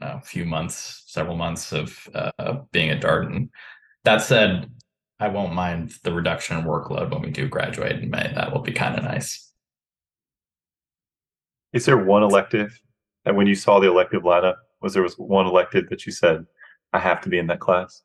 uh, 0.02 0.20
few 0.20 0.46
months, 0.46 1.04
several 1.08 1.38
months 1.38 1.72
of 1.72 2.08
uh, 2.14 2.58
being 2.72 2.90
at 2.90 3.02
Darden. 3.02 3.50
That 4.04 4.22
said, 4.22 4.70
I 5.20 5.28
won't 5.30 5.54
mind 5.54 5.94
the 6.04 6.14
reduction 6.14 6.58
in 6.58 6.66
workload 6.66 7.12
when 7.12 7.22
we 7.22 7.32
do 7.32 7.48
graduate 7.48 8.02
in 8.02 8.10
May. 8.10 8.32
That 8.36 8.52
will 8.52 8.62
be 8.62 8.74
kind 8.74 8.98
of 8.98 9.04
nice. 9.04 9.52
Is 11.72 11.86
there 11.86 11.98
one 11.98 12.24
elective 12.24 12.80
that 13.26 13.36
when 13.36 13.48
you 13.48 13.56
saw 13.56 13.80
the 13.80 13.88
elective 13.88 14.24
lineup, 14.24 14.56
was 14.82 14.94
there 14.94 15.04
was 15.04 15.16
one 15.16 15.48
elective 15.48 15.90
that 15.90 16.06
you 16.06 16.12
said, 16.12 16.46
I 16.92 17.00
have 17.00 17.22
to 17.22 17.30
be 17.30 17.40
in 17.40 17.48
that 17.48 17.60
class? 17.60 18.04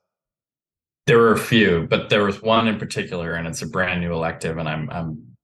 There 1.05 1.17
were 1.17 1.33
a 1.33 1.39
few, 1.39 1.87
but 1.89 2.09
there 2.09 2.23
was 2.23 2.41
one 2.41 2.67
in 2.67 2.77
particular, 2.77 3.33
and 3.33 3.47
it's 3.47 3.61
a 3.61 3.67
brand 3.67 4.01
new 4.01 4.13
elective, 4.13 4.57
and 4.57 4.69
I'm 4.69 4.89
I'm 4.91 5.35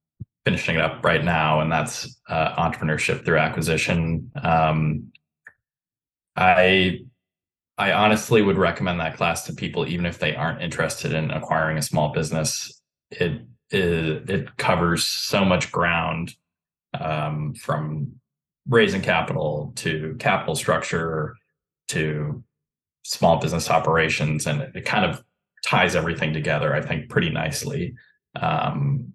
finishing 0.46 0.76
it 0.76 0.82
up 0.82 1.04
right 1.04 1.24
now, 1.24 1.60
and 1.60 1.72
that's 1.72 2.20
uh, 2.30 2.56
entrepreneurship 2.56 3.26
through 3.26 3.40
acquisition. 3.40 4.32
Um, 4.42 5.12
I 6.36 7.00
I 7.78 7.92
honestly 7.92 8.42
would 8.42 8.58
recommend 8.58 9.00
that 9.00 9.18
class 9.18 9.46
to 9.46 9.54
people, 9.54 9.88
even 9.88 10.06
if 10.06 10.20
they 10.20 10.36
aren't 10.36 10.62
interested 10.62 11.14
in 11.14 11.32
acquiring 11.32 11.78
a 11.78 11.82
small 11.82 12.14
business. 12.14 12.82
It 13.12 13.42
it, 13.72 14.30
it 14.30 14.58
covers 14.58 15.06
so 15.06 15.44
much 15.44 15.72
ground 15.72 16.36
um, 17.00 17.54
from 17.56 18.14
raising 18.68 19.02
capital 19.02 19.74
to 19.78 20.16
capital 20.20 20.56
structure 20.56 21.36
to 21.90 22.44
small 23.04 23.38
business 23.38 23.70
operations, 23.70 24.48
and 24.48 24.62
it, 24.76 24.86
kind 24.86 25.06
of 25.06 25.24
ties 25.64 25.96
everything 25.96 26.34
together. 26.34 26.74
I 26.74 26.82
think 26.82 27.10
pretty 27.10 27.30
nicely, 27.30 27.96
um, 28.40 29.14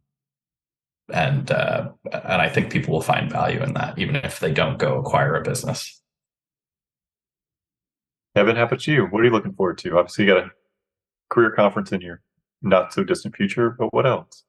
and 1.12 1.50
uh, 1.50 1.90
and 2.12 2.42
I 2.42 2.48
think 2.48 2.70
people 2.70 2.92
will 2.92 3.00
find 3.00 3.30
value 3.30 3.62
in 3.62 3.74
that, 3.74 3.98
even 3.98 4.16
if 4.16 4.40
they 4.40 4.52
don't 4.52 4.78
go 4.78 4.98
acquire 4.98 5.34
a 5.36 5.42
business. 5.42 5.99
Kevin, 8.40 8.56
how 8.56 8.62
about 8.62 8.86
you? 8.86 9.04
What 9.04 9.20
are 9.20 9.24
you 9.26 9.30
looking 9.32 9.52
forward 9.52 9.76
to? 9.80 9.98
Obviously, 9.98 10.24
you 10.24 10.30
got 10.32 10.44
a 10.44 10.50
career 11.28 11.50
conference 11.50 11.92
in 11.92 12.00
your 12.00 12.22
not 12.62 12.90
so 12.90 13.04
distant 13.04 13.36
future, 13.36 13.76
but 13.78 13.92
what 13.92 14.06
else? 14.06 14.44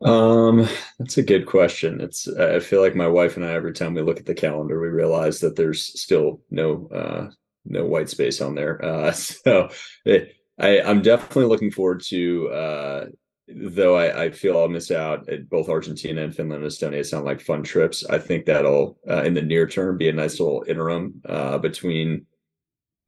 Um, 0.00 0.66
that's 0.98 1.18
a 1.18 1.22
good 1.22 1.44
question. 1.44 2.00
It's 2.00 2.26
I 2.26 2.60
feel 2.60 2.80
like 2.80 2.96
my 2.96 3.08
wife 3.08 3.36
and 3.36 3.44
I 3.44 3.52
every 3.52 3.74
time 3.74 3.92
we 3.92 4.00
look 4.00 4.18
at 4.18 4.24
the 4.24 4.32
calendar, 4.32 4.80
we 4.80 4.88
realize 4.88 5.38
that 5.40 5.54
there's 5.54 6.00
still 6.00 6.40
no 6.50 6.88
uh 6.94 7.28
no 7.66 7.84
white 7.84 8.08
space 8.08 8.40
on 8.40 8.54
there. 8.54 8.82
Uh 8.82 9.12
so 9.12 9.68
it, 10.06 10.34
I 10.58 10.80
I'm 10.80 11.02
definitely 11.02 11.44
looking 11.44 11.70
forward 11.70 12.00
to 12.04 12.48
uh 12.48 13.06
though 13.48 13.98
I, 13.98 14.24
I 14.24 14.30
feel 14.30 14.56
I'll 14.56 14.68
miss 14.68 14.90
out 14.90 15.28
at 15.28 15.50
both 15.50 15.68
Argentina 15.68 16.22
and 16.22 16.34
Finland 16.34 16.64
and 16.64 16.72
Estonia 16.72 17.04
sound 17.04 17.26
like 17.26 17.42
fun 17.42 17.62
trips. 17.62 18.02
I 18.06 18.16
think 18.16 18.46
that'll 18.46 18.98
uh, 19.06 19.24
in 19.24 19.34
the 19.34 19.42
near 19.42 19.66
term 19.66 19.98
be 19.98 20.08
a 20.08 20.12
nice 20.14 20.40
little 20.40 20.64
interim 20.66 21.20
uh 21.28 21.58
between 21.58 22.24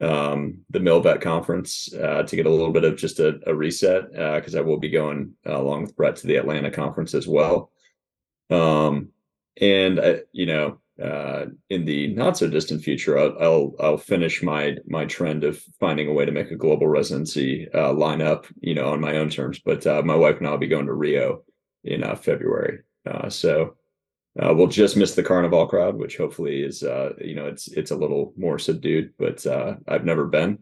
um, 0.01 0.59
the 0.70 0.78
Milvet 0.78 1.20
conference 1.20 1.92
uh, 1.94 2.22
to 2.22 2.36
get 2.36 2.46
a 2.46 2.51
little 2.51 2.72
bit 2.72 2.84
of 2.84 2.96
just 2.96 3.18
a, 3.20 3.40
a 3.46 3.55
reset 3.55 4.11
because 4.11 4.55
uh, 4.55 4.59
I 4.59 4.62
will 4.62 4.78
be 4.78 4.90
going 4.90 5.34
uh, 5.46 5.59
along 5.59 5.82
with 5.82 5.96
Bret 5.96 6.16
to 6.16 6.26
the 6.26 6.36
Atlanta 6.36 6.70
conference 6.70 7.14
as 7.14 7.26
well. 7.26 7.70
Um, 8.51 9.09
and 9.61 10.01
I, 10.01 10.20
you 10.32 10.46
know, 10.46 10.78
uh, 11.03 11.46
in 11.70 11.84
the 11.84 12.09
not 12.09 12.36
so 12.36 12.49
distant 12.49 12.82
future, 12.82 13.18
I'll, 13.18 13.36
I'll, 13.40 13.74
I'll 13.80 13.99
finish 13.99 14.42
my 14.42 14.76
my 14.86 15.05
trend 15.05 15.44
of 15.44 15.61
finding 15.78 16.09
a 16.09 16.12
way 16.12 16.24
to 16.24 16.32
make 16.32 16.51
a 16.51 16.57
global 16.57 16.88
residency 16.88 17.68
uh, 17.72 17.92
line 17.92 18.22
up, 18.22 18.46
you 18.61 18.74
know, 18.74 18.90
on 18.90 19.01
my 19.01 19.16
own 19.16 19.30
terms. 19.30 19.61
But 19.64 19.86
uh, 19.86 20.03
my 20.03 20.16
wife 20.16 20.38
and 20.38 20.46
I'll 20.46 20.59
be 20.59 20.66
going 20.66 20.86
to 20.86 20.92
Rio 20.92 21.42
in 21.84 22.03
February, 22.16 22.80
so 23.28 23.78
uh, 24.41 24.55
we'll 24.55 24.68
just 24.68 24.97
miss 24.97 25.14
the 25.14 25.22
carnival 25.22 25.66
crowd, 25.66 25.97
which 25.97 26.16
hopefully 26.16 26.62
is 26.62 26.82
uh, 26.82 27.12
you 27.20 27.34
know 27.34 27.47
it's 27.47 27.68
it's 27.68 27.91
a 27.91 27.97
little 27.97 28.32
more 28.36 28.59
subdued. 28.59 29.12
But 29.18 29.45
uh, 29.47 29.76
I've 29.89 30.05
never 30.05 30.26
been, 30.26 30.59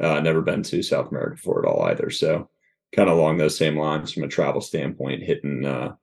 uh, 0.00 0.20
never 0.20 0.42
been 0.42 0.62
to 0.64 0.82
South 0.82 1.10
America 1.10 1.36
for 1.36 1.62
it 1.62 1.68
all 1.68 1.82
either. 1.82 2.10
So 2.10 2.48
kind 2.94 3.08
of 3.08 3.18
along 3.18 3.38
those 3.38 3.58
same 3.58 3.76
lines 3.76 4.12
from 4.12 4.22
a 4.22 4.28
travel 4.28 4.60
standpoint, 4.60 5.24
hitting 5.24 5.64
uh, 5.64 5.94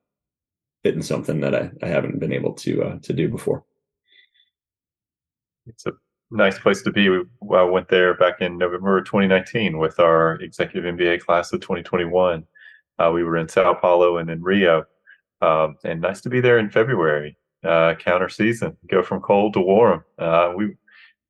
hitting 0.84 1.02
something 1.02 1.40
that 1.40 1.56
I, 1.56 1.72
I 1.82 1.88
haven't 1.88 2.20
been 2.20 2.34
able 2.34 2.54
to 2.56 2.84
uh, 2.84 3.00
to 3.04 3.14
do 3.14 3.30
before. 3.30 3.64
It's 5.66 5.86
a 5.86 5.94
nice 6.30 6.60
place 6.60 6.82
to 6.82 6.92
be. 6.92 7.08
We 7.08 7.24
went 7.40 7.88
there 7.88 8.16
back 8.16 8.42
in 8.42 8.58
November 8.58 9.02
2019 9.02 9.78
with 9.78 9.98
our 10.02 10.36
executive 10.42 10.94
MBA 10.94 11.22
class 11.22 11.54
of 11.54 11.62
2021. 11.62 12.46
Uh, 13.00 13.12
we 13.14 13.24
were 13.24 13.38
in 13.38 13.48
Sao 13.48 13.74
Paulo 13.74 14.18
and 14.18 14.30
in 14.30 14.44
Rio 14.44 14.84
um, 15.44 15.78
and 15.84 16.02
nice 16.02 16.22
to 16.22 16.30
be 16.30 16.40
there 16.40 16.58
in 16.58 16.70
February, 16.70 17.38
uh, 17.66 17.96
counter 17.96 18.30
season. 18.30 18.78
Go 18.90 19.04
from 19.04 19.22
cold 19.22 19.54
to 19.54 19.62
warm. 19.62 20.04
Uh, 20.18 20.54
we, 20.56 20.76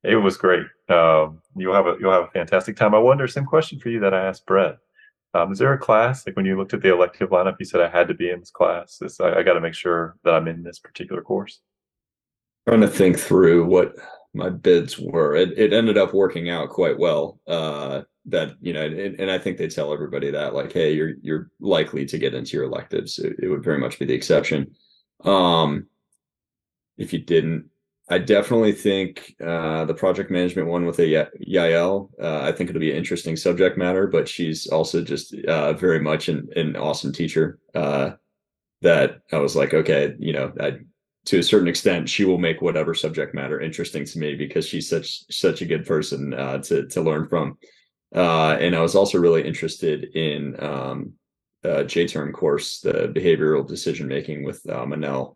it 0.04 0.16
was 0.16 0.36
great. 0.36 0.66
Um, 0.88 1.40
you'll 1.56 1.74
have 1.74 1.86
a 1.86 1.96
you'll 1.98 2.12
have 2.12 2.24
a 2.24 2.30
fantastic 2.30 2.76
time. 2.76 2.94
I 2.94 2.98
wonder, 2.98 3.26
same 3.26 3.46
question 3.46 3.80
for 3.80 3.88
you 3.88 4.00
that 4.00 4.14
I 4.14 4.26
asked 4.26 4.46
Bret. 4.46 4.76
Um, 5.32 5.50
is 5.50 5.58
there 5.58 5.72
a 5.72 5.78
class 5.78 6.24
like 6.26 6.36
when 6.36 6.46
you 6.46 6.56
looked 6.56 6.74
at 6.74 6.82
the 6.82 6.92
elective 6.92 7.30
lineup, 7.30 7.56
you 7.58 7.66
said 7.66 7.80
I 7.80 7.88
had 7.88 8.06
to 8.08 8.14
be 8.14 8.30
in 8.30 8.38
this 8.38 8.50
class? 8.52 8.98
This 8.98 9.18
I, 9.20 9.38
I 9.38 9.42
got 9.42 9.54
to 9.54 9.60
make 9.60 9.74
sure 9.74 10.16
that 10.22 10.34
I'm 10.34 10.46
in 10.46 10.62
this 10.62 10.78
particular 10.78 11.22
course. 11.22 11.60
Trying 12.68 12.82
to 12.82 12.88
think 12.88 13.18
through 13.18 13.66
what 13.66 13.96
my 14.34 14.50
bids 14.50 14.98
were. 14.98 15.34
It 15.34 15.58
it 15.58 15.72
ended 15.72 15.98
up 15.98 16.12
working 16.12 16.50
out 16.50 16.70
quite 16.70 16.98
well. 16.98 17.40
Uh, 17.46 18.02
that 18.26 18.54
you 18.60 18.72
know 18.72 18.84
and, 18.84 19.20
and, 19.20 19.30
i 19.30 19.38
think 19.38 19.58
they 19.58 19.68
tell 19.68 19.92
everybody 19.92 20.30
that 20.30 20.54
like 20.54 20.72
hey 20.72 20.92
you're 20.92 21.12
you're 21.20 21.50
likely 21.60 22.06
to 22.06 22.18
get 22.18 22.34
into 22.34 22.56
your 22.56 22.64
electives 22.64 23.18
it, 23.18 23.36
it, 23.42 23.48
would 23.48 23.62
very 23.62 23.78
much 23.78 23.98
be 23.98 24.06
the 24.06 24.14
exception 24.14 24.74
um 25.24 25.86
if 26.96 27.12
you 27.12 27.18
didn't 27.18 27.68
i 28.08 28.18
definitely 28.18 28.72
think 28.72 29.34
uh 29.44 29.84
the 29.84 29.94
project 29.94 30.30
management 30.30 30.68
one 30.68 30.86
with 30.86 30.98
a 31.00 31.28
yael 31.46 32.08
uh, 32.22 32.40
i 32.42 32.50
think 32.50 32.70
it'll 32.70 32.80
be 32.80 32.90
an 32.90 32.96
interesting 32.96 33.36
subject 33.36 33.76
matter 33.76 34.06
but 34.06 34.26
she's 34.26 34.66
also 34.68 35.02
just 35.02 35.34
uh 35.46 35.74
very 35.74 36.00
much 36.00 36.28
an, 36.28 36.48
an 36.56 36.76
awesome 36.76 37.12
teacher 37.12 37.58
uh 37.74 38.12
that 38.80 39.20
i 39.32 39.36
was 39.36 39.54
like 39.54 39.74
okay 39.74 40.14
you 40.18 40.32
know 40.32 40.50
i 40.60 40.78
to 41.26 41.38
a 41.38 41.42
certain 41.42 41.68
extent, 41.68 42.08
she 42.08 42.24
will 42.24 42.38
make 42.38 42.60
whatever 42.60 42.94
subject 42.94 43.34
matter 43.34 43.60
interesting 43.60 44.04
to 44.04 44.18
me 44.18 44.34
because 44.34 44.66
she's 44.66 44.88
such 44.88 45.24
such 45.30 45.62
a 45.62 45.66
good 45.66 45.86
person 45.86 46.34
uh, 46.34 46.58
to 46.58 46.86
to 46.88 47.00
learn 47.00 47.28
from. 47.28 47.58
Uh, 48.14 48.56
and 48.60 48.76
I 48.76 48.80
was 48.80 48.94
also 48.94 49.18
really 49.18 49.46
interested 49.46 50.04
in 50.14 50.62
um, 50.62 51.14
J-term 51.86 52.32
course, 52.32 52.80
the 52.80 53.12
behavioral 53.14 53.66
decision 53.66 54.06
making 54.06 54.44
with 54.44 54.60
uh, 54.68 54.84
Manel. 54.84 55.34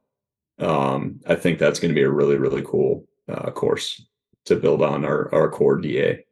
Um, 0.58 1.20
I 1.26 1.34
think 1.34 1.58
that's 1.58 1.80
going 1.80 1.90
to 1.90 1.94
be 1.94 2.02
a 2.02 2.10
really, 2.10 2.36
really 2.36 2.62
cool 2.62 3.06
uh, 3.28 3.50
course 3.50 4.06
to 4.44 4.56
build 4.56 4.82
on 4.82 5.04
our, 5.04 5.32
our 5.34 5.50
core 5.50 5.76
DA. 5.76 6.24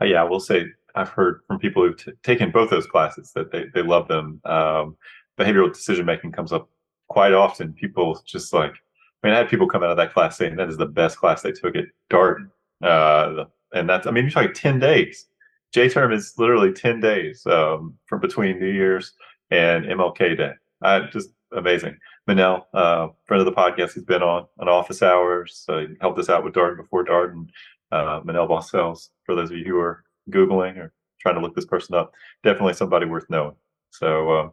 Uh, 0.00 0.04
yeah, 0.04 0.22
I 0.22 0.24
will 0.24 0.40
say 0.40 0.66
I've 0.94 1.08
heard 1.08 1.40
from 1.46 1.58
people 1.58 1.84
who've 1.84 1.96
t- 1.96 2.12
taken 2.22 2.50
both 2.50 2.70
those 2.70 2.86
classes 2.86 3.32
that 3.34 3.50
they, 3.50 3.66
they 3.74 3.82
love 3.82 4.08
them. 4.08 4.40
Um, 4.44 4.96
behavioral 5.38 5.72
decision 5.72 6.06
making 6.06 6.32
comes 6.32 6.52
up 6.52 6.68
quite 7.08 7.32
often. 7.32 7.72
People 7.72 8.22
just 8.26 8.52
like 8.52 8.74
I 9.22 9.26
mean, 9.26 9.34
I 9.34 9.38
had 9.38 9.48
people 9.48 9.66
come 9.66 9.82
out 9.82 9.90
of 9.90 9.96
that 9.96 10.12
class 10.12 10.36
saying 10.36 10.56
that 10.56 10.68
is 10.68 10.76
the 10.76 10.86
best 10.86 11.18
class 11.18 11.42
they 11.42 11.52
took 11.52 11.74
at 11.74 11.86
Darden. 12.10 12.50
Uh, 12.82 13.44
and 13.72 13.88
that's, 13.88 14.06
I 14.06 14.10
mean, 14.10 14.24
you're 14.24 14.30
talking 14.30 14.52
10 14.52 14.78
days. 14.78 15.26
J 15.72 15.88
term 15.88 16.12
is 16.12 16.34
literally 16.38 16.72
10 16.72 17.00
days 17.00 17.44
um, 17.46 17.94
from 18.06 18.20
between 18.20 18.58
New 18.58 18.70
Year's 18.70 19.12
and 19.50 19.84
MLK 19.84 20.36
Day. 20.36 20.52
Uh, 20.82 21.00
just 21.12 21.30
amazing. 21.52 21.96
Manel, 22.28 22.64
uh, 22.74 23.08
friend 23.26 23.40
of 23.40 23.46
the 23.46 23.52
podcast, 23.52 23.94
he's 23.94 24.04
been 24.04 24.22
on 24.22 24.46
on 24.60 24.68
office 24.68 25.02
hours. 25.02 25.62
So 25.66 25.80
he 25.80 25.94
helped 26.00 26.18
us 26.18 26.28
out 26.28 26.44
with 26.44 26.54
Darden 26.54 26.76
before 26.76 27.04
Darden. 27.04 27.48
Uh, 27.90 28.20
Manel 28.20 28.48
Baucells, 28.48 29.08
for 29.24 29.34
those 29.34 29.50
of 29.50 29.56
you 29.56 29.64
who 29.64 29.78
are 29.78 30.04
Googling 30.30 30.76
or 30.76 30.92
trying 31.20 31.34
to 31.34 31.40
look 31.40 31.54
this 31.54 31.64
person 31.64 31.94
up, 31.94 32.12
definitely 32.44 32.74
somebody 32.74 33.06
worth 33.06 33.28
knowing. 33.28 33.56
So, 33.90 34.30
uh, 34.30 34.48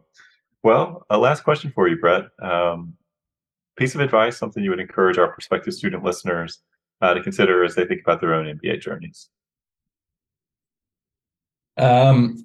well, 0.66 1.06
a 1.10 1.16
last 1.16 1.44
question 1.44 1.70
for 1.72 1.86
you, 1.86 1.96
Bret. 1.96 2.24
Um, 2.42 2.94
piece 3.76 3.94
of 3.94 4.00
advice, 4.00 4.36
something 4.36 4.64
you 4.64 4.70
would 4.70 4.80
encourage 4.80 5.16
our 5.16 5.28
prospective 5.28 5.72
student 5.72 6.02
listeners 6.02 6.58
uh, 7.00 7.14
to 7.14 7.22
consider 7.22 7.62
as 7.62 7.76
they 7.76 7.84
think 7.84 8.00
about 8.00 8.20
their 8.20 8.34
own 8.34 8.46
MBA 8.46 8.80
journeys? 8.80 9.28
Um, 11.76 12.44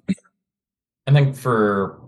I 1.08 1.10
think 1.10 1.34
for 1.34 2.00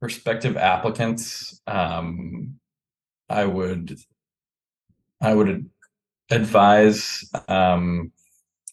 prospective 0.00 0.56
applicants, 0.56 1.60
um, 1.66 2.58
I 3.28 3.44
would 3.44 3.98
I 5.20 5.34
would 5.34 5.68
advise 6.30 7.22
um, 7.48 8.12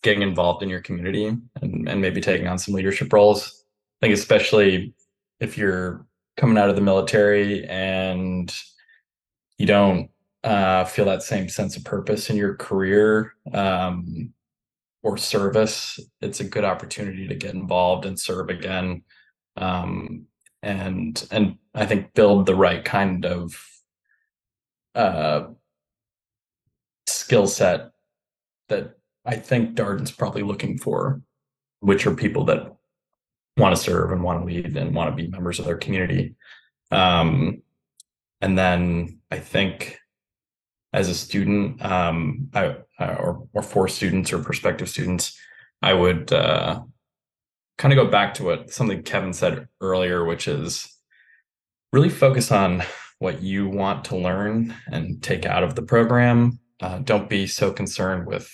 getting 0.04 0.22
involved 0.22 0.64
in 0.64 0.70
your 0.70 0.82
community 0.82 1.26
and, 1.26 1.90
and 1.90 2.02
maybe 2.02 2.22
taking 2.22 2.48
on 2.48 2.58
some 2.58 2.74
leadership 2.74 3.12
roles. 3.12 3.66
I 4.02 4.08
think 4.08 4.14
especially 4.14 4.94
if 5.44 5.58
you're 5.58 6.06
coming 6.38 6.58
out 6.58 6.70
of 6.70 6.76
the 6.76 6.82
military 6.82 7.66
and 7.66 8.56
you 9.58 9.66
don't 9.66 10.10
uh, 10.44 10.86
feel 10.86 11.06
that 11.06 11.22
same 11.22 11.50
sense 11.50 11.76
of 11.76 11.84
purpose 11.84 12.30
in 12.30 12.38
your 12.38 12.56
career 12.56 13.34
um, 13.54 14.34
or 15.04 15.18
service, 15.18 16.00
it's 16.22 16.40
a 16.40 16.46
good 16.46 16.64
opportunity 16.64 17.28
to 17.28 17.36
get 17.36 17.54
involved 17.54 18.06
and 18.06 18.20
serve 18.20 18.50
again. 18.50 19.04
Um, 19.58 20.26
and 20.62 21.28
and 21.30 21.58
I 21.76 21.86
think 21.86 22.14
build 22.14 22.46
the 22.46 22.56
right 22.56 22.84
kind 22.84 23.26
of 23.26 23.54
uh, 24.96 25.48
skill 27.06 27.48
set 27.48 27.92
that 28.70 28.98
I 29.26 29.36
think 29.36 29.76
Darden's 29.76 30.12
probably 30.12 30.44
looking 30.44 30.78
for, 30.78 31.22
which 31.82 32.08
are 32.08 32.16
people 32.16 32.46
that 32.46 32.74
want 33.58 33.76
to 33.76 33.82
serve 33.82 34.12
and 34.12 34.24
want 34.24 34.42
to 34.42 34.46
lead 34.46 34.76
and 34.78 34.96
want 34.96 35.10
to 35.10 35.16
be 35.16 35.30
members 35.30 35.60
of 35.60 35.66
their 35.66 35.78
community. 35.78 36.36
Um, 36.92 37.62
and 38.42 38.58
then 38.58 39.20
I 39.32 39.40
think 39.40 40.00
as 40.92 41.10
a 41.10 41.16
student, 41.16 41.84
um, 41.84 42.50
I, 42.54 42.76
or 43.00 43.48
or 43.54 43.64
for 43.64 43.88
students 43.88 44.32
or 44.32 44.40
prospective 44.40 44.90
students, 44.90 45.38
I 45.82 45.94
would 45.94 46.32
uh, 46.32 46.82
kind 47.78 47.94
of 47.94 48.06
go 48.06 48.12
back 48.12 48.36
to 48.36 48.44
what 48.44 48.72
something 48.72 49.04
Kevin 49.04 49.34
said 49.34 49.68
earlier, 49.82 50.24
which 50.24 50.48
is 50.48 50.94
really 51.92 52.10
focus 52.10 52.52
on 52.52 52.84
what 53.20 53.42
you 53.42 53.68
want 53.70 54.06
to 54.06 54.18
learn 54.18 54.76
and 54.88 55.24
take 55.24 55.46
out 55.46 55.64
of 55.64 55.76
the 55.76 55.82
program. 55.82 56.60
Uh, 56.82 57.00
don't 57.00 57.30
be 57.30 57.48
so 57.48 57.72
concerned 57.72 58.28
with 58.28 58.52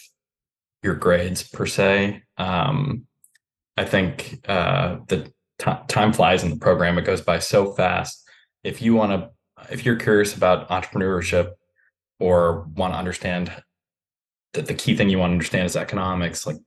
your 0.84 0.96
grades 0.96 1.44
per 1.44 1.66
se. 1.66 2.22
Um, 2.38 3.06
I 3.80 3.86
think 3.86 4.42
uh, 4.50 4.98
the 5.08 5.32
t- 5.58 5.72
time 5.88 6.12
flies 6.12 6.44
in 6.44 6.50
the 6.50 6.58
program; 6.58 6.98
it 6.98 7.06
goes 7.06 7.22
by 7.22 7.40
so 7.40 7.72
fast. 7.72 8.28
If 8.62 8.82
you 8.82 8.94
want 8.94 9.12
to, 9.14 9.30
if 9.72 9.86
you're 9.86 9.96
curious 9.96 10.36
about 10.36 10.68
entrepreneurship 10.68 11.52
or 12.20 12.68
want 12.76 12.94
to 12.94 12.98
understand 13.00 13.54
that 14.54 14.66
the 14.66 14.74
key 14.74 14.98
thing 14.98 15.10
you 15.10 15.18
want 15.18 15.30
to 15.30 15.36
understand 15.36 15.66
is 15.66 15.78
economics, 15.78 16.46
like 16.46 16.58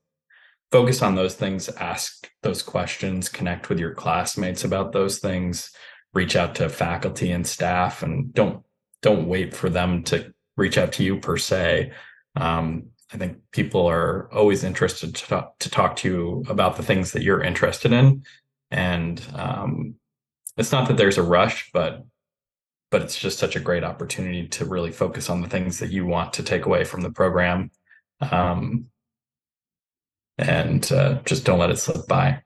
focus 0.71 1.03
on 1.03 1.13
those 1.13 1.35
things, 1.35 1.69
ask 1.69 2.27
those 2.41 2.63
questions, 2.63 3.29
connect 3.29 3.69
with 3.69 3.79
your 3.79 3.93
classmates 3.93 4.63
about 4.63 4.91
those 4.91 5.19
things, 5.19 5.71
reach 6.15 6.35
out 6.35 6.55
to 6.55 6.67
faculty 6.67 7.29
and 7.29 7.45
staff, 7.45 8.01
and 8.01 8.33
don't 8.33 8.63
don't 9.03 9.27
wait 9.27 9.53
for 9.53 9.69
them 9.69 10.01
to 10.05 10.33
reach 10.57 10.79
out 10.79 10.93
to 10.93 11.03
you 11.03 11.19
per 11.19 11.37
se. 11.37 11.91
Um, 12.35 12.87
I 13.11 13.17
think 13.17 13.37
people 13.51 13.85
are 13.85 14.29
always 14.33 14.63
interested 14.63 15.15
to 15.15 15.27
talk, 15.27 15.59
to 15.59 15.69
talk 15.69 15.95
to 15.97 16.09
you 16.09 16.43
about 16.47 16.77
the 16.77 16.83
things 16.83 17.11
that 17.11 17.23
you're 17.23 17.43
interested 17.43 17.91
in, 17.91 18.23
and 18.71 19.23
um, 19.33 19.95
it's 20.57 20.71
not 20.71 20.87
that 20.87 20.97
there's 20.97 21.17
a 21.17 21.23
rush, 21.23 21.69
but 21.73 22.05
but 22.91 23.01
it's 23.01 23.17
just 23.17 23.39
such 23.39 23.55
a 23.55 23.59
great 23.59 23.83
opportunity 23.83 24.47
to 24.47 24.65
really 24.65 24.91
focus 24.91 25.27
on 25.27 25.41
the 25.41 25.49
things 25.49 25.79
that 25.79 25.89
you 25.89 26.05
want 26.05 26.31
to 26.33 26.43
take 26.43 26.67
away 26.67 26.83
from 26.83 27.01
the 27.01 27.09
program. 27.09 27.71
Um, 28.21 28.85
and 30.37 30.91
uh, 30.91 31.15
just 31.25 31.43
don't 31.43 31.57
let 31.57 31.71
it 31.71 31.79
slip 31.79 32.07
by. 32.07 32.43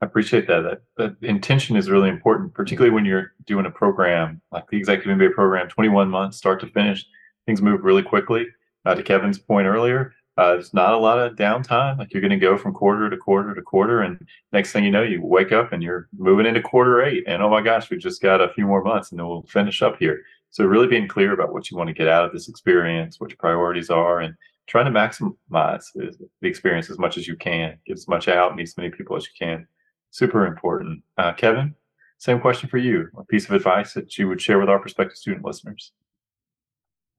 I 0.00 0.06
appreciate 0.06 0.48
that. 0.48 0.62
that. 0.62 0.82
That 0.96 1.28
intention 1.28 1.76
is 1.76 1.88
really 1.88 2.08
important, 2.08 2.54
particularly 2.54 2.92
when 2.92 3.04
you're 3.04 3.32
doing 3.46 3.66
a 3.66 3.70
program 3.70 4.40
like 4.50 4.68
the 4.70 4.76
executive 4.76 5.16
MBA 5.16 5.34
program, 5.34 5.68
21 5.68 6.08
months, 6.08 6.36
start 6.36 6.60
to 6.60 6.66
finish. 6.66 7.04
Things 7.48 7.62
move 7.62 7.82
really 7.82 8.02
quickly. 8.02 8.46
Uh, 8.84 8.94
to 8.94 9.02
Kevin's 9.02 9.38
point 9.38 9.66
earlier, 9.66 10.12
uh, 10.36 10.52
there's 10.52 10.74
not 10.74 10.92
a 10.92 10.98
lot 10.98 11.18
of 11.18 11.34
downtime. 11.34 11.96
Like 11.96 12.12
you're 12.12 12.20
going 12.20 12.30
to 12.30 12.36
go 12.36 12.58
from 12.58 12.74
quarter 12.74 13.08
to 13.08 13.16
quarter 13.16 13.54
to 13.54 13.62
quarter, 13.62 14.02
and 14.02 14.22
next 14.52 14.72
thing 14.72 14.84
you 14.84 14.90
know, 14.90 15.02
you 15.02 15.22
wake 15.22 15.50
up 15.50 15.72
and 15.72 15.82
you're 15.82 16.10
moving 16.18 16.44
into 16.44 16.60
quarter 16.60 17.02
eight, 17.02 17.24
and 17.26 17.42
oh 17.42 17.48
my 17.48 17.62
gosh, 17.62 17.88
we 17.88 17.96
just 17.96 18.20
got 18.20 18.42
a 18.42 18.52
few 18.52 18.66
more 18.66 18.84
months, 18.84 19.10
and 19.10 19.18
then 19.18 19.26
we'll 19.26 19.44
finish 19.44 19.80
up 19.80 19.96
here. 19.98 20.20
So 20.50 20.66
really 20.66 20.88
being 20.88 21.08
clear 21.08 21.32
about 21.32 21.54
what 21.54 21.70
you 21.70 21.78
want 21.78 21.88
to 21.88 21.94
get 21.94 22.06
out 22.06 22.26
of 22.26 22.32
this 22.34 22.50
experience, 22.50 23.18
what 23.18 23.30
your 23.30 23.38
priorities 23.38 23.88
are, 23.88 24.20
and 24.20 24.34
trying 24.66 24.84
to 24.84 24.90
maximize 24.90 25.84
the 25.94 26.46
experience 26.46 26.90
as 26.90 26.98
much 26.98 27.16
as 27.16 27.26
you 27.26 27.34
can, 27.34 27.78
get 27.86 27.96
as 27.96 28.08
much 28.08 28.28
out, 28.28 28.56
meet 28.56 28.64
as 28.64 28.76
many 28.76 28.90
people 28.90 29.16
as 29.16 29.24
you 29.24 29.32
can. 29.38 29.66
Super 30.10 30.44
important. 30.44 31.02
Uh, 31.16 31.32
Kevin, 31.32 31.74
same 32.18 32.40
question 32.40 32.68
for 32.68 32.76
you. 32.76 33.08
A 33.16 33.24
piece 33.24 33.46
of 33.46 33.52
advice 33.52 33.94
that 33.94 34.18
you 34.18 34.28
would 34.28 34.42
share 34.42 34.58
with 34.58 34.68
our 34.68 34.78
prospective 34.78 35.16
student 35.16 35.46
listeners? 35.46 35.92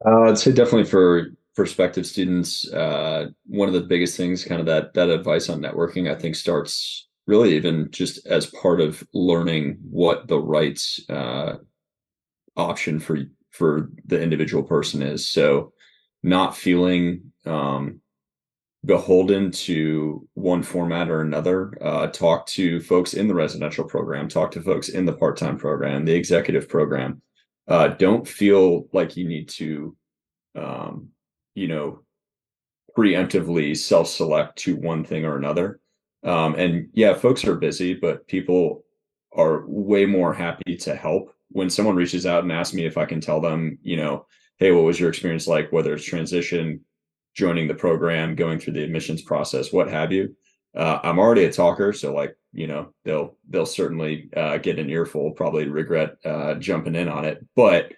Uh, 0.05 0.29
I'd 0.29 0.37
say 0.37 0.51
definitely 0.51 0.85
for 0.85 1.31
prospective 1.55 2.05
students, 2.05 2.71
uh, 2.71 3.27
one 3.45 3.67
of 3.67 3.73
the 3.73 3.81
biggest 3.81 4.15
things, 4.15 4.45
kind 4.45 4.59
of 4.59 4.65
that 4.67 4.93
that 4.93 5.09
advice 5.09 5.49
on 5.49 5.61
networking, 5.61 6.09
I 6.09 6.15
think 6.15 6.35
starts 6.35 7.07
really 7.27 7.55
even 7.55 7.91
just 7.91 8.25
as 8.25 8.47
part 8.47 8.81
of 8.81 9.03
learning 9.13 9.77
what 9.89 10.27
the 10.27 10.39
right 10.39 10.81
uh, 11.09 11.55
option 12.55 12.99
for 12.99 13.19
for 13.51 13.89
the 14.05 14.21
individual 14.21 14.63
person 14.63 15.01
is. 15.01 15.27
So, 15.27 15.73
not 16.23 16.55
feeling 16.55 17.31
um, 17.45 17.99
beholden 18.85 19.51
to 19.51 20.27
one 20.33 20.63
format 20.63 21.09
or 21.09 21.21
another. 21.21 21.77
Uh, 21.81 22.07
talk 22.07 22.45
to 22.47 22.79
folks 22.79 23.13
in 23.13 23.27
the 23.27 23.35
residential 23.35 23.83
program, 23.83 24.29
talk 24.29 24.51
to 24.51 24.61
folks 24.61 24.89
in 24.89 25.05
the 25.05 25.13
part 25.13 25.37
time 25.37 25.57
program, 25.57 26.05
the 26.05 26.15
executive 26.15 26.69
program. 26.69 27.21
Uh, 27.69 27.89
don't 27.89 28.27
feel 28.27 28.87
like 28.91 29.15
you 29.15 29.27
need 29.27 29.47
to, 29.47 29.95
um, 30.57 31.09
you 31.53 31.67
know, 31.67 32.01
preemptively 32.97 33.77
self 33.77 34.07
select 34.07 34.57
to 34.57 34.75
one 34.75 35.05
thing 35.05 35.23
or 35.23 35.37
another. 35.37 35.79
Um, 36.23 36.55
and 36.55 36.89
yeah, 36.93 37.13
folks 37.13 37.45
are 37.45 37.55
busy, 37.55 37.93
but 37.93 38.27
people 38.27 38.83
are 39.33 39.63
way 39.67 40.05
more 40.05 40.33
happy 40.33 40.75
to 40.75 40.95
help 40.95 41.33
when 41.51 41.69
someone 41.69 41.95
reaches 41.95 42.25
out 42.25 42.43
and 42.43 42.51
asks 42.51 42.73
me 42.73 42.85
if 42.85 42.97
I 42.97 43.05
can 43.05 43.21
tell 43.21 43.39
them, 43.39 43.77
you 43.83 43.95
know, 43.95 44.25
hey, 44.57 44.71
what 44.71 44.83
was 44.83 44.99
your 44.99 45.09
experience 45.09 45.47
like, 45.47 45.71
whether 45.71 45.93
it's 45.93 46.03
transition, 46.03 46.81
joining 47.35 47.67
the 47.67 47.75
program, 47.75 48.35
going 48.35 48.59
through 48.59 48.73
the 48.73 48.83
admissions 48.83 49.21
process, 49.21 49.71
what 49.71 49.89
have 49.89 50.11
you. 50.11 50.35
Uh, 50.75 50.99
I'm 51.03 51.19
already 51.19 51.45
a 51.45 51.53
talker, 51.53 51.93
so 51.93 52.13
like 52.13 52.35
you 52.53 52.67
know 52.67 52.93
they'll 53.03 53.37
they'll 53.49 53.65
certainly 53.65 54.29
uh, 54.35 54.57
get 54.57 54.79
an 54.79 54.89
earful, 54.89 55.31
probably 55.31 55.67
regret 55.67 56.17
uh, 56.25 56.55
jumping 56.55 56.95
in 56.95 57.07
on 57.07 57.25
it, 57.25 57.45
but 57.55 57.93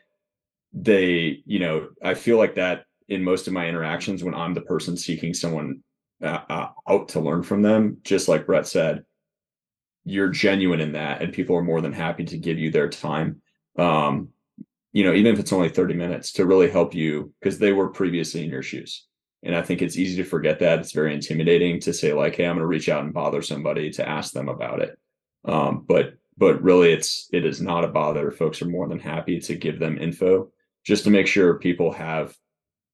they 0.74 1.42
you 1.46 1.60
know 1.60 1.90
I 2.04 2.14
feel 2.14 2.38
like 2.38 2.56
that 2.56 2.86
in 3.08 3.24
most 3.24 3.48
of 3.48 3.54
my 3.54 3.68
interactions 3.68 4.24
when 4.24 4.34
I'm 4.34 4.54
the 4.54 4.62
person 4.62 4.96
seeking 4.96 5.34
someone 5.34 5.84
uh, 6.22 6.42
uh, 6.50 6.70
out 6.88 7.10
to 7.10 7.20
learn 7.20 7.44
from 7.44 7.62
them, 7.62 7.98
just 8.04 8.28
like 8.28 8.46
Bret 8.46 8.68
said, 8.68 9.04
you're 10.06 10.30
genuine 10.30 10.80
in 10.80 10.94
that, 10.94 11.22
and 11.22 11.34
people 11.34 11.56
are 11.56 11.64
more 11.64 11.82
than 11.82 11.94
happy 11.94 12.24
to 12.26 12.38
give 12.38 12.58
you 12.58 12.72
their 12.72 12.90
time. 12.90 13.42
Um, 13.78 14.30
you 14.94 15.04
know, 15.04 15.14
even 15.14 15.34
if 15.34 15.40
it's 15.40 15.54
only 15.54 15.70
30 15.70 15.94
minutes 15.94 16.34
to 16.34 16.46
really 16.46 16.70
help 16.70 16.94
you 16.94 17.34
because 17.40 17.60
they 17.60 17.72
were 17.72 17.90
previously 17.90 18.44
in 18.44 18.50
your 18.50 18.64
shoes. 18.64 19.08
And 19.44 19.56
I 19.56 19.62
think 19.64 19.82
it's 19.82 19.98
easy 19.98 20.18
to 20.22 20.30
forget 20.30 20.60
that. 20.60 20.80
It's 20.80 20.92
very 20.92 21.14
intimidating 21.14 21.80
to 21.82 21.94
say, 21.94 22.14
like, 22.14 22.36
hey, 22.36 22.46
I'm 22.46 22.56
going 22.56 22.60
to 22.60 22.68
reach 22.68 22.90
out 22.90 23.04
and 23.04 23.14
bother 23.14 23.42
somebody 23.42 23.90
to 23.92 24.08
ask 24.08 24.34
them 24.34 24.50
about 24.50 24.82
it. 24.82 24.98
Um, 25.46 25.86
but 25.88 26.14
but 26.38 26.62
really 26.62 26.92
it's 26.94 27.28
it 27.34 27.46
is 27.46 27.62
not 27.62 27.84
a 27.84 27.88
bother. 27.88 28.32
Folks 28.32 28.62
are 28.62 28.68
more 28.68 28.88
than 28.88 29.00
happy 29.00 29.40
to 29.40 29.56
give 29.56 29.80
them 29.80 29.98
info 29.98 30.52
just 30.86 31.04
to 31.04 31.10
make 31.10 31.28
sure 31.28 31.60
people 31.60 31.92
have, 31.92 32.36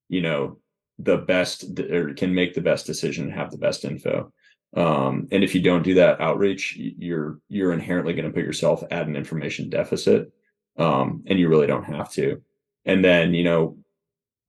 you 0.10 0.22
know, 0.22 0.60
the 1.00 1.18
best 1.18 1.66
or 1.80 2.14
can 2.14 2.34
make 2.34 2.54
the 2.54 2.62
best 2.62 2.86
decision 2.86 3.26
and 3.26 3.34
have 3.34 3.52
the 3.52 3.58
best 3.58 3.86
info. 3.86 4.32
Um, 4.76 5.28
and 5.32 5.44
if 5.44 5.56
you 5.56 5.62
don't 5.62 5.84
do 5.84 5.96
that 5.96 6.20
outreach, 6.22 6.76
you're 6.78 7.40
you're 7.50 7.74
inherently 7.74 8.14
going 8.14 8.26
to 8.26 8.32
put 8.34 8.44
yourself 8.46 8.84
at 8.92 9.08
an 9.08 9.16
information 9.16 9.70
deficit. 9.70 10.32
um, 10.78 11.24
and 11.28 11.40
you 11.40 11.50
really 11.50 11.68
don't 11.68 11.84
have 11.86 12.12
to. 12.14 12.42
And 12.86 13.04
then 13.04 13.34
you 13.34 13.44
know, 13.44 13.78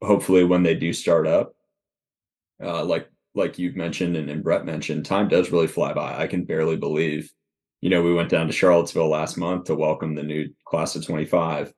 hopefully 0.03 0.45
when 0.45 0.63
they 0.63 0.75
do 0.75 0.93
start 0.93 1.27
up, 1.27 1.55
uh, 2.63 2.85
like 2.85 3.09
like 3.35 3.59
you've 3.59 3.77
mentioned 3.77 4.17
and, 4.17 4.29
and 4.31 4.43
Bret 4.43 4.65
mentioned, 4.65 5.07
time 5.07 5.29
does 5.29 5.53
really 5.53 5.67
fly 5.67 5.93
by. 5.93 6.19
I 6.19 6.27
can 6.27 6.45
barely 6.45 6.77
believe, 6.77 7.33
you 7.81 7.91
know, 7.91 8.03
we 8.03 8.13
went 8.13 8.31
down 8.31 8.47
to 8.47 8.53
Charlottesville 8.53 9.09
last 9.09 9.37
month 9.37 9.65
to 9.65 9.75
welcome 9.75 10.15
the 10.15 10.23
new 10.23 10.49
class 10.65 10.97
of 10.97 11.07
25, 11.07 11.73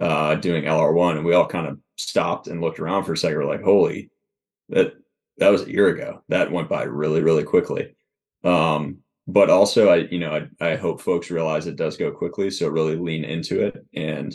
uh, 0.00 0.34
doing 0.36 0.64
LR1, 0.64 1.16
and 1.16 1.24
we 1.24 1.34
all 1.34 1.46
kind 1.46 1.68
of 1.68 1.78
stopped 1.96 2.48
and 2.48 2.60
looked 2.60 2.80
around 2.80 3.04
for 3.04 3.12
a 3.12 3.16
second. 3.16 3.38
We're 3.38 3.44
like, 3.44 3.62
holy, 3.62 4.10
that 4.70 4.94
that 5.38 5.50
was 5.50 5.62
a 5.62 5.70
year 5.70 5.88
ago. 5.88 6.22
That 6.28 6.52
went 6.52 6.68
by 6.68 6.84
really, 6.84 7.22
really 7.22 7.44
quickly. 7.44 7.94
Um, 8.42 8.98
but 9.26 9.50
also 9.50 9.88
I, 9.88 9.96
you 9.96 10.18
know, 10.18 10.46
I, 10.60 10.72
I 10.72 10.76
hope 10.76 11.00
folks 11.00 11.30
realize 11.30 11.66
it 11.66 11.76
does 11.76 11.96
go 11.96 12.10
quickly. 12.10 12.50
So 12.50 12.68
really 12.68 12.96
lean 12.96 13.24
into 13.24 13.64
it 13.64 13.86
and, 13.94 14.34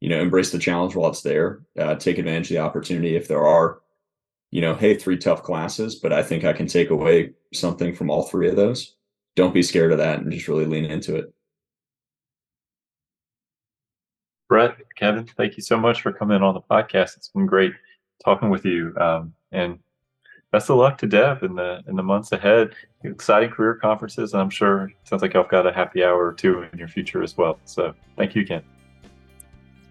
you 0.00 0.08
know, 0.08 0.20
embrace 0.20 0.50
the 0.50 0.58
challenge 0.58 0.94
while 0.94 1.10
it's 1.10 1.22
there. 1.22 1.62
Uh, 1.78 1.96
take 1.96 2.18
advantage 2.18 2.50
of 2.50 2.54
the 2.54 2.58
opportunity 2.58 3.16
if 3.16 3.26
there 3.26 3.46
are 3.46 3.80
you 4.50 4.60
know, 4.60 4.74
hey, 4.74 4.94
three 4.94 5.18
tough 5.18 5.42
classes, 5.42 5.96
but 5.96 6.12
I 6.12 6.22
think 6.22 6.44
I 6.44 6.52
can 6.52 6.66
take 6.66 6.90
away 6.90 7.32
something 7.52 7.94
from 7.94 8.10
all 8.10 8.22
three 8.22 8.48
of 8.48 8.56
those. 8.56 8.96
Don't 9.36 9.54
be 9.54 9.62
scared 9.62 9.92
of 9.92 9.98
that 9.98 10.20
and 10.20 10.32
just 10.32 10.48
really 10.48 10.66
lean 10.66 10.84
into 10.84 11.16
it. 11.16 11.32
Bret, 14.48 14.76
Kevin, 14.96 15.26
thank 15.36 15.56
you 15.56 15.62
so 15.62 15.76
much 15.76 16.00
for 16.00 16.12
coming 16.12 16.42
on 16.42 16.54
the 16.54 16.60
podcast. 16.60 17.16
It's 17.16 17.28
been 17.28 17.46
great 17.46 17.72
talking 18.24 18.48
with 18.48 18.64
you. 18.64 18.94
Um, 18.98 19.34
and 19.52 19.78
best 20.50 20.70
of 20.70 20.76
luck 20.76 20.96
to 20.98 21.06
Dev 21.06 21.42
in 21.42 21.54
the 21.54 21.82
in 21.86 21.96
the 21.96 22.02
months 22.02 22.32
ahead. 22.32 22.74
Exciting 23.04 23.50
career 23.50 23.74
conferences, 23.74 24.32
and 24.32 24.40
I'm 24.40 24.50
sure 24.50 24.90
sounds 25.04 25.20
like 25.20 25.34
y'all 25.34 25.46
got 25.46 25.66
a 25.66 25.72
happy 25.72 26.02
hour 26.02 26.26
or 26.26 26.32
two 26.32 26.62
in 26.72 26.78
your 26.78 26.88
future 26.88 27.22
as 27.22 27.36
well. 27.36 27.58
So 27.66 27.94
thank 28.16 28.34
you 28.34 28.42
again. 28.42 28.62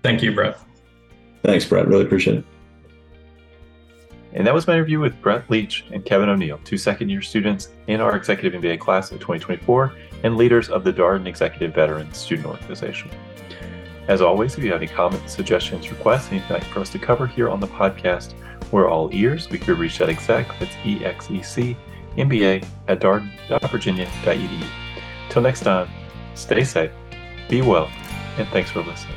Thank 0.03 0.23
you, 0.23 0.33
Bret. 0.33 0.57
Thanks, 1.43 1.65
Bret. 1.65 1.87
Really 1.87 2.05
appreciate 2.05 2.39
it. 2.39 2.45
And 4.33 4.45
that 4.45 4.53
was 4.53 4.67
my 4.67 4.73
interview 4.73 4.99
with 4.99 5.19
Bret 5.21 5.49
Leach 5.49 5.85
and 5.91 6.05
Kevin 6.05 6.29
O'Neill, 6.29 6.59
two 6.63 6.77
second 6.77 7.09
year 7.09 7.21
students 7.21 7.69
in 7.87 8.01
our 8.01 8.15
Executive 8.15 8.61
MBA 8.61 8.79
class 8.79 9.11
of 9.11 9.19
2024 9.19 9.93
and 10.23 10.37
leaders 10.37 10.69
of 10.69 10.83
the 10.83 10.93
Darden 10.93 11.27
Executive 11.27 11.73
Veterans 11.73 12.17
Student 12.17 12.47
Organization. 12.47 13.09
As 14.07 14.21
always, 14.21 14.57
if 14.57 14.63
you 14.63 14.71
have 14.71 14.81
any 14.81 14.91
comments, 14.91 15.33
suggestions, 15.33 15.89
requests, 15.91 16.31
anything 16.31 16.61
for 16.61 16.79
us 16.79 16.89
to 16.91 16.99
cover 16.99 17.27
here 17.27 17.49
on 17.49 17.59
the 17.59 17.67
podcast, 17.67 18.33
we're 18.71 18.89
all 18.89 19.09
ears. 19.13 19.49
We 19.49 19.59
could 19.59 19.77
reach 19.77 19.97
that 19.97 20.09
exec, 20.09 20.47
that's 20.59 20.75
E-X-E-C, 20.85 21.75
MBA 22.17 22.65
at 22.87 22.99
darden.virginia.edu. 22.99 24.67
Till 25.29 25.41
next 25.41 25.61
time, 25.61 25.89
stay 26.35 26.63
safe, 26.63 26.91
be 27.49 27.61
well, 27.61 27.89
and 28.37 28.47
thanks 28.49 28.71
for 28.71 28.81
listening. 28.81 29.16